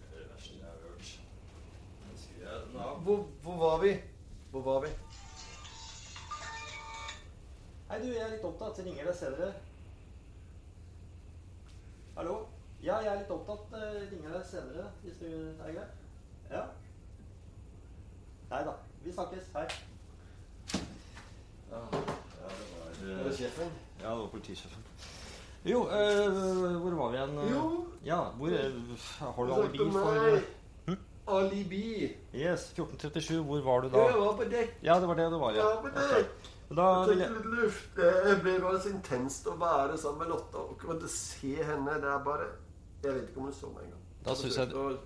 Det 0.09 0.25
verste 0.31 0.55
jeg 2.39 2.65
deg? 2.71 3.03
Hvor, 3.03 3.27
hvor 3.43 3.57
var 3.57 3.77
vi? 3.83 3.93
Hvor 4.51 4.61
var 4.61 4.81
vi? 4.87 4.89
Jeg 8.77 8.77
opptatt. 8.77 8.77
Jeg 8.77 8.85
ringer 8.85 9.05
deg 9.05 9.15
senere. 9.15 9.53
Hallo? 12.17 12.35
Ja, 12.83 12.97
jeg 13.03 13.11
er 13.13 13.19
litt 13.21 13.31
opptatt. 13.31 13.71
Jeg 13.73 14.09
ringer 14.11 14.33
deg 14.33 14.45
senere, 14.45 14.85
hvis 15.03 15.17
du 15.21 15.25
er 15.65 15.73
greit. 15.73 15.95
Ja. 16.51 16.63
Nei 18.49 18.61
da. 18.65 18.73
Vi 19.03 19.11
snakkes. 19.13 19.49
Hei. 19.55 19.65
Ja, 21.69 21.81
det 21.91 21.99
var, 22.01 22.93
Det 22.99 23.25
var 23.25 23.31
sjefen. 23.37 23.71
Ja, 24.01 24.09
det 24.09 24.17
var 24.19 24.27
politisjefen. 24.33 24.83
Jo, 25.65 25.83
eh, 25.91 26.79
hvor 26.79 26.95
var 26.95 27.09
vi 27.11 27.17
igjen? 27.17 27.35
Jo. 27.51 27.63
Ja, 28.05 28.19
hvor 28.39 28.47
eh, 28.47 28.71
Har 29.19 29.43
du 29.43 29.49
Du 29.49 29.53
alibi 29.53 29.91
for. 29.91 30.39
Hm? 30.87 30.97
Alibi. 31.27 32.15
Yes, 32.33 32.71
1437. 32.73 33.43
Hvor 33.43 33.61
var 33.61 33.81
du 33.81 33.89
da? 33.89 34.05
jeg 34.07 34.19
var 34.19 34.37
på 34.37 34.43
dekk. 34.49 34.77
Ja, 34.83 34.99
det 34.99 35.07
var 35.07 35.15
det 35.15 35.31
det 35.31 35.39
var, 35.39 35.51
ja. 35.51 35.67
Ja, 35.69 35.81
men 35.81 35.91
det- 35.93 36.19
Ok. 36.19 36.58
Da 36.75 37.05
vil 37.07 37.19
jeg 37.19 37.31
litt 37.33 37.45
luft. 37.49 37.95
Det 37.97 38.35
blir 38.43 38.59
bare 38.61 38.79
så 38.81 38.89
intenst 38.93 39.47
å 39.49 39.55
være 39.57 39.97
sammen 39.97 40.19
med 40.19 40.29
Lotta 40.35 40.57
og 40.61 40.75
kunne 40.81 41.07
se 41.09 41.55
henne. 41.65 41.95
Det 42.01 42.09
er 42.13 42.19
bare 42.25 42.49
Jeg 43.03 43.13
vet 43.15 43.29
ikke 43.29 43.37
om 43.39 43.43
hun 43.47 43.53
så 43.53 43.69
meg 43.73 43.83
engang. 43.87 44.03
Da 44.23 44.35
synes 44.35 44.55
jeg- 44.57 44.73
å 44.73 44.97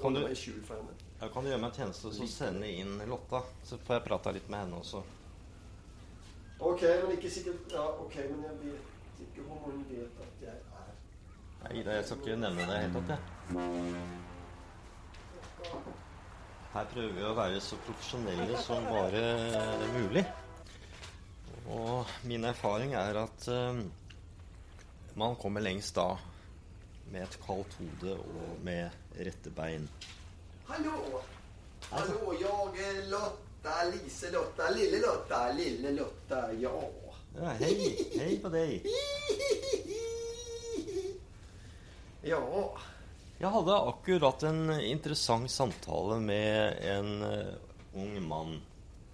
Kan 0.00 0.14
du- 0.14 0.20
Ja, 0.20 0.26
kan. 0.68 0.88
Jeg 1.20 1.32
kan 1.32 1.44
gjøre 1.44 1.60
meg 1.60 1.70
en 1.70 1.76
tjeneste 1.76 2.06
og 2.06 2.12
så 2.14 2.26
sende 2.28 2.66
inn 2.68 2.98
Lotta. 3.08 3.42
Så 3.64 3.76
får 3.78 3.94
jeg 3.98 4.04
prata 4.04 4.30
litt 4.32 4.48
med 4.48 4.58
henne 4.60 4.76
også. 4.80 5.02
Ok, 6.60 6.82
men 6.82 7.16
ikke 7.18 7.30
sikkert 7.30 7.72
Ja, 7.72 7.86
ok, 8.00 8.14
men 8.30 8.42
jeg 8.42 8.58
vet 8.62 9.20
ikke 9.20 9.42
hvor 9.46 9.58
hun 9.64 9.84
vet 9.90 10.20
at 10.20 10.40
jeg 10.40 10.48
er 10.48 11.68
Nei, 11.68 11.80
Ida, 11.80 11.90
jeg 11.92 12.04
skal 12.04 12.16
ikke 12.18 12.36
nevne 12.36 12.66
det 12.66 12.80
helt 12.82 12.96
opp, 12.96 13.08
jeg. 13.08 13.18
Her 16.74 16.84
prøver 16.84 17.12
vi 17.12 17.22
å 17.22 17.34
være 17.34 17.60
så 17.60 17.76
profesjonelle 17.86 18.56
som 18.58 18.84
bare 18.84 19.22
mulig. 19.94 20.26
Og 21.72 22.06
min 22.28 22.44
erfaring 22.44 22.92
er 22.98 23.16
at 23.22 23.46
eh, 23.48 23.78
man 25.16 25.36
kommer 25.40 25.64
lengst 25.64 25.94
da 25.96 26.10
med 27.12 27.22
et 27.24 27.38
kaldt 27.44 27.76
hode 27.78 28.16
og 28.18 28.58
med 28.66 28.90
rette 29.20 29.52
bein. 29.54 29.86
Hallo! 30.68 31.20
Hallo, 31.90 32.32
jeg 32.40 32.84
er 32.84 33.00
Lotta. 33.12 33.74
Lise-Lotta. 33.92 34.70
Lille 34.76 35.00
Lotta. 35.04 35.42
Lille 35.56 35.92
Lotta. 35.96 36.40
Ja. 36.60 36.72
Ja, 37.34 37.52
hei, 37.60 37.94
hei 38.14 38.34
på 38.42 38.50
deg. 38.52 38.84
Ja. 42.24 42.40
Jeg 43.40 43.50
hadde 43.52 43.78
akkurat 43.90 44.44
en 44.48 44.60
interessant 44.80 45.50
samtale 45.52 46.20
med 46.24 46.78
en 46.88 47.10
eh, 47.26 47.54
ung 48.00 48.14
mann. 48.28 48.54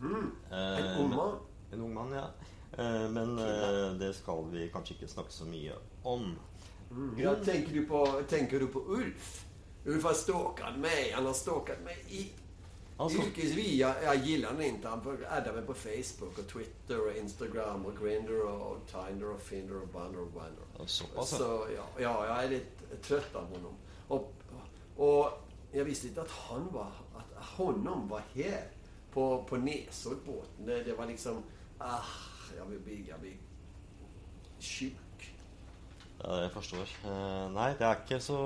Mm. 0.00 0.28
Eh, 0.52 0.76
En 0.82 0.90
ung 1.04 1.14
mann. 1.14 1.38
En 1.72 1.82
ung 1.86 1.94
mann, 1.94 2.12
ja. 2.12 2.26
Eh, 2.78 3.06
men 3.10 3.38
eh, 3.38 3.92
det 4.00 4.14
skal 4.18 4.44
vi 4.50 4.68
kanskje 4.72 4.98
ikke 4.98 5.10
snakke 5.10 5.34
så 5.34 5.46
mye 5.48 5.78
om. 6.02 6.32
Ja, 7.18 7.36
tenker, 7.44 7.72
du 7.72 7.86
på, 7.86 8.04
tenker 8.28 8.60
du 8.60 8.66
på 8.66 8.82
Ulf? 8.96 9.32
Ulf 9.86 10.04
har 10.04 10.14
stalkat 10.18 10.78
meg. 10.82 11.12
Han 11.14 11.26
har 11.30 11.36
stalkat 11.38 11.82
meg 11.86 12.14
i 12.14 12.28
Altså, 13.00 13.22
yrkesvis. 13.24 13.78
Jeg, 13.78 13.94
jeg 14.04 14.22
gillar 14.24 14.50
han 14.52 14.60
ikke. 14.60 14.88
Han 14.88 15.22
addar 15.28 15.54
meg 15.56 15.64
på 15.68 15.74
Facebook 15.74 16.38
og 16.38 16.48
Twitter 16.50 16.98
og 17.00 17.16
Instagram 17.16 17.86
og 17.88 17.94
Grinder 17.96 18.42
og 18.44 18.82
Tinder 18.90 19.30
og 19.34 19.40
Finder 19.40 19.78
og 19.80 19.88
Bunder 19.94 20.20
og 20.20 20.32
ja. 20.80 21.24
Så 21.24 21.48
ja, 21.72 21.86
ja, 22.00 22.12
jeg 22.28 22.44
er 22.44 22.52
litt 22.56 22.82
trøtt 23.06 23.38
av 23.40 23.48
honom. 23.54 23.78
Og, 24.12 24.28
og 24.98 25.72
jeg 25.72 25.86
visste 25.88 26.10
ikke 26.10 26.26
at 26.26 26.36
han 26.50 26.68
var, 26.74 27.00
At 27.16 27.32
honom 27.56 28.04
var 28.10 28.26
her 28.34 28.68
på, 29.14 29.44
på 29.48 29.56
Nesoddbåten. 29.56 30.66
Det, 30.66 30.84
det 30.84 30.98
var 30.98 31.08
liksom, 31.08 31.40
ah, 31.80 32.04
jag 32.56 32.64
vill 32.64 32.80
bli, 32.80 33.04
jag 33.08 33.20
blir 33.20 33.36
sjuk. 34.60 34.94
Ja, 36.20 36.36
jeg 36.42 36.50
forstår. 36.52 36.90
Eh, 37.08 37.46
nei, 37.54 37.70
det 37.78 37.86
er 37.88 38.02
ikke 38.02 38.20
så 38.20 38.36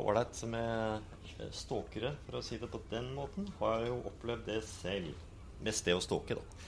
ålreit 0.00 0.40
med 0.50 1.04
eh, 1.38 1.50
stalkere, 1.54 2.16
for 2.26 2.40
å 2.40 2.42
si 2.42 2.58
det 2.58 2.70
på 2.72 2.80
den 2.90 3.12
måten. 3.14 3.46
Har 3.60 3.84
jeg 3.84 3.92
jo 3.92 4.00
opplevd 4.10 4.48
det 4.50 4.58
selv. 4.66 5.26
Mest 5.62 5.86
det 5.86 5.94
å 5.94 6.02
stalke, 6.02 6.38
da. 6.40 6.66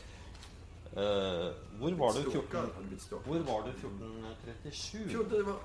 Eh, 0.92 1.48
hvor 1.80 1.98
var 1.98 2.14
du 2.14 2.22
14... 2.30 2.46
hade 2.52 2.86
blivit 2.86 3.02
stalkad. 3.02 3.26
Hvor 3.26 3.44
var 3.48 3.66
du 3.66 3.72
1437? 3.72 5.02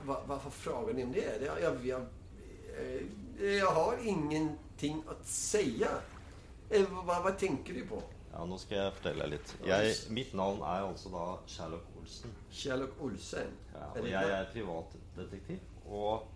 hva 0.07 0.19
for 0.23 0.27
varför 0.27 0.49
frågar 0.49 0.93
det? 0.93 1.05
Jeg, 1.21 1.61
jeg, 1.61 1.85
jeg, 1.85 3.07
jeg, 3.39 3.65
har 3.79 4.03
ingenting 4.03 5.03
å 5.05 5.17
si. 5.23 5.65
Hva, 5.83 7.19
hva 7.21 7.37
tenker 7.37 7.77
du 7.77 7.85
på? 7.91 8.01
Ja, 8.37 8.45
nå 8.45 8.57
skal 8.61 8.77
jeg 8.77 8.93
fortelle 8.99 9.23
deg 9.25 9.31
litt. 9.33 9.51
Jeg, 9.65 9.93
mitt 10.13 10.33
navn 10.37 10.59
er 10.61 10.83
altså 10.85 11.09
da 11.09 11.23
Sherlock 11.49 11.87
Olsen. 11.97 12.33
Sherlock 12.53 12.99
Olsen? 13.01 13.55
Ja, 13.73 13.87
og 13.97 14.09
jeg 14.11 14.33
er 14.35 14.51
privatdetektiv. 14.53 15.63
Og 15.89 16.27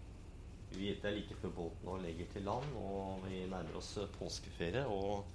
vi 0.73 0.89
er 0.95 1.13
like 1.13 1.35
før 1.41 1.53
båten 1.59 1.91
og 1.93 2.01
legger 2.01 2.25
til 2.33 2.47
land, 2.47 2.65
og 2.79 3.21
vi 3.27 3.43
nærmer 3.51 3.77
oss 3.77 3.91
eh, 4.01 4.07
påskeferie. 4.17 4.85
Og 4.87 5.25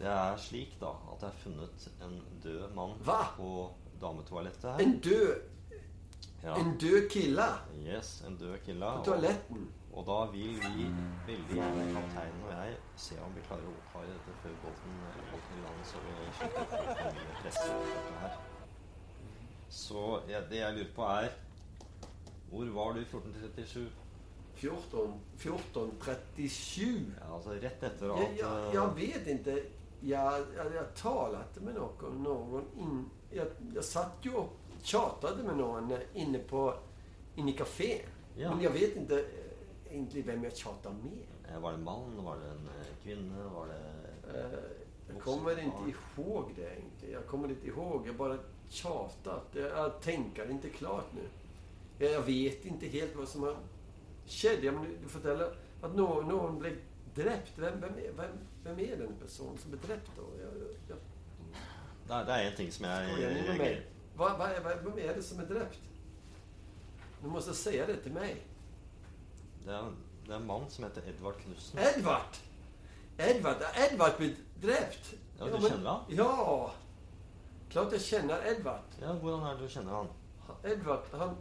det 0.00 0.10
er 0.12 0.36
slik 0.40 0.76
da 0.80 0.90
at 1.14 1.24
jeg 1.24 1.30
har 1.30 1.40
funnet 1.44 1.88
en 2.04 2.18
død 2.44 2.74
mann 2.76 2.92
Hva? 3.06 3.20
på 3.38 3.70
dametoalettet 4.02 4.68
her. 4.74 4.84
En 4.84 4.98
død 5.00 5.46
Ja. 6.42 6.54
En 6.56 6.70
død 6.80 7.08
kille 7.12 7.44
Yes, 7.84 8.22
en 8.26 8.36
død 8.40 8.58
kille. 8.64 8.80
på 8.96 9.04
toaletten. 9.04 9.66
Og 9.92 10.06
da 10.06 10.18
vil 10.30 10.58
vi 10.62 10.86
veldig 11.26 11.56
gjerne, 11.56 11.86
kapteinen 11.94 12.44
og 12.46 12.52
jeg, 12.54 12.76
se 12.96 13.16
om 13.24 13.32
vi 13.34 13.42
klarer 13.46 13.66
å 13.66 13.72
oppklare 13.74 14.12
dette 14.12 14.34
før 14.42 14.54
båten 14.62 15.00
går 15.32 15.48
i 15.56 15.62
land, 15.64 15.80
så 15.88 16.02
vi 16.04 16.12
slipper 16.38 16.62
å 16.62 16.68
få 16.70 17.10
mye 17.16 17.40
dette 17.46 17.64
her. 18.20 18.36
Så 19.80 20.04
ja, 20.30 20.44
det 20.50 20.62
jeg 20.62 20.76
lurer 20.78 20.94
på, 20.94 21.02
er 21.02 21.28
Hvor 22.50 22.70
var 22.74 22.94
du 22.94 23.00
i 23.00 23.04
1437? 23.04 23.90
14, 24.60 25.20
1437. 25.38 27.12
Ja, 27.20 27.34
altså 27.34 27.50
rett 27.50 27.84
etter 27.86 28.10
at 28.12 28.18
Jeg, 28.20 28.38
jeg, 28.40 28.72
jeg 28.74 28.96
vet 28.96 29.28
ikke. 29.34 29.58
Jeg, 30.02 30.46
jeg, 30.56 30.72
jeg 30.74 30.86
talte 30.96 31.62
med 31.62 31.76
noen, 31.76 32.18
noen 32.24 32.66
inn, 32.80 33.04
jeg, 33.32 33.46
jeg 33.74 33.84
satt 33.84 34.24
jo 34.24 34.40
og 34.40 34.56
pratet 34.80 35.44
med 35.44 35.58
noen 35.60 35.92
inne 36.18 36.40
på 36.48 36.64
inne 37.36 37.52
i 37.52 37.56
kaféen. 37.56 38.08
Ja. 38.36 38.50
Men 38.50 38.62
jeg 38.64 38.72
vet 38.74 38.96
inte 38.96 39.20
eh, 39.90 40.24
hvem 40.24 40.44
jeg 40.44 40.52
tjata 40.52 40.90
med. 40.90 41.26
eh, 41.48 41.62
Var 41.62 41.70
det 41.70 41.78
en 41.78 41.84
mann? 41.84 42.24
Var 42.24 42.36
det 42.36 42.50
en 42.50 42.68
eh, 42.68 42.94
kvinne? 43.02 43.44
Var 43.54 43.66
det 43.66 43.80
Jeg 44.34 45.14
Jag 45.14 45.22
kommer 45.22 45.50
ikke 45.50 45.90
ihåg 46.16 46.52
det 46.56 46.66
egentlig. 46.70 47.10
Jeg 47.10 47.26
kommer 47.26 47.48
ikke 47.50 47.66
ihåg. 47.66 48.06
Jeg 48.06 48.16
bare 48.16 48.38
tjatet. 48.70 49.54
Jeg 49.54 49.92
tenker 50.02 50.50
ikke 50.50 50.70
klart 50.70 51.14
nu. 51.14 51.22
Jag, 52.00 52.12
jag 52.12 52.26
vet 52.26 52.64
ikke 52.64 52.88
helt 52.88 53.16
hva 53.16 53.26
som 53.26 53.42
har 53.42 53.56
skjedd. 54.26 54.64
Jeg 54.64 54.74
må 54.74 54.84
du, 55.10 55.50
at 55.82 55.94
forteller 55.96 56.24
noen 56.28 56.58
ble 56.60 56.76
drept. 57.16 57.56
Hvem, 57.58 57.80
hvem, 57.82 57.98
hvem, 58.16 58.38
hvem, 58.62 58.78
är 58.78 58.96
den 58.96 59.16
personen 59.20 59.58
som 59.58 59.70
ble 59.70 59.80
drept? 59.88 60.10
då? 60.16 60.28
Jeg, 60.38 60.70
jeg... 60.88 60.96
Det 62.06 62.16
er, 62.16 62.24
det 62.24 62.34
er 62.34 62.50
en 62.50 62.56
ting 62.56 62.72
som 62.72 62.84
jeg 62.86 63.34
ni 63.34 63.42
hva, 63.46 63.56
mig? 63.58 63.82
Vad, 64.16 64.38
vad, 64.38 64.50
är- 64.50 64.62
vad, 64.64 64.84
vem 64.84 64.98
är 64.98 65.14
det 65.14 65.22
som 65.22 65.40
er 65.40 65.44
drept? 65.50 65.80
Du 67.22 67.28
må 67.28 67.40
si 67.54 67.76
det 67.86 68.00
til 68.02 68.12
mig. 68.12 68.36
Det 69.64 69.74
er, 69.76 69.90
det 70.26 70.32
er 70.34 70.38
en 70.40 70.46
mann 70.48 70.68
som 70.72 70.84
heter 70.86 71.08
Edvard 71.10 71.36
Knutsen. 71.42 71.78
Edvard! 71.78 72.38
Edvard, 73.20 73.62
er 73.68 73.82
Edvard 73.86 74.16
blitt 74.16 74.38
drept? 74.62 75.12
Ja, 75.38 75.48
du 75.52 75.58
kjenner 75.60 75.90
han? 75.90 76.14
Ja! 76.16 76.30
Klart 77.70 77.92
jeg 77.94 78.00
kjenner 78.06 78.46
Edvard. 78.50 78.96
Ja, 79.00 79.12
hvordan 79.20 79.44
er 79.46 79.58
det 79.60 79.68
du 79.68 79.74
kjenner 79.74 79.98
han? 80.00 80.08
Edvard, 80.66 81.06
han... 81.20 81.36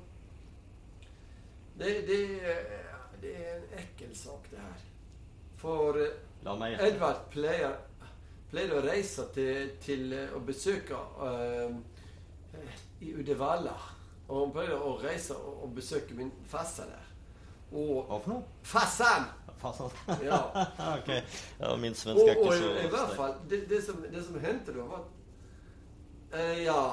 Det, 1.80 1.94
det, 2.08 2.20
är- 2.44 2.86
det 3.22 3.36
er 3.36 3.56
en 3.56 3.80
ekkel 3.80 4.16
sak 4.16 4.50
det 4.52 4.60
her. 4.60 4.82
For 5.60 5.98
eh, 6.00 6.18
La 6.44 6.54
meg 6.60 6.74
gjette. 6.74 6.90
Edvard 6.94 7.22
pleier, 7.34 7.74
pleier 8.52 8.76
å 8.78 8.84
reise 8.84 9.26
til, 9.36 9.72
til 9.84 10.14
eh, 10.16 10.36
å 10.36 10.42
besøke 10.48 11.00
eh, 11.26 12.60
i 13.08 13.14
Uddevalla. 13.16 13.76
Og 14.30 14.44
han 14.44 14.54
pleier 14.56 14.76
å 14.86 14.94
reise 15.02 15.36
og, 15.40 15.64
og 15.66 15.74
besøke 15.80 16.16
min 16.20 16.32
farsa 16.52 16.86
der. 16.92 17.09
Og 17.72 18.06
Hva 18.08 18.18
for 18.24 18.34
noe? 18.34 18.44
Fassan! 18.66 19.28
Fasan. 19.60 19.92
Ja. 20.24 20.40
ok. 20.98 21.10
Ja, 21.60 21.76
min 21.76 21.96
svensk 21.96 22.24
er 22.24 22.38
ikke 22.38 22.58
så 22.58 22.70
i 22.80 22.92
hvert 22.94 23.16
fall, 23.16 23.34
det, 23.50 23.66
det, 23.70 23.84
som, 23.84 24.06
det 24.14 24.24
som 24.26 24.40
hendte 24.40 24.72
da, 24.72 24.86
var 24.88 25.02
at 25.02 26.40
eh, 26.40 26.62
Ja, 26.64 26.84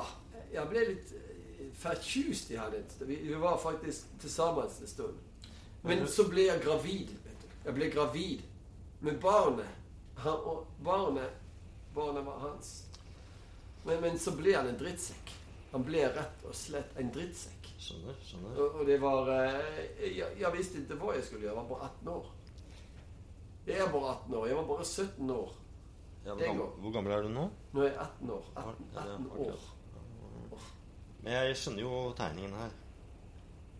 jeg 0.52 0.66
ble 0.72 0.82
litt 0.88 1.12
eh, 1.14 1.68
fortjust 1.78 2.50
i 2.50 2.58
han. 2.58 2.74
Vi, 2.98 3.20
vi 3.28 3.38
var 3.38 3.60
faktisk 3.62 4.26
sammen 4.26 4.66
en 4.66 4.90
stund. 4.90 5.22
Men 5.82 5.98
Men 5.98 6.08
så 6.10 6.26
ble 6.28 6.48
jeg 6.48 6.62
gravid. 6.64 7.14
Jeg 7.64 7.74
ble 7.74 7.90
gravid 7.90 8.42
med 9.00 9.20
barnet. 9.22 9.70
Han, 10.16 10.32
og 10.32 10.66
barnet, 10.84 11.30
barnet 11.94 12.26
var 12.26 12.38
hans. 12.48 12.82
Men, 13.84 14.00
men 14.00 14.18
så 14.18 14.34
ble 14.34 14.56
han 14.56 14.66
en 14.66 14.78
drittsekk. 14.80 15.25
Han 15.72 15.84
ble 15.84 16.06
rett 16.14 16.44
og 16.46 16.54
slett 16.56 16.96
en 17.00 17.12
drittsekk. 17.12 17.70
Skjønner. 17.76 18.18
skjønner. 18.24 18.56
Og, 18.56 18.80
og 18.80 18.88
det 18.88 18.96
var 19.02 19.30
eh, 19.34 19.80
jeg, 20.16 20.28
jeg 20.40 20.52
visste 20.54 20.82
ikke 20.82 20.98
hva 21.02 21.14
jeg 21.16 21.26
skulle 21.26 21.46
gjøre. 21.46 21.54
Jeg 21.54 21.60
var 21.62 21.70
bare 21.70 21.90
18 21.90 22.12
år. 22.14 22.32
Jeg 23.66 23.82
er 23.82 23.92
bare 23.92 24.12
18 24.14 24.34
år. 24.40 24.46
Jeg 24.46 24.56
var 24.56 24.68
bare 24.70 24.84
17 24.84 25.30
år. 25.36 25.54
Ja, 26.26 26.34
hvor, 26.34 26.44
gammel, 26.44 26.66
hvor 26.82 26.92
gammel 26.92 27.12
er 27.12 27.22
du 27.22 27.28
nå? 27.34 27.48
Nå 27.72 27.82
er 27.84 27.90
jeg 27.92 27.98
18 28.00 28.30
år. 28.36 28.48
18, 28.56 28.86
18 28.96 29.30
år. 29.46 29.66
Men 31.22 31.32
jeg 31.32 31.56
skjønner 31.58 31.82
jo 31.82 32.00
tegningen 32.18 32.52
her. 32.54 32.74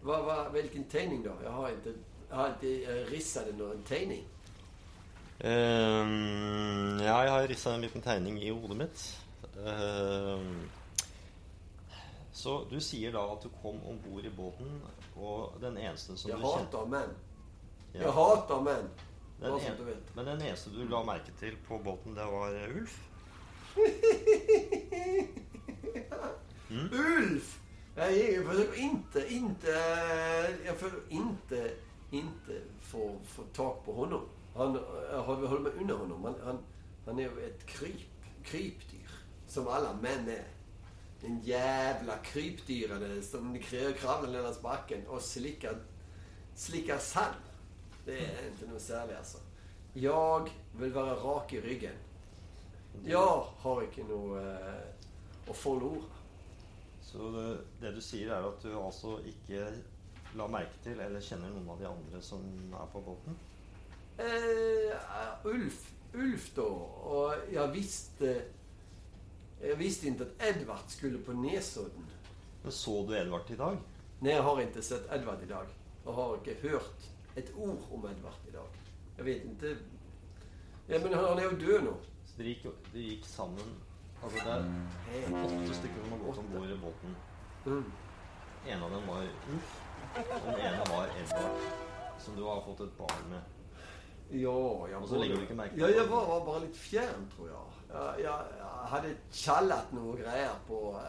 Hva, 0.06 0.16
hva, 0.22 0.36
hvilken 0.54 0.86
tegning, 0.90 1.24
da? 1.24 1.34
Jeg 1.42 1.52
har 1.52 1.74
ikke, 1.74 1.92
jeg 2.28 2.38
har 2.38 2.56
ikke 2.56 2.96
rissa 3.10 3.42
risset 3.46 3.58
noen 3.58 3.84
tegning. 3.86 4.24
Um, 5.36 6.98
ja, 7.02 7.16
jeg 7.26 7.32
har 7.34 7.48
rissa 7.50 7.74
en 7.74 7.84
liten 7.84 8.02
tegning 8.02 8.38
i 8.42 8.50
hodet 8.50 8.78
mitt. 8.80 9.06
Ehm, 9.56 10.68
så 12.36 12.66
du 12.70 12.76
sier 12.84 13.14
da 13.14 13.22
at 13.32 13.44
du 13.46 13.48
kom 13.62 13.78
om 13.88 13.96
bord 14.04 14.24
i 14.28 14.30
båten, 14.36 14.82
og 15.16 15.54
den 15.60 15.78
eneste 15.80 16.16
som 16.20 16.30
Jeg 16.30 16.36
du 16.38 16.44
kjente 16.44 16.76
hater 16.76 16.90
menn. 16.92 17.14
Ja. 17.94 18.00
Jeg 18.02 18.12
hater 18.18 18.64
menn. 18.66 18.90
Den 19.40 19.52
en, 19.56 19.78
du 19.78 19.84
vet. 19.84 20.10
men 20.16 20.26
den 20.26 20.42
eneste 20.44 20.70
du 20.72 20.82
la 20.88 21.00
merke 21.04 21.32
til 21.40 21.56
på 21.68 21.78
båten, 21.84 22.16
det 22.16 22.26
var 22.32 22.56
Ulf? 22.76 22.98
Ulf? 26.70 26.92
Ulf! 26.92 27.54
Jeg 27.96 28.44
försöker 28.46 28.80
inte, 28.80 29.34
inte, 29.34 29.70
jag 30.66 30.76
försöker 30.76 31.12
inte, 31.12 31.70
inte 32.10 32.60
få, 32.80 33.16
få 33.24 33.42
tak 33.54 33.84
på 33.84 33.92
honom. 33.92 34.28
Han, 34.56 34.78
jag 35.12 35.22
håller 35.22 35.58
mig 35.60 35.72
undan 35.80 35.98
honom. 35.98 36.24
Han, 36.24 36.34
han, 36.44 36.58
han 37.06 37.18
är 37.18 37.26
ett 37.46 37.66
kryp, 37.66 38.10
krypdyr. 38.44 39.10
Som 39.46 39.68
alla 39.68 39.92
män 39.92 40.28
är. 40.28 40.55
En 41.24 41.38
jævla 41.42 42.18
krypdyrene 42.22 43.22
som 43.24 43.54
kr- 43.56 43.94
kravlar 43.98 44.30
längs 44.30 44.60
bakken 44.62 45.06
og 45.08 45.22
slikker, 45.22 45.78
slikker 46.54 46.98
sand. 46.98 47.40
Det 48.06 48.18
er 48.22 48.44
ikke 48.50 48.68
noe 48.70 48.80
særlig, 48.80 49.16
altså. 49.18 49.38
Jeg 49.96 50.52
vil 50.76 50.92
være 50.94 51.16
rak 51.22 51.52
i 51.56 51.60
ryggen. 51.64 51.96
Jeg 53.04 53.42
har 53.62 53.82
ikke 53.82 54.04
noe 54.08 54.42
eh, 54.44 55.48
å 55.48 55.56
forlore. 55.56 56.04
Så 57.06 57.30
det, 57.32 57.46
det 57.80 57.94
du 57.96 58.00
sier, 58.04 58.30
er 58.34 58.44
at 58.46 58.62
du 58.62 58.74
altså 58.76 59.16
ikke 59.26 59.66
la 60.36 60.46
merke 60.52 60.78
til 60.84 61.00
eller 61.00 61.22
kjenner 61.24 61.48
noen 61.54 61.68
av 61.72 61.80
de 61.80 61.88
andre 61.88 62.20
som 62.22 62.44
er 62.76 62.88
på 62.92 63.02
båten? 63.06 63.36
Eh, 64.20 64.92
Ulf, 65.48 65.82
Ulf 66.14 66.48
da. 66.56 66.66
Og 67.16 67.52
jeg 67.52 67.72
visste, 67.74 68.32
jag 69.60 69.76
visste 69.76 70.08
ikke 70.08 70.26
at 70.26 70.48
Edvard 70.50 70.88
skulle 70.88 71.18
på 71.24 71.32
Nesodden. 71.32 72.06
Men 72.62 72.72
så 72.72 73.02
du 73.08 73.14
Edvard 73.16 73.50
i 73.50 73.56
dag? 73.56 73.78
Nei, 74.20 74.32
jeg 74.32 74.42
har 74.42 74.60
ikke 74.60 74.82
sett 74.82 75.10
Edvard 75.12 75.42
i 75.42 75.50
dag. 75.50 75.72
Og 76.04 76.14
har 76.14 76.36
ikke 76.36 76.68
hørt 76.68 77.08
et 77.36 77.52
ord 77.56 77.88
om 77.92 78.06
Edvard 78.08 78.48
i 78.48 78.54
dag. 78.54 78.80
Jeg 79.18 79.24
vet 79.24 79.44
ikke 79.44 79.76
Ja, 80.88 80.98
men 81.02 81.14
han 81.14 81.38
er 81.38 81.42
jo 81.42 81.56
død 81.60 81.82
nå. 81.88 81.96
Så 82.26 82.38
dere 82.38 82.52
gikk, 82.52 82.66
de 82.92 83.02
gikk 83.02 83.24
sammen 83.26 83.74
Altså 84.24 84.38
det 84.44 84.52
er 84.56 85.34
åtte 85.44 85.74
stykker 85.76 86.04
som 86.04 86.14
har 86.14 86.20
gått 86.24 86.38
om 86.40 86.46
bord 86.54 86.70
i 86.72 86.78
båten. 86.80 87.16
Mm. 87.66 87.92
En 88.66 88.82
av 88.82 88.94
dem 88.94 89.04
var 89.10 89.26
Ulf, 89.52 89.74
og 90.16 90.46
den 90.46 90.62
ene 90.64 90.86
var 90.88 91.12
Edvard, 91.20 91.66
som 92.24 92.38
du 92.38 92.42
har 92.46 92.62
fått 92.64 92.80
et 92.86 92.96
barn 92.98 93.28
med. 93.30 93.52
Ja, 94.30 94.56
jeg 94.90 95.02
så 95.06 95.20
du 95.22 95.54
märke 95.54 95.78
Ja, 95.78 95.86
det. 95.86 96.06
var, 96.10 96.44
var 96.46 96.60
litt 96.64 96.76
fjern, 96.76 97.28
tror 97.36 97.48
jag. 97.48 97.66
Jag, 97.92 98.44
hadde 98.90 99.08
noen 99.12 99.32
tjallat 99.32 99.92
några 99.92 100.22
grejer 100.22 100.54
på, 100.68 101.00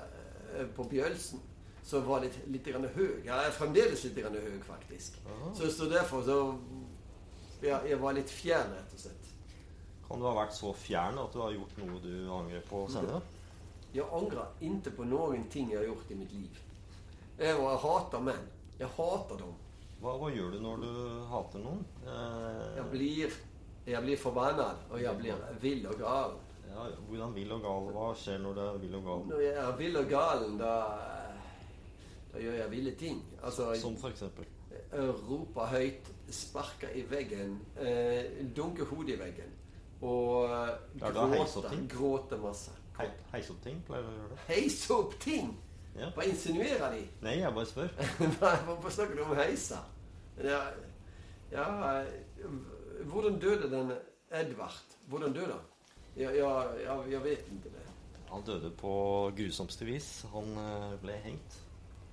eh, 0.56 0.66
på 0.76 0.84
Bjølsen 0.84 1.40
Så 1.84 2.00
var 2.04 2.20
litt, 2.20 2.36
litt 2.52 2.66
grann 2.68 2.84
høy. 2.96 3.22
Jeg 3.24 3.32
er 3.32 3.54
fremdeles 3.56 4.02
litt 4.04 4.18
grann 4.20 4.34
høy, 4.36 4.58
faktisk. 4.68 5.22
Aha. 5.26 5.54
Så, 5.56 5.70
så 5.72 5.86
derfor 5.88 6.24
så... 6.24 6.38
Jag, 7.62 7.88
Jeg 7.90 8.00
var 8.02 8.14
litt 8.14 8.30
fjern, 8.30 8.74
rett 8.76 8.94
og 8.94 9.00
slett. 9.00 9.30
Kan 10.08 10.20
du 10.20 10.28
ha 10.28 10.34
vært 10.36 10.54
så 10.56 10.74
fjern 10.76 11.18
at 11.20 11.32
du 11.34 11.40
har 11.40 11.56
gjort 11.56 11.78
noe 11.80 12.02
du 12.04 12.12
angrer 12.32 12.66
på 12.68 12.84
senere? 12.92 13.22
Jeg 13.96 14.04
angrer 14.14 14.60
ikke 14.68 14.92
på 14.98 15.06
ting 15.50 15.72
Jeg 15.72 15.80
har 15.80 15.88
gjort 15.88 16.12
i 16.12 16.18
mitt 16.20 16.34
liv. 16.36 16.60
Jeg, 17.40 17.56
jeg 17.56 17.80
hater 17.86 18.26
menn. 18.28 18.46
Jeg 18.80 18.92
hater 18.98 19.40
dem. 19.42 19.56
Hva, 20.02 20.18
hva 20.22 20.30
gjør 20.30 20.52
du 20.54 20.60
når 20.62 20.84
du 20.84 20.92
hater 21.32 21.64
noen? 21.64 21.86
Eh, 22.04 22.66
Jeg 22.78 22.86
blir, 22.92 23.40
jag 23.88 24.04
blir 24.04 24.20
forbanna, 24.22 24.68
og 24.92 25.00
jeg 25.02 25.18
blir 25.24 25.48
vill 25.64 25.88
og 25.88 25.98
galen. 26.04 26.44
Ja, 26.68 26.88
hvordan 27.07 27.36
vill 27.36 27.51
og 27.55 27.61
gal? 27.65 27.89
Hva 27.95 28.07
skjer 28.18 28.41
når 28.43 28.57
det 28.57 28.65
er 28.68 28.82
vill 28.84 28.95
og 28.99 29.07
gal? 29.07 29.26
Når 29.32 29.43
jeg 29.45 29.55
er 29.63 29.78
vill 29.82 29.99
og 30.01 30.09
galen, 30.11 30.57
da, 30.61 30.74
da 32.34 32.43
gjør 32.43 32.59
jeg 32.61 32.72
ville 32.72 32.95
ting. 32.99 33.22
Altså, 33.43 33.74
Som 33.82 33.97
for 33.97 34.09
eksempel? 34.13 34.45
jeg 34.91 35.13
roper 35.30 35.72
høyt, 35.72 36.09
sparker 36.32 36.89
i 36.95 37.03
veggen, 37.09 37.59
eh, 37.80 38.43
dunker 38.55 38.86
hodet 38.86 39.15
i 39.15 39.20
veggen. 39.20 39.53
Og 40.01 40.43
opp 40.45 40.99
gråter, 41.01 41.70
ting? 41.70 41.88
gråter 41.89 42.38
masse. 42.41 42.72
Hei, 42.97 43.07
heise 43.34 43.53
opp 43.53 43.63
ting? 43.63 43.80
Pleier 43.86 44.05
du 44.05 44.09
å 44.09 44.18
gjøre 44.18 44.30
det? 44.34 44.43
Heise 44.49 44.93
opp 44.93 45.15
ting! 45.22 45.55
Ja. 45.97 46.11
Hva 46.13 46.28
insinuerer 46.30 46.93
de? 46.93 47.03
Nei, 47.26 47.39
jeg 47.39 47.53
bare 47.53 47.70
spør. 47.70 47.93
Hva 48.84 48.91
snakker 48.93 49.18
du 49.18 49.24
om 49.26 49.34
heisa? 49.38 49.80
Ja, 50.45 50.59
ja, 51.49 51.65
hvordan 53.09 53.39
døde 53.41 53.70
den 53.72 53.95
Edvard? 54.30 54.97
Hvordan 55.09 55.34
døde 55.34 55.55
han? 55.55 55.65
Ja, 56.18 56.32
ja, 56.34 56.51
ja, 56.82 56.97
jeg 57.11 57.24
vet 57.24 57.49
ikke 57.53 57.70
det. 57.70 57.86
Han 58.32 58.43
døde 58.43 58.72
på 58.76 58.93
grusomste 59.38 59.86
vis. 59.86 60.26
Han 60.34 60.55
eh, 60.57 60.95
ble 61.01 61.18
hengt. 61.24 61.59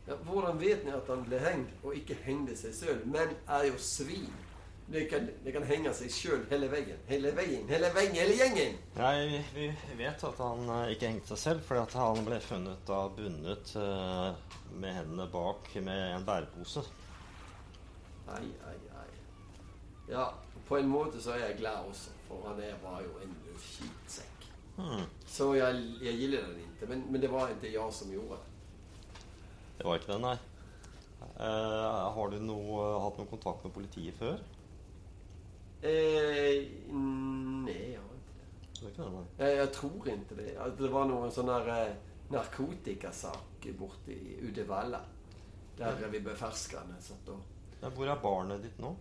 Ja, 0.07 0.15
hvordan 0.27 0.61
vet 0.61 0.85
ni 0.85 0.93
at 0.93 1.09
han 1.09 1.23
ble 1.25 1.39
hengt, 1.41 1.71
og 1.83 1.97
ikke 1.97 2.17
hengte 2.27 2.57
seg 2.59 2.75
sjøl? 2.77 3.01
Menn 3.09 3.33
er 3.49 3.71
jo 3.71 3.79
svin. 3.81 4.29
De 4.93 5.07
kan, 5.09 5.25
de 5.45 5.53
kan 5.53 5.65
henge 5.65 5.95
seg 5.97 6.13
sjøl 6.13 6.43
hele 6.51 6.69
veien. 6.69 6.99
Hele 7.09 7.33
veien, 7.33 7.65
hele 7.71 7.89
veien, 7.95 8.13
hele 8.21 8.37
gjengen. 8.37 8.77
Nei, 8.99 9.15
vi 9.55 9.71
vi 9.89 9.97
vet 10.03 10.27
at 10.29 10.43
han 10.45 10.69
eh, 10.69 10.93
ikke 10.93 11.09
hengte 11.09 11.33
seg 11.33 11.41
selv, 11.47 11.65
fordi 11.65 11.87
at 11.87 11.97
han 12.03 12.29
ble 12.29 12.41
funnet 12.45 12.85
da 12.91 13.01
bundet 13.17 13.73
eh, 13.81 14.59
med 14.77 14.99
hendene 15.01 15.31
bak 15.33 15.73
med 15.81 16.05
en 16.19 16.29
bærepose. 16.29 16.85
Ai, 18.29 18.45
ai, 18.69 18.77
ai. 18.77 18.94
Ja, 20.09 20.29
på 20.69 20.79
en 20.79 20.89
måte 20.89 21.21
så 21.23 21.35
er 21.35 21.47
jeg 21.47 21.59
glad 21.59 21.89
også, 21.89 22.11
for 22.29 22.49
han 22.49 22.61
er, 22.63 22.75
var 22.83 23.03
jo 23.05 23.13
en 23.25 23.37
skitsekk. 23.61 24.49
Hmm. 24.77 25.05
Så 25.27 25.53
jeg, 25.55 25.85
jeg 26.03 26.19
gilder 26.19 26.49
den 26.49 26.65
ikke, 26.65 26.89
men, 26.91 27.07
men 27.13 27.23
det 27.23 27.31
var 27.33 27.53
ikke 27.53 27.73
jeg 27.73 27.93
som 27.93 28.11
gjorde 28.13 28.41
det. 28.41 29.23
Det 29.79 29.87
var 29.87 30.01
ikke 30.01 30.13
det, 30.13 30.21
nei. 30.23 30.37
Eh, 31.25 32.03
har 32.17 32.31
du 32.31 32.37
noe, 32.43 32.83
hatt 33.03 33.17
noe 33.19 33.31
kontakt 33.31 33.65
med 33.67 33.75
politiet 33.75 34.19
før? 34.19 34.43
Eh, 35.85 36.69
nei, 36.95 37.79
jeg 37.95 38.01
har 38.01 38.13
ikke 38.19 38.37
det. 38.41 38.51
Det 38.81 38.91
ikke 38.93 39.03
det, 39.03 39.09
nei. 39.15 39.25
Jag, 39.39 39.57
jag 39.57 39.73
tror 39.73 40.13
ikke 40.13 40.39
det. 40.39 40.51
Att 40.59 40.79
det 40.79 40.93
var 40.93 41.09
noen 41.11 41.33
sånn 41.35 41.51
eh, 41.55 41.97
narkotikasak 42.35 43.69
borte 43.79 44.13
i 44.15 44.39
Uddevalla. 44.45 45.01
ja. 45.79 45.91
vi 46.11 46.21
ble 46.23 46.37
Ja, 47.81 47.91
hvor 47.91 48.09
er 48.09 48.23
barnet 48.23 48.63
ditt 48.63 48.79
nå? 48.79 48.95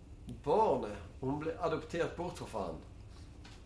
Barnet, 0.44 0.98
Hun 1.20 1.40
ble 1.40 1.54
adoptert 1.60 2.16
bort 2.18 2.38
fra 2.38 2.48
faren. 2.48 2.82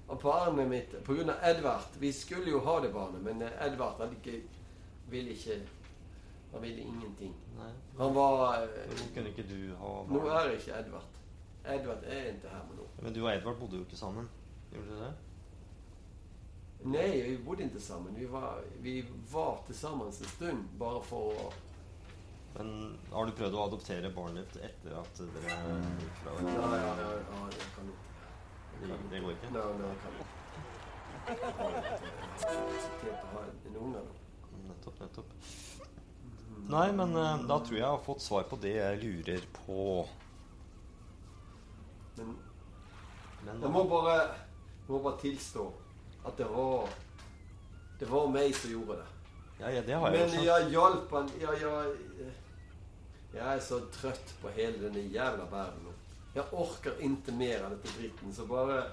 Og 0.08 0.22
barnet 0.22 0.70
mitt, 0.70 0.94
av 0.96 1.50
Edvard 1.50 1.98
Vi 2.00 2.12
skulle 2.14 2.52
jo 2.52 2.60
ha 2.64 2.80
det 2.80 2.94
barnet, 2.94 3.22
men 3.22 3.42
eh, 3.42 3.66
Edvard 3.66 4.00
han 4.00 4.14
ikke, 4.16 4.42
ville 5.10 5.34
ikke 5.36 5.60
Han 6.54 6.62
ville 6.62 6.82
ingenting. 6.82 7.34
Nei. 7.58 7.72
Han 7.98 8.16
var 8.16 8.64
eh, 8.64 8.88
Hvorfor 8.88 9.14
kunne 9.14 9.34
ikke 9.34 9.48
du 9.50 9.76
ha 9.82 9.94
Nå 10.08 10.24
er 10.28 10.40
er 10.40 10.56
ikke 10.56 10.80
Edvard. 10.80 11.22
Edvard 11.68 12.04
er 12.08 12.30
ikke 12.32 12.50
her 12.54 12.64
med 12.70 12.78
nå. 12.80 12.90
Men 13.02 13.14
du 13.14 13.24
og 13.26 13.32
Edvard 13.36 13.60
bodde 13.60 13.82
jo 13.82 13.84
ikke 13.84 14.00
sammen. 14.00 14.30
Gjorde 14.72 14.90
dere 14.94 15.08
det? 15.08 15.16
Nei, 16.88 17.22
vi 17.26 17.38
bodde 17.44 17.66
ikke 17.66 17.82
sammen. 17.82 18.16
Vi 18.16 18.32
var, 18.32 18.62
vi 18.80 19.02
var 19.32 19.64
tillsammans 19.68 20.22
en 20.22 20.32
stund 20.38 20.68
bare 20.80 21.02
for 21.04 21.34
å 21.34 21.50
Men 22.58 22.98
har 23.12 23.26
du 23.28 23.32
prøvd 23.38 23.54
å 23.54 23.66
adoptere 23.68 24.10
barnet 24.16 24.48
ditt 24.54 24.64
etter 24.72 24.96
at 24.98 25.20
dere 25.36 25.58
gikk 26.02 26.16
fra 26.24 26.34
hverandre? 26.34 26.54
ja, 26.58 26.94
ja, 27.02 27.10
ja 27.22 27.42
jeg 27.54 27.70
kan 27.76 27.86
ikke. 27.94 28.06
Det, 28.78 28.88
det 29.12 29.22
går 29.24 29.32
ikke? 29.36 29.50
Nei, 29.54 29.68
nei, 29.82 29.90
jeg 29.94 30.00
kan 30.02 30.12
ikke. 30.18 30.38
Nettopp, 34.68 35.00
nettopp. 35.02 35.30
Nei, 36.68 36.88
men 36.92 37.16
eh, 37.16 37.44
da 37.48 37.60
tror 37.64 37.76
jeg 37.78 37.84
jeg 37.84 37.90
har 37.94 38.02
fått 38.04 38.24
svar 38.26 38.48
på 38.50 38.58
det 38.64 38.74
jeg 38.76 39.02
lurer 39.04 39.44
på. 39.62 40.08
Men 42.18 42.36
Men 43.46 43.62
jeg 43.62 43.72
må 43.72 43.84
bare, 43.88 44.16
jeg 44.18 44.90
må 44.90 45.00
bare 45.04 45.20
tilstå 45.22 45.68
at 46.26 46.38
det 46.38 46.48
var 46.50 46.90
Det 48.00 48.10
var 48.10 48.28
meg 48.34 48.56
som 48.56 48.72
gjorde 48.72 48.98
det. 48.98 49.06
ja, 49.60 49.70
ja, 49.70 49.82
det 49.82 49.94
har 49.94 50.12
jeg 50.12 50.20
jo 50.20 50.34
Men 50.34 50.46
jeg 50.46 50.70
hjalp 50.74 51.12
han 51.12 51.30
jeg, 51.40 51.62
jeg, 51.62 52.34
jeg 53.34 53.46
er 53.46 53.60
så 53.64 53.82
trøtt 53.94 54.34
på 54.42 54.52
hele 54.56 54.80
denne 54.82 55.04
jævla 55.12 55.48
verden. 55.52 55.96
Jeg 56.36 56.54
orker 56.54 57.00
ikke 57.04 57.34
mer 57.36 57.66
av 57.66 57.74
dette 57.76 57.94
dritten. 57.98 58.34
Så 58.34 58.46
bare 58.50 58.84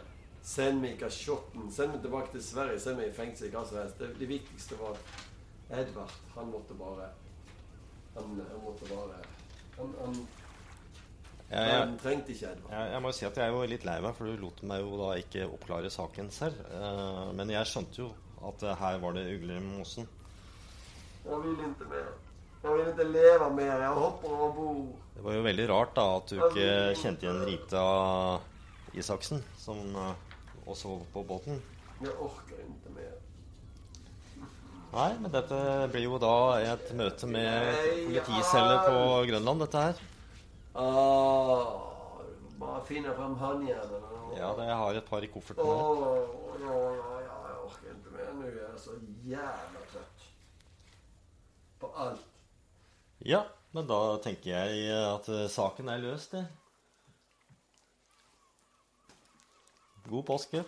send 0.45 0.81
meg 0.83 0.99
kasjotten. 1.01 1.71
Send 1.73 1.95
meg 1.95 2.03
tilbake 2.05 2.33
til 2.33 2.43
Sverige. 2.45 2.81
Send 2.81 3.01
meg 3.01 3.13
i 3.13 3.17
fengsel. 3.17 3.53
Hva 3.53 3.65
som 3.69 3.81
helst. 3.81 4.01
Det, 4.01 4.15
det 4.21 4.29
viktigste 4.31 4.79
var 4.81 4.99
Edvard, 5.71 6.17
han 6.35 6.51
måtte 6.53 6.75
bare 6.77 7.09
Han, 8.15 8.41
han 8.51 8.61
måtte 8.63 8.89
bare 8.91 9.21
Han, 9.79 9.95
han, 10.01 10.19
ja, 11.51 11.79
han 11.81 11.97
trengte 11.99 12.33
ikke 12.35 12.51
Edvard. 12.53 12.73
jeg, 12.73 12.91
jeg 12.93 13.03
må 13.03 13.11
jo 13.11 13.17
si 13.17 13.25
at 13.27 13.39
jeg 13.41 13.49
er 13.49 13.57
jo 13.57 13.71
litt 13.73 13.87
lei 13.89 13.97
meg, 14.05 14.13
for 14.17 14.29
du 14.29 14.43
lot 14.43 14.61
meg 14.69 14.85
jo 14.85 14.99
da 15.01 15.09
ikke 15.19 15.49
oppklare 15.49 15.91
saken 15.91 16.31
selv. 16.35 16.61
Uh, 16.71 17.33
men 17.37 17.51
jeg 17.51 17.71
skjønte 17.71 18.01
jo 18.03 18.11
at 18.45 18.67
her 18.81 19.01
var 19.03 19.17
det 19.17 19.25
ugler 19.33 19.57
i 19.59 19.65
mosen. 19.65 20.09
Jeg 21.25 21.41
vil 21.43 21.65
ikke 21.65 21.89
mer. 21.91 22.13
Jeg 22.65 22.73
vil 22.79 22.87
ikke 22.89 23.05
leve 23.13 23.51
mer. 23.53 23.75
Jeg 23.85 23.97
hopper 23.99 24.29
over 24.33 24.53
bord. 24.57 24.85
Det 25.15 25.25
var 25.25 25.35
jo 25.37 25.43
veldig 25.45 25.67
rart 25.71 25.93
da 25.97 26.05
at 26.17 26.31
du 26.33 26.39
ikke 26.49 26.69
kjente 27.01 27.27
igjen 27.27 27.43
Rita 27.49 27.83
Isaksen, 28.97 29.43
som 29.61 29.81
eh, 30.01 30.15
også 30.67 30.95
var 30.95 31.05
på 31.13 31.25
båten. 31.29 31.61
Jeg 32.01 32.17
orker 32.25 32.63
ikke 32.65 32.95
mer. 32.97 33.13
Nei, 34.95 35.09
men 35.21 35.31
dette 35.35 35.61
blir 35.93 36.07
jo 36.07 36.19
da 36.23 36.33
et 36.63 36.91
møte 36.97 37.27
med 37.29 37.71
politicelle 38.07 38.77
på 38.87 38.99
Grønland, 39.29 39.65
dette 39.65 39.85
her. 39.89 40.03
Ah, 40.75 41.65
bare 42.61 42.83
finne 42.89 43.15
frem 43.17 43.35
håndjernet. 43.41 44.13
Ja, 44.39 44.53
det 44.59 44.69
jeg 44.71 44.79
har 44.81 44.99
et 45.01 45.09
par 45.11 45.23
i 45.27 45.31
kofferten 45.31 45.63
Åh, 45.63 46.05
her. 46.05 46.63
ja, 46.65 46.77
ja, 46.99 47.09
ja, 47.27 47.41
jeg 47.49 47.59
orker 47.69 47.91
ikke 47.93 48.15
mer. 48.15 48.31
Nå 48.39 48.47
er 48.49 48.61
jeg 48.63 48.79
så 48.87 48.97
jævla 49.29 49.83
trøtt. 49.93 50.25
På 51.83 51.91
alt. 52.07 52.31
Ja, 53.25 53.47
men 53.73 53.87
da 53.89 53.99
tenker 54.21 54.51
jeg 54.53 54.89
at 54.93 55.29
eh, 55.33 55.47
saken 55.49 55.89
er 55.89 56.03
løst, 56.03 56.37
det. 56.37 56.45
God 60.11 60.27
påske. 60.29 60.61